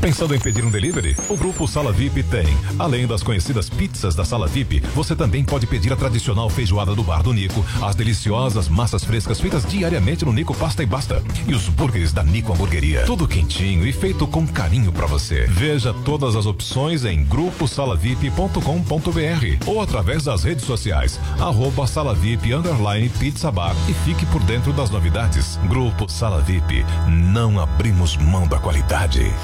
[0.00, 1.16] Pensando em pedir um delivery?
[1.28, 2.46] O Grupo Sala VIP tem.
[2.78, 7.02] Além das conhecidas pizzas da Sala VIP, você também pode pedir a tradicional feijoada do
[7.02, 11.54] Bar do Nico, as deliciosas massas frescas feitas diariamente no Nico Pasta e Basta e
[11.54, 13.04] os burgers da Nico Hamburgueria.
[13.04, 15.46] Tudo quentinho e feito com carinho para você.
[15.48, 23.08] Veja todas as opções em gruposalavip.com.br ou através das redes sociais, arroba Sala VIP underline
[23.08, 25.58] Pizza Bar e fique por dentro das novidades.
[25.68, 29.34] Grupo Sala VIP, não abrimos mão da qualidade.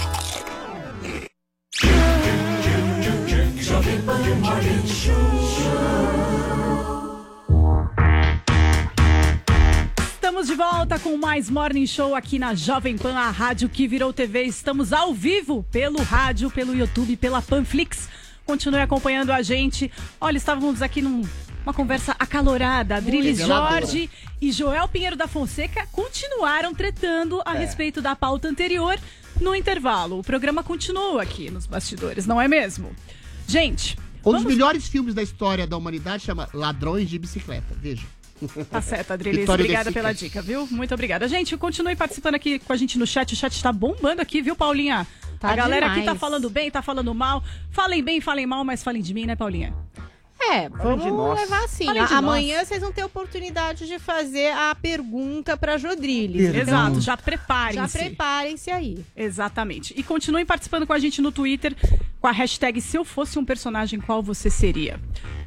[10.12, 14.12] Estamos de volta com mais Morning Show aqui na Jovem Pan, a rádio que virou
[14.12, 14.42] TV.
[14.42, 18.08] Estamos ao vivo pelo rádio, pelo YouTube, pela Panflix.
[18.44, 19.90] Continue acompanhando a gente.
[20.20, 22.96] Olha, estávamos aqui numa conversa acalorada.
[22.96, 23.38] Adriles.
[23.38, 24.10] Jorge
[24.40, 27.58] e Joel Pinheiro da Fonseca continuaram tretando a É.
[27.58, 28.98] respeito da pauta anterior
[29.40, 30.18] no intervalo.
[30.18, 32.90] O programa continua aqui nos bastidores, não é mesmo?
[33.46, 37.74] Gente, Um dos melhores filmes da história da humanidade chama Ladrões de Bicicleta.
[37.80, 38.06] Veja.
[38.70, 39.16] Tá certo.
[39.18, 40.66] Vitória Obrigada pela dica, viu?
[40.70, 41.28] Muito obrigada.
[41.28, 43.32] Gente, continue participando aqui com a gente no chat.
[43.32, 45.06] O chat tá bombando aqui, viu, Paulinha?
[45.38, 46.18] Tá a galera aqui tá demais.
[46.18, 47.42] falando bem, tá falando mal.
[47.70, 49.74] Falem bem, falem mal, mas falem de mim, né, Paulinha?
[50.52, 51.40] É, vamos de nós.
[51.40, 51.88] levar assim.
[51.98, 56.48] A- Amanhã vocês vão ter oportunidade de fazer a pergunta pra Jodriles.
[56.50, 57.98] Então, Exato, já preparem-se.
[57.98, 59.04] Já preparem-se aí.
[59.16, 59.94] Exatamente.
[59.96, 61.74] E continuem participando com a gente no Twitter
[62.20, 65.00] com a hashtag Se eu fosse um personagem, qual você seria?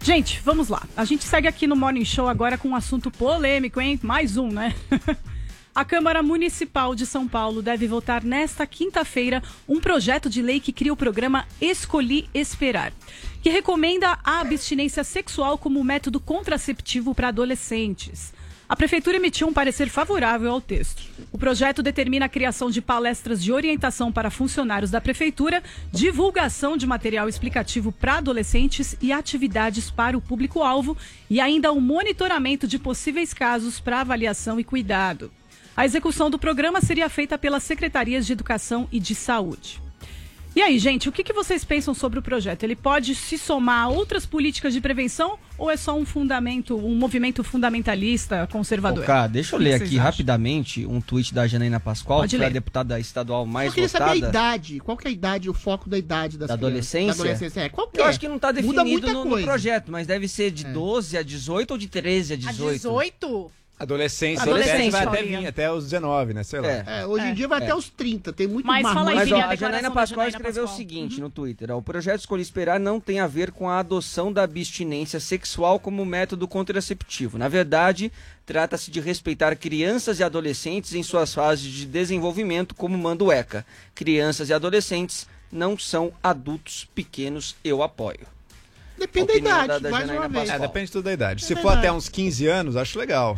[0.04, 0.84] Gente, vamos lá.
[0.96, 4.00] A gente segue aqui no Morning Show agora com um assunto polêmico, hein?
[4.04, 4.76] Mais um, né?
[5.78, 10.74] A Câmara Municipal de São Paulo deve votar nesta quinta-feira um projeto de lei que
[10.74, 12.92] cria o programa Escolhi Esperar,
[13.44, 18.34] que recomenda a abstinência sexual como método contraceptivo para adolescentes.
[18.68, 21.04] A Prefeitura emitiu um parecer favorável ao texto.
[21.32, 25.62] O projeto determina a criação de palestras de orientação para funcionários da Prefeitura,
[25.94, 30.98] divulgação de material explicativo para adolescentes e atividades para o público-alvo,
[31.30, 35.32] e ainda o monitoramento de possíveis casos para avaliação e cuidado.
[35.78, 39.80] A execução do programa seria feita pelas secretarias de Educação e de Saúde.
[40.56, 42.64] E aí, gente, o que, que vocês pensam sobre o projeto?
[42.64, 46.96] Ele pode se somar a outras políticas de prevenção ou é só um fundamento, um
[46.96, 49.06] movimento fundamentalista conservador?
[49.06, 50.00] Cara, deixa eu ler aqui acham?
[50.00, 53.90] rapidamente um tweet da Janaína Pascoal, Pode que é a deputada estadual mais Eu queria
[53.90, 54.30] saber a votada.
[54.30, 54.80] idade.
[54.80, 56.70] Qual que é a idade, o foco da idade das Da crianças?
[56.96, 57.08] adolescência?
[57.14, 57.70] Da adolescência, é.
[57.70, 58.10] Qual que Eu é?
[58.10, 61.22] acho que não tá Muda definido no, no projeto, mas deve ser de 12 a
[61.22, 62.74] 18 ou de 13 a 18.
[62.78, 63.52] 18?
[63.80, 66.44] Adolescência, Adolescente, adolescente vai até vir até os 19, né?
[66.44, 66.68] Sei lá.
[66.68, 69.16] É, hoje em dia vai até os 30, tem muito Mas fala aí.
[69.18, 70.74] Mas ó, a Janaína Pascoal Janaína escreveu Pascoal.
[70.74, 73.78] o seguinte no Twitter: ó, o projeto Escolhi Esperar não tem a ver com a
[73.78, 77.38] adoção da abstinência sexual como método contraceptivo.
[77.38, 78.12] Na verdade,
[78.48, 83.64] trata-se de respeitar crianças e adolescentes em suas fases de desenvolvimento, como manda o ECA.
[83.94, 88.26] Crianças e adolescentes não são adultos pequenos, eu apoio.
[88.98, 90.50] Depende da idade, da- da mais Janaína uma vez.
[90.50, 91.44] É, depende tudo da idade.
[91.44, 93.38] É Se for até uns 15 anos, acho legal.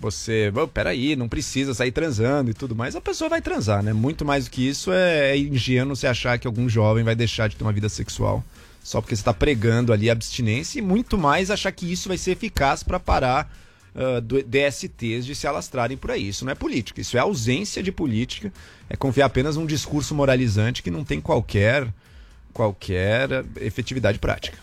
[0.00, 2.94] Você, "Bom, peraí, não precisa sair transando e tudo mais.
[2.96, 3.92] A pessoa vai transar, né?
[3.92, 7.48] Muito mais do que isso é, é ingênuo você achar que algum jovem vai deixar
[7.48, 8.44] de ter uma vida sexual
[8.82, 12.18] só porque você está pregando ali a abstinência e muito mais achar que isso vai
[12.18, 13.50] ser eficaz para parar
[13.94, 16.28] ah, do- DSTs de se alastrarem por aí.
[16.28, 18.52] Isso não é política, isso é ausência de política,
[18.90, 21.88] é confiar apenas num discurso moralizante que não tem qualquer,
[22.52, 24.58] qualquer efetividade prática.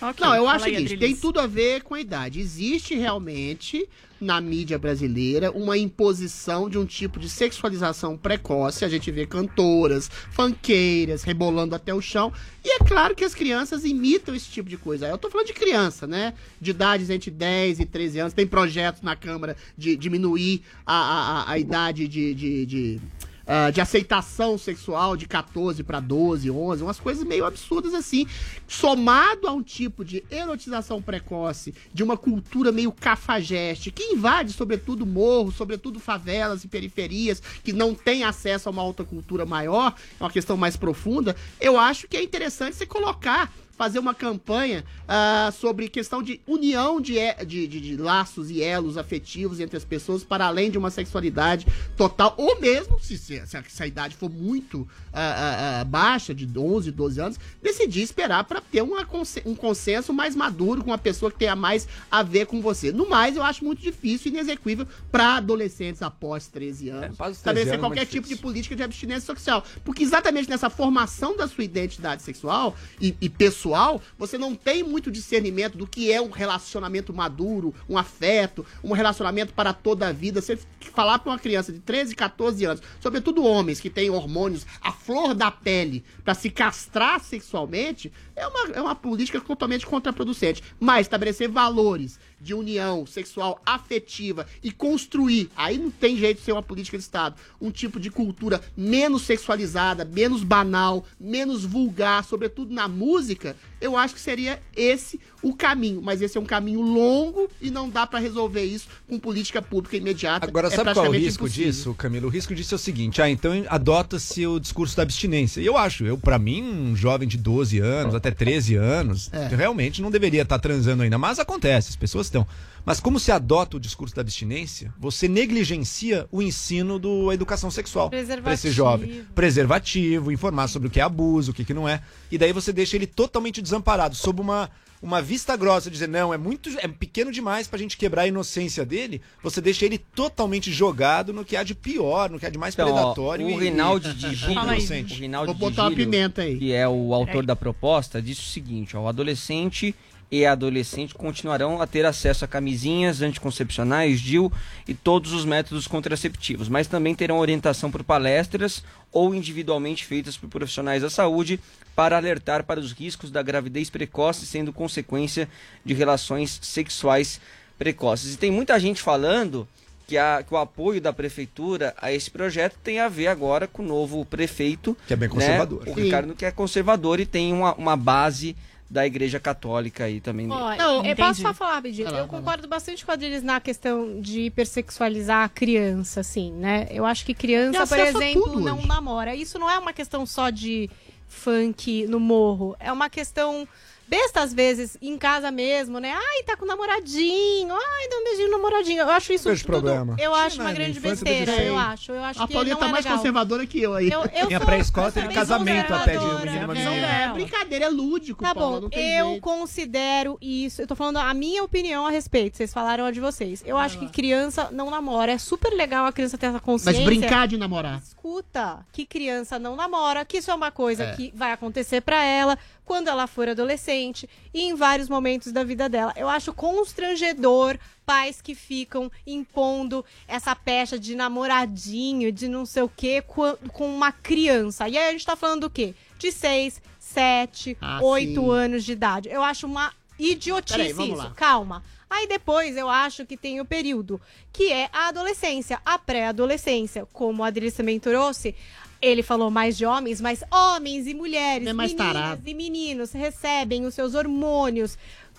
[0.00, 1.00] Não, eu fala acho o aí, seguinte, Adriles.
[1.14, 2.40] tem tudo a ver com a idade.
[2.40, 3.86] Existe realmente
[4.20, 8.84] na mídia brasileira uma imposição de um tipo de sexualização precoce.
[8.84, 12.32] A gente vê cantoras, fanqueiras, rebolando até o chão.
[12.64, 15.06] E é claro que as crianças imitam esse tipo de coisa.
[15.06, 16.34] Eu tô falando de criança, né?
[16.60, 18.32] De idades entre 10 e 13 anos.
[18.32, 23.00] Tem projetos na Câmara de diminuir a, a, a- a idade de- de- de
[23.46, 28.26] ah, de aceitação sexual de 14 para 12, 11, umas coisas meio absurdas assim,
[28.66, 35.06] somado a um tipo de erotização precoce, de uma cultura meio cafajeste, que invade sobretudo
[35.06, 40.24] morros, sobretudo favelas e periferias, que não tem acesso a uma alta cultura maior, é
[40.24, 45.52] uma questão mais profunda, eu acho que é interessante você colocar fazer uma campanha ah,
[45.58, 47.16] sobre questão de união de,
[47.46, 51.66] de, de- de laços e elos afetivos entre as pessoas para além de uma sexualidade
[51.96, 56.90] total, ou mesmo, se, se, se a, idade for muito ah, ah, baixa, de 11,
[56.90, 59.06] 12 anos, decidir esperar para ter uma,
[59.44, 62.90] um consenso mais maduro com uma pessoa que tenha mais a ver com você.
[62.90, 67.42] No mais, eu acho muito difícil e inexequível para adolescentes após 13 anos após os
[67.42, 69.62] 13 estabelecer anos é qualquer tipo de política de abstinência sexual.
[69.84, 74.82] Porque exatamente nessa formação da sua identidade sexual e, e pessoal sexual, você não tem
[74.82, 80.12] muito discernimento do que é um relacionamento maduro, um afeto, um relacionamento para toda a
[80.12, 80.40] vida.
[80.40, 80.56] Você
[80.94, 85.34] falar para uma criança de 13, 14 anos, sobretudo homens que têm hormônios à flor
[85.34, 90.62] da pele, para se castrar sexualmente, é uma, é uma política totalmente contraproducente.
[90.78, 96.52] Mas estabelecer valores de união sexual afetiva e construir, aí não tem jeito de ser
[96.52, 102.72] uma política de Estado, um tipo de cultura menos sexualizada, menos banal, menos vulgar, sobretudo
[102.72, 106.00] na música, eu acho que seria esse o caminho.
[106.02, 109.96] Mas esse é um caminho longo e não dá para resolver isso com política pública
[109.96, 110.46] imediata.
[110.46, 111.72] Agora, é sabe qual é o risco impossível.
[111.72, 112.26] disso, Camilo?
[112.26, 115.60] O risco disso é o seguinte: ah, então adota-se o discurso da abstinência.
[115.60, 119.48] E eu acho, eu, para mim, um jovem de 12 anos, até 13 anos, É.
[119.48, 121.18] realmente não deveria estar transando ainda.
[121.18, 122.46] Mas acontece, as pessoas estão.
[122.84, 128.08] Mas como se adota o discurso da abstinência, você negligencia o ensino da educação sexual
[128.08, 128.72] para esse Preservativo.
[128.74, 129.24] jovem.
[129.34, 132.00] Preservativo, informar sobre o que é abuso, o que, que não é.
[132.30, 134.70] E daí você deixa ele totalmente desamparado, sob uma,
[135.02, 138.84] uma vista grossa, dizer, não, é muito é pequeno demais pra gente quebrar a inocência
[138.86, 139.20] dele.
[139.42, 142.74] Você deixa ele totalmente jogado no que há de pior, no que há de mais
[142.74, 143.46] Então, ó, predatório.
[143.46, 145.14] o e- Rinaldi e de Gílio, inocente.
[145.14, 146.56] o Rinaldi Vou de botar uma Gílio, pimenta aí.
[146.56, 147.46] que é o autor Peraí.
[147.46, 149.92] da proposta, disse o seguinte, ó, o adolescente
[150.30, 154.52] e a adolescente continuarão a ter acesso a camisinhas anticoncepcionais, DIU
[154.88, 158.82] e todos os métodos contraceptivos, mas também terão orientação por palestras
[159.12, 161.60] ou individualmente feitas por profissionais da saúde
[161.94, 165.48] para alertar para os riscos da gravidez precoce sendo consequência
[165.84, 167.40] de relações sexuais
[167.78, 168.34] precoces.
[168.34, 169.66] E tem muita gente falando
[170.08, 173.82] que, a- que o apoio da prefeitura a esse projeto tem a ver agora com
[173.82, 174.96] o novo prefeito.
[175.06, 175.82] Que é bem né, conservador.
[175.86, 176.02] O Sim.
[176.02, 178.56] Ricardo, que é conservador e tem uma, uma base
[178.88, 180.46] da Igreja Católica aí também.
[180.46, 181.10] Nele.
[181.10, 182.08] eu posso só falar rapidinho?
[182.08, 186.86] Eu concordo bastante com a Adriles na questão de hipersexualizar a criança, assim, né?
[186.90, 188.86] Eu acho que criança, por exemplo, não hoje.
[188.86, 189.34] namora.
[189.34, 190.88] Isso não é uma questão só de
[191.26, 192.76] funk no morro.
[192.78, 193.66] É uma questão
[194.08, 196.12] besta às vezes, em casa mesmo, né?
[196.12, 197.74] Ai, tá com namoradinho.
[197.74, 199.00] Ai, dá um beijinho no namoradinho.
[199.02, 200.12] Eu acho isso tudo, problema.
[200.18, 202.12] Eu Tinha acho uma grande besteira, eu acho.
[202.12, 203.18] Eu acho A que Paulinha não tá é mais legal.
[203.18, 204.10] conservadora que eu aí.
[204.10, 206.44] Eu, eu Minha pré-escola teve casamento até de um conservadora.
[206.50, 207.06] menino e uma Não, menina.
[207.06, 209.42] é brincadeira, é lúdico, Tá Paula, bom, não tem eu jeito.
[209.42, 210.82] considero isso.
[210.82, 212.56] Eu tô falando a minha opinião a respeito.
[212.56, 213.62] Vocês falaram a de vocês.
[213.66, 215.32] Eu acho que criança não namora.
[215.32, 217.04] É super legal a criança ter essa consciência.
[217.04, 217.98] Mas brincar de namorar.
[218.00, 221.12] Escuta, que criança não namora, que isso é uma coisa É.
[221.14, 225.88] que vai acontecer pra ela quando ela for adolescente e em vários momentos da vida
[225.88, 226.14] dela.
[226.16, 227.76] Eu acho constrangedor
[228.06, 234.12] pais que ficam impondo essa pecha de namoradinho, de não sei o quê, com, uma
[234.12, 234.88] criança.
[234.88, 235.94] E aí a gente tá falando do quê?
[236.16, 238.50] De 6, 7, Ah, 8 sim.
[238.50, 239.28] anos de idade.
[239.28, 241.16] Eu acho uma idiotice Peraí, isso.
[241.16, 241.32] lá.
[241.34, 241.82] Calma.
[242.08, 244.20] Aí depois eu acho que tem o período,
[244.52, 247.04] que é a adolescência, a pré-adolescência.
[247.12, 248.54] Como a Adriles também trouxe,
[249.00, 252.42] ele falou mais de homens, mas homens e mulheres, É mais meninas tarado.
[252.46, 254.96] e meninos recebem os seus hormônios,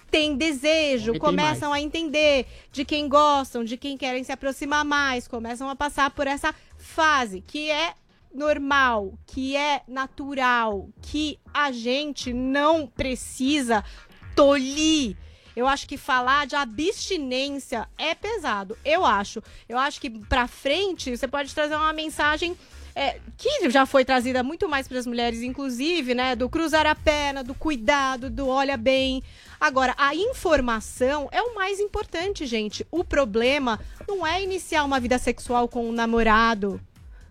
[0.09, 5.69] têm desejo, começam a entender de quem gostam, de quem querem se aproximar mais, começam
[5.69, 7.93] a passar por essa fase que é
[8.33, 13.83] normal, que é natural, que a gente não precisa
[14.35, 15.17] tolir.
[15.55, 18.77] Eu acho que falar de abstinência é pesado.
[18.85, 19.41] Eu acho.
[19.67, 22.55] Eu acho que pra frente você pode trazer uma mensagem
[22.97, 26.35] é, que já foi trazida muito mais para as mulheres, inclusive, né?
[26.35, 29.21] Do cruzar a perna, do cuidado, do olha bem.
[29.59, 32.87] Agora, a informação é o mais importante, gente.
[32.89, 36.81] O problema não é iniciar uma vida sexual com um namorado.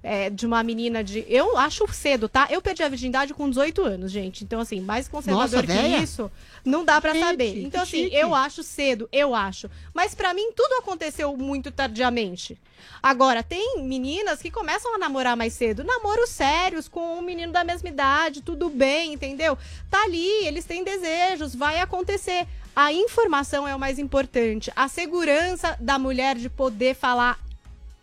[0.03, 1.25] É, de uma menina de.
[1.29, 2.47] Eu acho cedo, tá?
[2.51, 4.45] Eu perdi a virgindade com 18 anos, gente.
[4.45, 5.99] Então, assim, mais conservador Nossa, que véia.
[5.99, 6.31] isso,
[6.65, 7.63] não dá pra Gente, saber.
[7.63, 8.17] Então, assim, chique.
[8.17, 9.71] eu acho cedo, eu acho.
[9.93, 12.59] Mas pra mim, tudo aconteceu muito tardiamente.
[13.03, 15.85] Agora, tem meninas que começam a namorar mais cedo.
[15.85, 19.57] Namoros sérios com um menino da mesma idade, tudo bem, entendeu?
[19.91, 22.47] Tá ali, eles têm desejos, vai acontecer.
[22.75, 24.71] A informação é o mais importante.
[24.77, 27.39] A segurança da mulher de poder falar.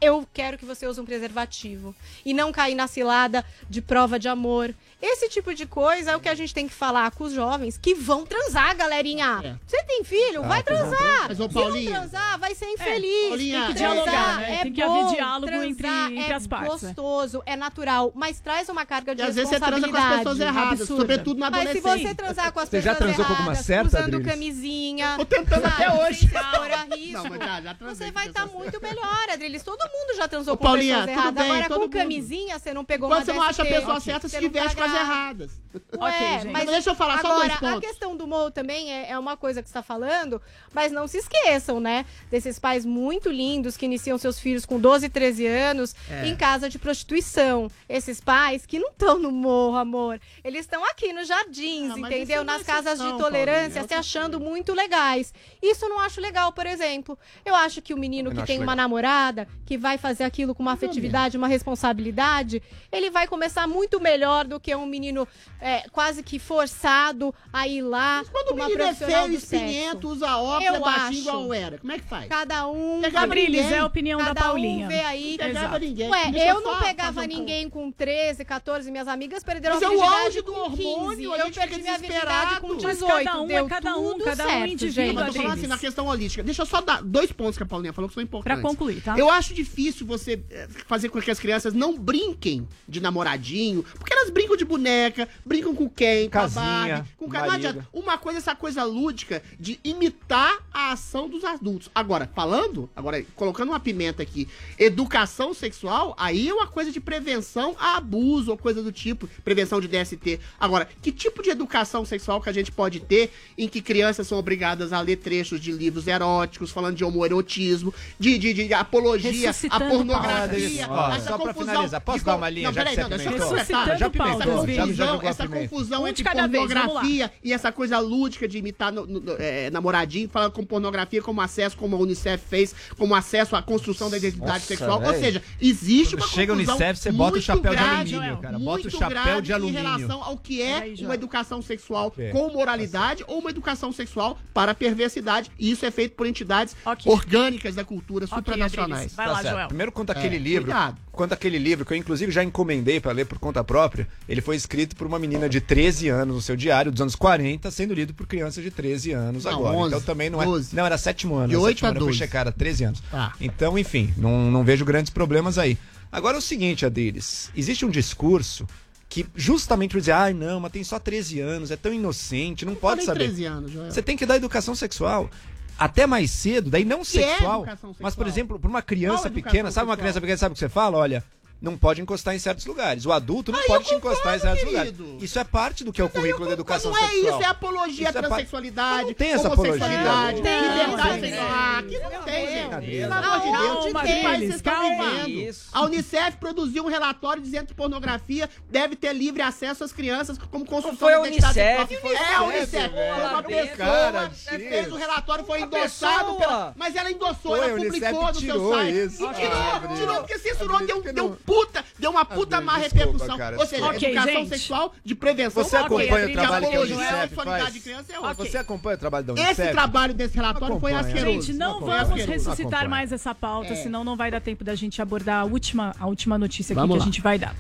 [0.04, 1.96] Eu quero que você use um preservativo.
[2.26, 4.76] E não cair na cilada de prova de amor.
[5.06, 7.78] Esse tipo de coisa é o que a gente tem que falar com os jovens
[7.78, 9.60] que vão transar, galerinha.
[9.68, 10.42] Você tem filho?
[10.46, 11.26] Ah, vai transar.
[11.28, 11.92] Mas, ô, Se não Paulinha.
[12.00, 13.28] transar, vai ser infeliz.
[13.28, 14.54] Paulinha, Tem que Transar dialogar, né?
[14.56, 16.88] é Tem que haver bom, diálogo transar entre- entre é as partes, né?
[16.96, 19.84] gostoso, é natural, mas traz uma carga de E às vezes você transa com as
[19.84, 20.24] responsabilidade.
[20.24, 21.02] pessoas erradas, absurda.
[21.02, 22.08] sobretudo na Mas se adolescência.
[22.10, 24.28] você transar com as Você já pessoas transou com alguma erradas, certa, usando Adriles?
[24.28, 26.20] camisinha, Tô tentando sabe, até hoje.
[26.20, 29.30] sem se expor a risco, Não, mas já- já você vai estar pessoas muito melhor,
[29.34, 29.64] Adriles.
[29.64, 31.44] Todo mundo já transou Ô, com Paulinha, pessoas tudo erradas.
[31.44, 34.30] bem, Agora, com camisinha, você não pegou Quando uma você não acha a pessoa certa,
[34.30, 35.52] se diverte tá com as erradas.
[35.98, 36.52] Ué, gente.
[36.52, 37.78] mas Deixa eu falar só agora, dois pontos.
[37.78, 40.40] a questão do Mo também é, é uma coisa que você está falando,
[40.72, 42.06] mas não se esqueçam, né?
[42.30, 46.28] Desses pais muito lindos que iniciam seus filhos com 12, 13 anos É.
[46.28, 47.70] em casa de prostituição.
[47.90, 50.20] Esses pais que não estão no morro, amor.
[50.44, 52.42] Eles estão aqui nos jardins, Ah, entendeu?
[52.42, 55.34] é Nas casas de tolerância, Paulinha, se achando muito legais.
[55.62, 57.18] Isso eu não acho legal, por exemplo.
[57.44, 58.84] Eu acho que o menino Também que tem acho uma legal.
[58.86, 62.62] namorada, que vai fazer aquilo com uma afetividade, uma responsabilidade,
[62.92, 65.28] ele vai começar muito melhor do que um menino
[65.62, 69.38] é, quase que forçado a ir lá Quando com o uma menino é profissional feio,
[69.38, 71.20] espinhento, usa óculos, Eu é baixinho acho.
[71.20, 71.78] igual era.
[71.78, 72.28] Como é que faz?
[72.28, 73.02] Cada um.
[73.02, 73.74] Ninguém.
[73.74, 74.86] é a opinião da Cada Paulinha.
[74.86, 75.38] um vê aí.
[75.40, 76.10] Não pegava ninguém.
[76.10, 79.86] Ué, Deixa eu não pegava um ninguém com 13, 14, minhas amigas perderam Mas a
[79.86, 81.42] é o virgindade auge do com hormônio, 15.
[81.42, 82.94] a Eu perdi minha virgindade com desesperado.
[82.94, 83.14] 18.
[83.14, 85.14] Mas cada um é cada um, cada um certo, indivíduo, gente.
[85.16, 86.44] Mas eu tô falando assim, na questão holística.
[86.44, 88.62] Deixa eu só dar dois pontos que a Paulinha falou que são importantes.
[88.62, 89.18] Pra concluir, tá?
[89.18, 94.14] Eu acho difícil você eh, fazer com que as crianças não brinquem de namoradinho, porque
[94.14, 96.64] elas brincam de boneca, brincam com quem, com a Casinha,
[96.96, 97.68] Barbie, com ca- não marido.
[97.68, 97.88] adianta.
[97.94, 101.90] Uma coisa é essa coisa lúdica de imitar a ação dos adultos.
[101.94, 104.48] Agora, falando, agora colocando uma pimenta aqui,
[104.78, 109.80] educação sexual, aí é uma coisa de prevenção a abuso ou coisa do tipo, prevenção
[109.80, 110.40] de DST.
[110.60, 114.38] Agora, que tipo de educação sexual que a gente pode ter em que crianças são
[114.38, 119.52] obrigadas a ler trechos de livros eróticos, falando de homoerotismo, de, de, de apologia à
[119.54, 121.02] Ressuscitando pornografia, Paulo.
[121.02, 122.96] Ó, essa só pra confusão finalizar, posso de dar uma linha, Não, já que peraí,
[122.96, 123.98] você não.
[123.98, 125.68] Já Paulo, essa já- confusão, jogou a essa pimenta.
[125.70, 129.70] confusão Um de entre vez, pornografia e essa coisa lúdica de imitar no- no- é,
[129.70, 134.18] namoradinho, falando com pornografia como acesso, como a Unicef fez, como acesso à construção da
[134.18, 135.00] identidade Nossa, sexual.
[135.02, 135.20] Ou velho.
[135.24, 138.60] seja, existe uma chega a confusão Unicef, você bota o chapéu de grave, alumínio, cara.
[138.60, 139.80] Bota o chapéu de alumínio.
[139.80, 142.30] Em relação ao que é Aí, uma educação sexual É.
[142.30, 145.52] com moralidade ou uma educação sexual para perversidade.
[145.60, 147.12] E isso é feito por entidades Ok.
[147.12, 149.14] orgânicas da cultura Ok, supranacionais.
[149.14, 149.42] Vai Tá lá.
[149.44, 149.68] Joel.
[149.68, 150.98] Primeiro quanto É, aquele livro, cuidado.
[151.14, 154.56] Quanto aquele livro que eu inclusive já encomendei pra ler por conta própria, ele foi
[154.56, 158.14] escrito por uma menina de 13 anos no seu diário dos anos 40, sendo lido
[158.14, 159.78] por crianças de 13 anos Não, agora.
[159.78, 160.76] 11, então também não é, 12.
[160.76, 162.18] não era sétimo ano, De era oito sétimo a ano, eu fui 12.
[162.20, 163.04] checar, era 13 anos.
[163.10, 163.34] Tá.
[163.40, 165.78] Então, enfim, não, não vejo grandes problemas aí.
[166.12, 168.68] Agora é o seguinte, Adriles, existe um discurso
[169.08, 172.74] que justamente por dizer, ai não, mas tem só 13 anos, é tão inocente, não
[172.74, 173.26] pode Falei saber.
[173.26, 173.92] 13 anos, Joel.
[173.92, 175.30] Você tem que dar educação sexual.
[175.78, 179.30] Até mais cedo, daí não Que é sexual, educação mas por exemplo, para uma criança
[179.30, 180.98] Qual pequena, sabe uma criança pequena, sabe o que você fala?
[180.98, 181.24] Olha,
[181.64, 183.06] não pode encostar em certos lugares.
[183.06, 185.04] O adulto não Aí pode eu te encostar em certos querido.
[185.04, 185.24] lugares.
[185.24, 187.40] Isso é parte do que é o currículo da educação Não é sexual.
[187.40, 190.62] isso, é apologia à é transexualidade, Não tem essa homossexualidade, apologia.
[190.62, 191.50] Não, liberdade não, sexual.
[191.50, 191.80] não.
[191.80, 192.70] Aqui não tem, gente.
[192.70, 194.82] Não, Pelo amor de Deus, calma, que país vocês estão
[195.24, 195.56] vivendo?
[195.72, 200.66] A Unicef produziu um relatório dizendo que pornografia deve ter livre acesso às crianças como
[200.66, 201.88] construção da identidade sexual.
[202.02, 202.90] foi É a Unicef.
[202.90, 206.74] Foi uma Fala bem, pessoa que fez o relatório, foi Uma endossado pela...
[206.76, 208.94] Mas ela endossou, ela publicou no seu site.
[208.98, 211.38] E Ah, tirou, tirou, porque censurou, deu, não.
[211.54, 213.38] Puta, deu uma puta má desculpa, repercussão.
[213.38, 214.50] cara, Ou seja, Ok, educação gente.
[214.50, 215.64] sexual de prevenção.
[215.64, 217.74] Você é acompanha o trabalho que a apologia à Unicef faz?
[217.74, 218.34] de criança é outra.
[218.34, 219.62] Você acompanha o trabalho da Unicef?
[219.62, 221.16] Esse trabalho desse relatório foi Acompanha.
[221.18, 221.48] asqueroso.
[221.48, 222.90] Gente, não Foi vamos ressuscitar Acompanha.
[222.90, 223.76] mais essa pauta, É.
[223.76, 226.96] senão não vai dar tempo da gente abordar a última, a última notícia aqui Vamos
[226.96, 227.04] que lá.
[227.04, 227.56] a gente vai dar.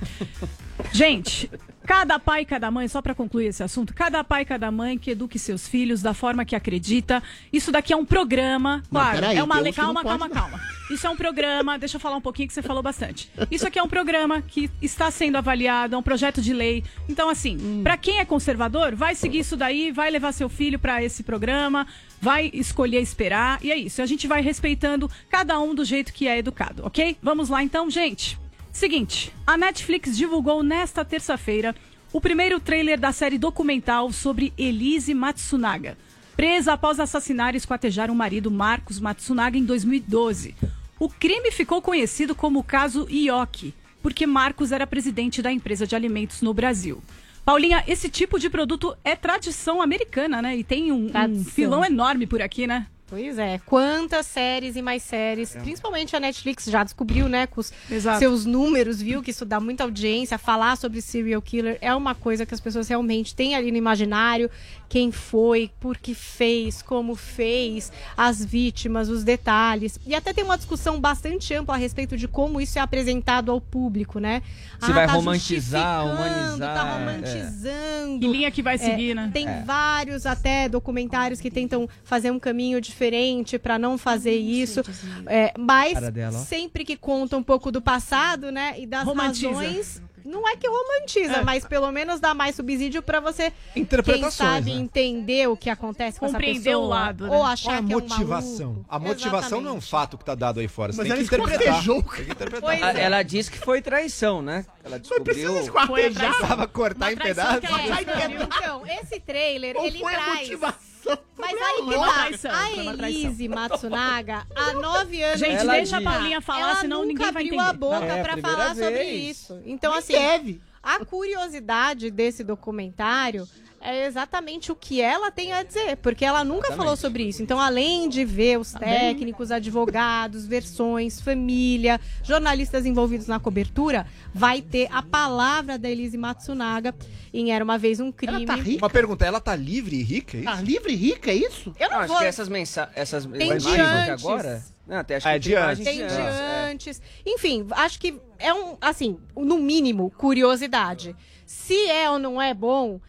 [0.91, 1.49] Gente,
[1.85, 4.97] cada pai e cada mãe, só para concluir esse assunto, cada pai e cada mãe
[4.97, 7.21] que eduque seus filhos da forma que acredita.
[7.51, 10.59] Isso daqui é um programa, claro, é uma não Calma, calma, pode, calma.
[10.91, 13.31] Isso é um programa, deixa eu falar um pouquinho que você falou bastante.
[13.49, 16.83] Isso aqui é um programa que está sendo avaliado, é um projeto de lei.
[17.09, 17.81] Então, assim, Hum.
[17.83, 21.87] pra quem é conservador, vai seguir isso daí, vai levar seu filho pra esse programa,
[22.21, 24.01] vai escolher esperar, e é isso.
[24.01, 27.17] A gente vai respeitando cada um do jeito que é educado, ok?
[27.21, 28.37] Vamos lá então, gente.
[28.73, 31.75] Seguinte, a Netflix divulgou nesta terça-feira
[32.11, 35.95] o primeiro trailer da série documental sobre Elise Matsunaga,
[36.35, 40.55] presa após assassinar e esquartejar o marido Marcos Matsunaga em 2012.
[40.99, 45.95] O crime ficou conhecido como o caso Ioki, porque Marcos era presidente da empresa de
[45.95, 47.01] alimentos no Brasil.
[47.45, 50.57] Paulinha, esse tipo de produto é tradição americana, né?
[50.57, 52.87] E tem um, um filão enorme por aqui, né?
[53.13, 57.71] Pois é, quantas séries e mais séries, principalmente a Netflix já descobriu, né, com os
[57.87, 58.17] Exato.
[58.17, 62.43] seus números, viu que isso dá muita audiência, falar sobre serial killer é uma coisa
[62.43, 64.49] que as pessoas realmente têm ali no imaginário,
[64.93, 69.99] quem foi, por que fez, como fez, as vítimas, os detalhes.
[70.05, 73.59] E até tem uma discussão bastante ampla a respeito de como isso é apresentado ao
[73.59, 74.43] público, né?
[74.79, 76.99] Se vai tá romantizar, justificando, humanizar, Tá é.
[76.99, 78.19] romantizando.
[78.19, 79.31] Que linha que vai seguir, né?
[79.33, 79.63] Tem É.
[79.65, 84.81] vários até documentários que tentam fazer um caminho diferente para não fazer isso.
[85.25, 88.75] É, mas dela, sempre que conta um pouco do passado, né?
[88.77, 89.47] E das Romantiza.
[89.49, 91.43] razões Não é que romantiza, É.
[91.43, 94.79] mas pelo menos dá mais subsídio pra você, quem sabe, né?
[94.81, 96.85] entender o que acontece com essa Compreender pessoa.
[96.85, 97.35] o lado, né?
[97.35, 98.85] Ou achar é a que é um motivação?
[98.89, 100.91] a motivação não é um fato que tá dado aí fora.
[100.93, 101.83] Você Mas tem ela que interpretar.
[101.83, 102.61] Tem que interpretar.
[102.61, 103.01] Pois A- é.
[103.03, 104.65] Ela disse que foi traição, né?
[104.83, 105.57] Ela descobriu.
[105.59, 106.29] esquartejar.
[106.31, 107.63] Precisava cortar em pedaços.
[107.63, 110.39] É, então, esse trailer, Qual ele foi a traz...
[110.39, 110.92] motivação?
[111.37, 112.57] Mas aí que traição, tá.
[112.91, 113.03] A traição.
[113.21, 115.39] Elise Matsunaga, há nove anos...
[115.39, 117.69] Gente, ela deixa a Paulinha falar, ela senão nunca ninguém vai abriu entender.
[117.69, 119.29] a boca É a pra primeira falar sobre vez.
[119.37, 119.61] isso.
[119.65, 120.61] Então, Nem assim, deve.
[120.81, 123.47] a curiosidade desse documentário
[123.83, 127.43] é exatamente o que ela tem a dizer, porque ela nunca falou sobre isso.
[127.43, 134.87] Então, além de ver os técnicos, advogados, versões, família, jornalistas envolvidos na cobertura, vai ter
[134.91, 136.95] a palavra da Elise Matsunaga
[137.33, 138.45] em Era uma vez um crime.
[138.45, 138.83] Ela tá rica?
[138.85, 140.49] Uma pergunta, ela tá livre e rica, é isso?
[140.49, 141.73] Tá livre e rica, é isso?
[141.79, 142.21] Eu não, Não, acho vou.
[142.21, 142.95] que essas mensagens.
[142.95, 144.63] Essas Tem imagens de agora.
[144.87, 145.97] Não, até acho Ah, que é de tem imagens antes.
[145.97, 146.71] Tem de antes, é.
[146.71, 147.01] antes.
[147.25, 151.15] Enfim, acho que é um, assim, no mínimo, curiosidade.
[151.45, 152.99] Se é ou não é bom,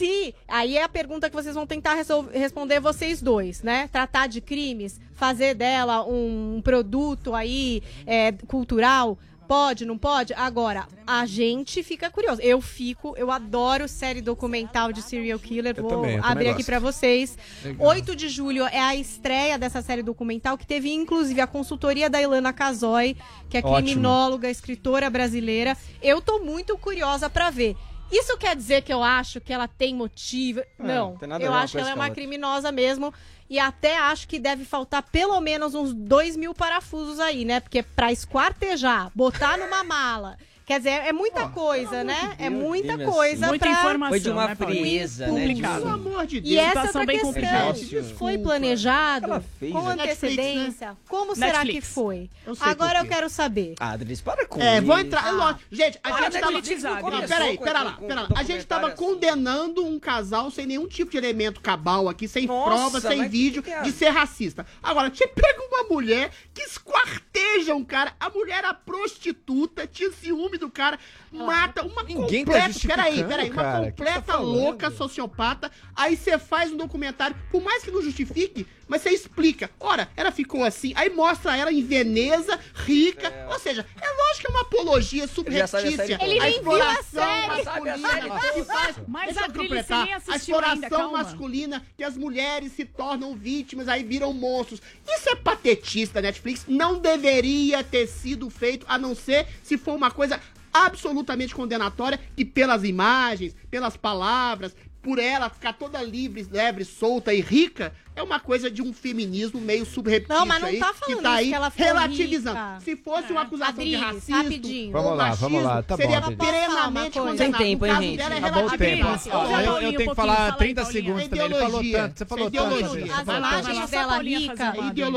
[0.00, 0.34] se.
[0.48, 1.94] Aí é a pergunta que vocês vão tentar
[2.32, 3.88] responder vocês dois, né?
[3.92, 9.18] Tratar de crimes, fazer dela um produto aí é, cultural.
[9.46, 10.32] Pode, não pode?
[10.34, 12.40] Agora, a gente fica curioso.
[12.40, 15.74] Eu fico, eu adoro série documental de serial killer.
[15.74, 17.36] Vou também, abrir aqui pra vocês.
[17.64, 17.88] Legal.
[17.88, 22.22] 8 de julho é a estreia dessa série documental que teve inclusive a consultoria da
[22.22, 23.16] Ilana Casoy,
[23.48, 23.76] que é Ótimo.
[23.76, 25.76] criminóloga, escritora brasileira.
[26.00, 27.76] Eu tô muito curiosa pra ver.
[28.10, 30.62] Isso quer dizer que eu acho que ela tem motivo?
[30.78, 31.14] não.
[31.14, 33.12] É, tem nada a eu acho que ela é uma criminosa mesmo.
[33.48, 37.58] E até acho que deve faltar pelo menos uns dois mil parafusos aí, né?
[37.58, 40.36] Porque pra esquartejar, botar numa mala.
[40.70, 42.36] Quer dizer, é muita coisa, né?
[42.38, 43.72] é muita Deus, coisa Muita pra...
[43.74, 45.32] informação, Foi de uma né, frieza, né?
[45.48, 45.78] Complicado.
[45.82, 46.54] Pelo amor de E Deus.
[46.54, 47.74] essa é Situação outra bem complicada.
[48.16, 49.92] Foi planejado com né?
[49.94, 50.96] antecedência?
[51.08, 51.88] Como será que Netflix.
[51.92, 52.30] foi?
[52.46, 53.74] Eu Agora eu quero saber.
[53.80, 54.86] Ah, Adris, para com É, isso.
[54.86, 55.26] vou entrar.
[55.26, 55.60] é lógico.
[55.72, 56.52] Gente, a Para gente de tava.
[56.52, 58.28] politizar, Não, começou peraí, pera lá, pera lá.
[58.36, 62.64] A gente tava condenando um casal sem nenhum tipo de elemento cabal aqui, sem Nossa,
[62.70, 63.82] prova, sem vídeo, que que é?
[63.82, 64.64] de ser racista.
[64.80, 70.59] Agora, você pega uma mulher que esquarteja um cara, a mulher era prostituta, tinha ciúme
[70.60, 70.98] do cara,
[71.32, 72.72] mata uma Ninguém tá completa.
[72.72, 73.84] justificando, peraí, peraí, uma cara.
[73.86, 75.70] Que completa tá louca sociopata.
[75.96, 79.70] Aí você faz um documentário, por mais que não justifique, mas você explica.
[79.78, 83.32] Ora, ela ficou assim, aí mostra ela em Veneza, rica.
[83.48, 86.18] Ou seja, é lógico que é uma apologia já sabe a série subreptícia.
[86.18, 86.30] toda.
[86.30, 87.64] Ele nem viu a exploração série.
[87.64, 88.96] masculina que faz.
[89.06, 90.22] Mas Deixa eu completar.
[90.28, 94.82] A exploração ainda, masculina que as mulheres se tornam vítimas, aí viram monstros.
[95.06, 96.64] Isso é patetista, Netflix.
[96.66, 100.40] Não deveria ter sido feito, a não ser se for uma coisa
[100.72, 107.40] absolutamente condenatória, que pelas imagens, pelas palavras, por ela ficar toda livre, leve, solta e
[107.40, 110.98] rica, é uma coisa de um feminismo meio subreptício Não, mas não aí, tá que
[111.00, 112.56] falando tá isso, aí que ela relativizando.
[112.58, 112.80] rica.
[112.80, 114.96] Se fosse uma acusação de racismo rapidinho.
[114.96, 117.38] ou Vamos lá, vamos machismo, lá, tá bom, seria plenamente condenado.
[117.38, 118.16] Tem tempo, hein, gente?
[118.18, 119.06] dela é Acabou o tempo.
[119.06, 120.84] eu, eu tenho que falar fala aí, 30 Paulinha.
[121.02, 121.44] segundos também.
[121.46, 122.18] Ele falou tanto.
[122.18, 123.06] Você falou Ideologia.
[123.06, 123.30] tanto.
[123.30, 124.72] As imagens dela rica,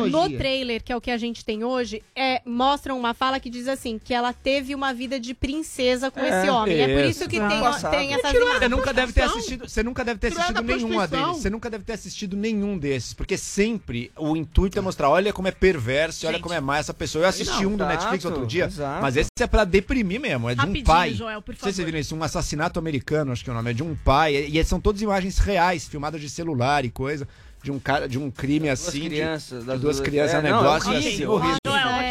[0.09, 3.49] no trailer, que é o que a gente tem hoje, é, mostram uma fala que
[3.49, 6.80] diz assim, que ela teve uma vida de princesa com É, esse homem.
[6.81, 7.23] É por isso.
[7.27, 8.59] que tem, essas imagens.
[8.59, 11.27] Você nunca deve ter assistido, você nunca deve ter Tirou assistido da nenhum prostituição.
[11.27, 11.41] deles.
[11.41, 15.47] Você nunca deve ter assistido nenhum desses, porque sempre o intuito é mostrar, olha como
[15.47, 16.43] é perverso, olha Gente.
[16.43, 17.25] como é má essa pessoa.
[17.25, 19.01] Eu assisti Não, um do exato, Netflix outro dia, exato.
[19.01, 21.13] mas esse é pra deprimir mesmo, é de um pai.
[21.13, 21.85] Joel, por Não sei se vocês favor.
[21.87, 24.63] viram isso, um assassinato americano, acho que é o nome, é de um pai, e,
[24.63, 27.27] são todas imagens reais, filmadas de celular e coisa,
[27.63, 30.33] de um cara, de um crime Duas assim, de- crianças, de das duas duas- criança,
[30.33, 31.63] é um é, não, negócio é assim, horrível.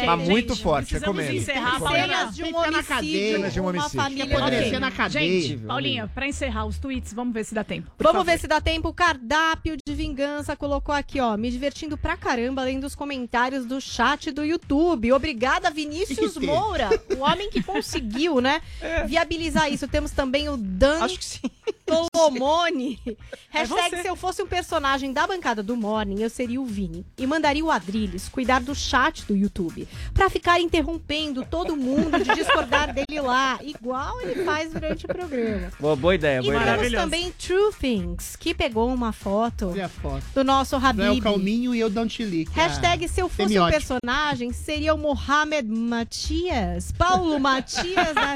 [0.03, 1.41] Ok, Mas muito gente, forte, precisamos recomendo.
[1.41, 1.79] encerrar.
[1.79, 4.01] Cenas de um homicídio, de um uma homicídio.
[4.01, 4.37] família...
[4.37, 5.41] Apodrecer na cadeia.
[5.41, 7.89] Gente, Paulinha, pra encerrar os tweets, vamos ver se dá tempo.
[7.97, 8.31] por Vamos favor.
[8.31, 8.89] ver se dá tempo.
[8.89, 11.35] O cardápio de vingança colocou aqui, ó.
[11.37, 15.11] Me divertindo pra caramba, além dos comentários do chat do YouTube.
[15.11, 16.37] Obrigada, Vinícius?
[16.43, 16.89] Moura.
[17.15, 18.61] O homem que conseguiu, né?
[19.07, 19.87] Viabilizar isso.
[19.87, 21.41] Temos também o Dan Acho que sim.
[21.85, 22.99] Tolomone.
[23.49, 24.01] Hashtag você.
[24.01, 27.05] se eu fosse um personagem da bancada do Morning, eu seria o Vini.
[27.17, 29.87] E mandaria o Adriles cuidar do chat do YouTube.
[30.13, 33.59] Pra ficar interrompendo todo mundo de discordar dele lá.
[33.61, 35.71] Igual ele faz durante o programa.
[35.79, 36.59] Boa, boa ideia, E boa ideia.
[36.65, 37.03] temos Maravilhoso.
[37.03, 40.23] também True Things, que pegou uma foto foto.
[40.33, 41.23] do nosso Não é o Habib.
[41.23, 42.51] Calminho e eu Don't Leak.
[42.51, 46.91] Hashtag se eu fosse um personagem, seria o Mohamed Matias.
[46.91, 48.33] Paulo Matias da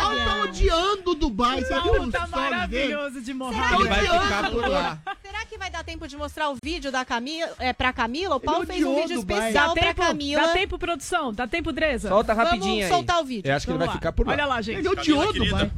[0.00, 1.62] Paulo tá odiando o Dubai.
[1.62, 4.98] Você viu tá maravilhoso de que Ele vai ficar por lá.
[5.22, 8.36] Será que vai dar tempo de mostrar o vídeo da Camila, é, pra Camila?
[8.36, 9.38] O Paulo fez um vídeo Dubai.
[9.38, 10.42] especial Dá pra tempo, Camila.
[10.42, 11.32] dá tempo, produção?
[11.34, 12.08] Dá tempo, Dresa?
[12.08, 12.90] Solta Vamos rapidinho aí.
[12.90, 13.50] soltar o vídeo.
[13.50, 14.00] Eu acho que ele Vamos vai lá.
[14.00, 14.32] ficar por lá.
[14.32, 14.78] Olha lá, gente.
[14.78, 15.70] Ele odiou o Dubai.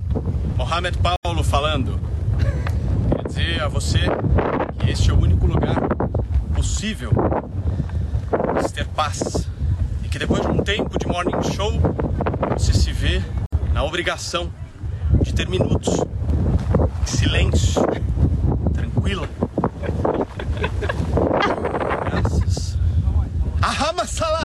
[0.56, 2.00] Mohamed Paulo falando.
[3.16, 3.98] Quer dizer a você
[4.78, 5.76] que este é o único lugar
[6.54, 7.10] possível
[8.54, 9.48] de se ter paz.
[10.04, 11.72] E que depois de um tempo de morning show,
[12.56, 13.20] você se vê
[13.72, 14.52] na obrigação
[15.22, 15.92] de ter minutos
[17.04, 17.82] de silêncio,
[18.72, 19.28] tranquila.
[22.10, 22.78] Graças.
[23.60, 24.40] Ahama Salah!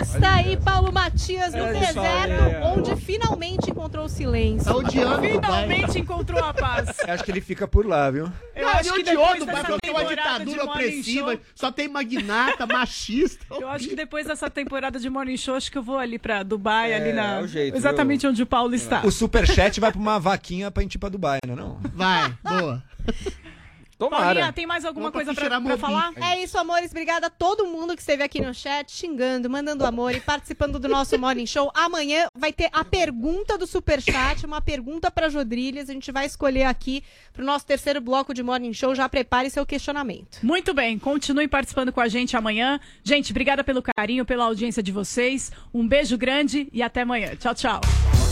[0.00, 2.60] Está aí Paulo Matias no É, deserto, é, é.
[2.64, 4.64] onde finalmente encontrou o silêncio.
[4.64, 6.96] Tá odiando Finalmente encontrou a paz.
[7.06, 8.30] Acho que ele fica por lá, viu?
[8.56, 12.64] Eu Não, acho que depois Dubai, porque é uma ditadura opressiva, Show- só tem magnata,
[12.66, 13.44] machista.
[13.50, 16.42] Eu acho que depois dessa temporada de Morning Show, acho que eu vou ali pra
[16.42, 17.40] Dubai, ali na.
[17.40, 19.02] é o jeito, exatamente onde o Paulo está.
[19.04, 21.80] O superchat vai pra uma vaquinha pra gente ir pra Dubai, não é não?
[21.94, 22.82] Vai, boa.
[24.10, 26.12] Paulinha, tem mais alguma coisa pra pra, pra falar?
[26.16, 26.90] É isso, amores.
[26.90, 30.88] Obrigada a todo mundo que esteve aqui no chat, xingando, mandando amor e participando do
[30.88, 31.70] nosso Morning Show.
[31.74, 35.90] Amanhã vai ter a pergunta do Superchat, uma pergunta para Jodrilhas.
[35.90, 37.02] A gente vai escolher aqui
[37.32, 38.94] pro nosso terceiro bloco de Morning Show.
[38.94, 40.38] Já prepare seu questionamento.
[40.42, 42.80] Muito bem, continuem participando com a gente amanhã.
[43.02, 45.52] Gente, obrigada pelo carinho, pela audiência de vocês.
[45.72, 47.34] Um beijo grande e até amanhã.
[47.36, 47.80] Tchau, tchau.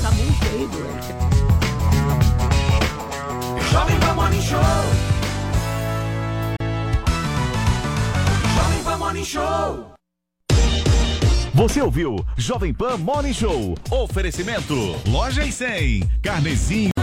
[0.02, 0.40] Tá muito
[3.70, 5.09] Jovem Pan Morning Show.
[9.10, 9.92] Morning Show.
[11.52, 13.74] Você ouviu Jovem Pan Morning Show.
[13.90, 14.72] Oferecimento
[15.04, 16.08] Loja e 100.
[16.22, 16.99] Carnezinho.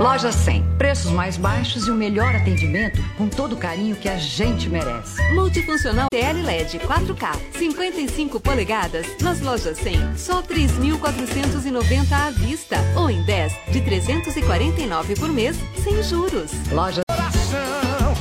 [0.00, 0.64] Loja 100.
[0.78, 5.20] Preços mais baixos e o melhor atendimento com todo o carinho que a gente merece.
[5.34, 13.22] Multifuncional TL LED 4K, 55 polegadas, nas lojas 100, só 3.490 à vista, ou em
[13.24, 16.50] 10 de 349 por mês, sem juros.
[16.72, 18.14] Loja Coração.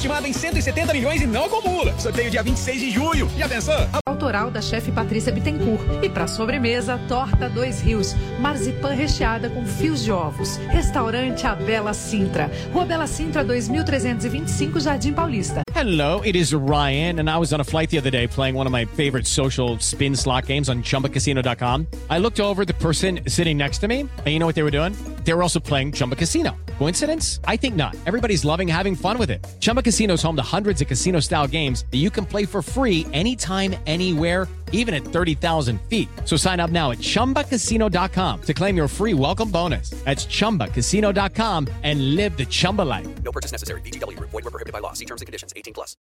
[0.00, 1.92] Estimado em 170 milhões e não acumula.
[2.00, 3.28] Sorteio dia 26 de junho.
[3.36, 3.74] Já pensou?
[4.06, 6.02] Autoral da chefe Patrícia Bittencourt.
[6.02, 10.56] E para sobremesa, torta Dois Rios, marzipan recheada com fios de ovos.
[10.68, 12.50] Restaurante A Bela Sintra.
[12.72, 15.60] Rua Bela Sintra, 2325, Jardim Paulista.
[15.74, 18.66] Hello, it is Ryan, and I was on a flight the other day playing one
[18.66, 21.86] of my favorite social spin slot games on chumbacasino.com.
[22.08, 24.62] I looked over at the person sitting next to me, and you know what they
[24.62, 24.94] were doing?
[25.24, 26.56] They were also playing Chumba Casino.
[26.78, 27.40] Coincidence?
[27.44, 27.94] I think not.
[28.06, 29.46] Everybody's loving having fun with it.
[29.60, 32.62] Chumba Casino is home to hundreds of casino style games that you can play for
[32.62, 36.08] free anytime, anywhere even at 30,000 feet.
[36.24, 39.90] So sign up now at ChumbaCasino.com to claim your free welcome bonus.
[40.04, 43.22] That's ChumbaCasino.com and live the Chumba life.
[43.22, 43.82] No purchase necessary.
[43.82, 44.30] Group.
[44.30, 44.94] Void were prohibited by law.
[44.94, 45.52] See terms and conditions.
[45.56, 45.96] 18 plus.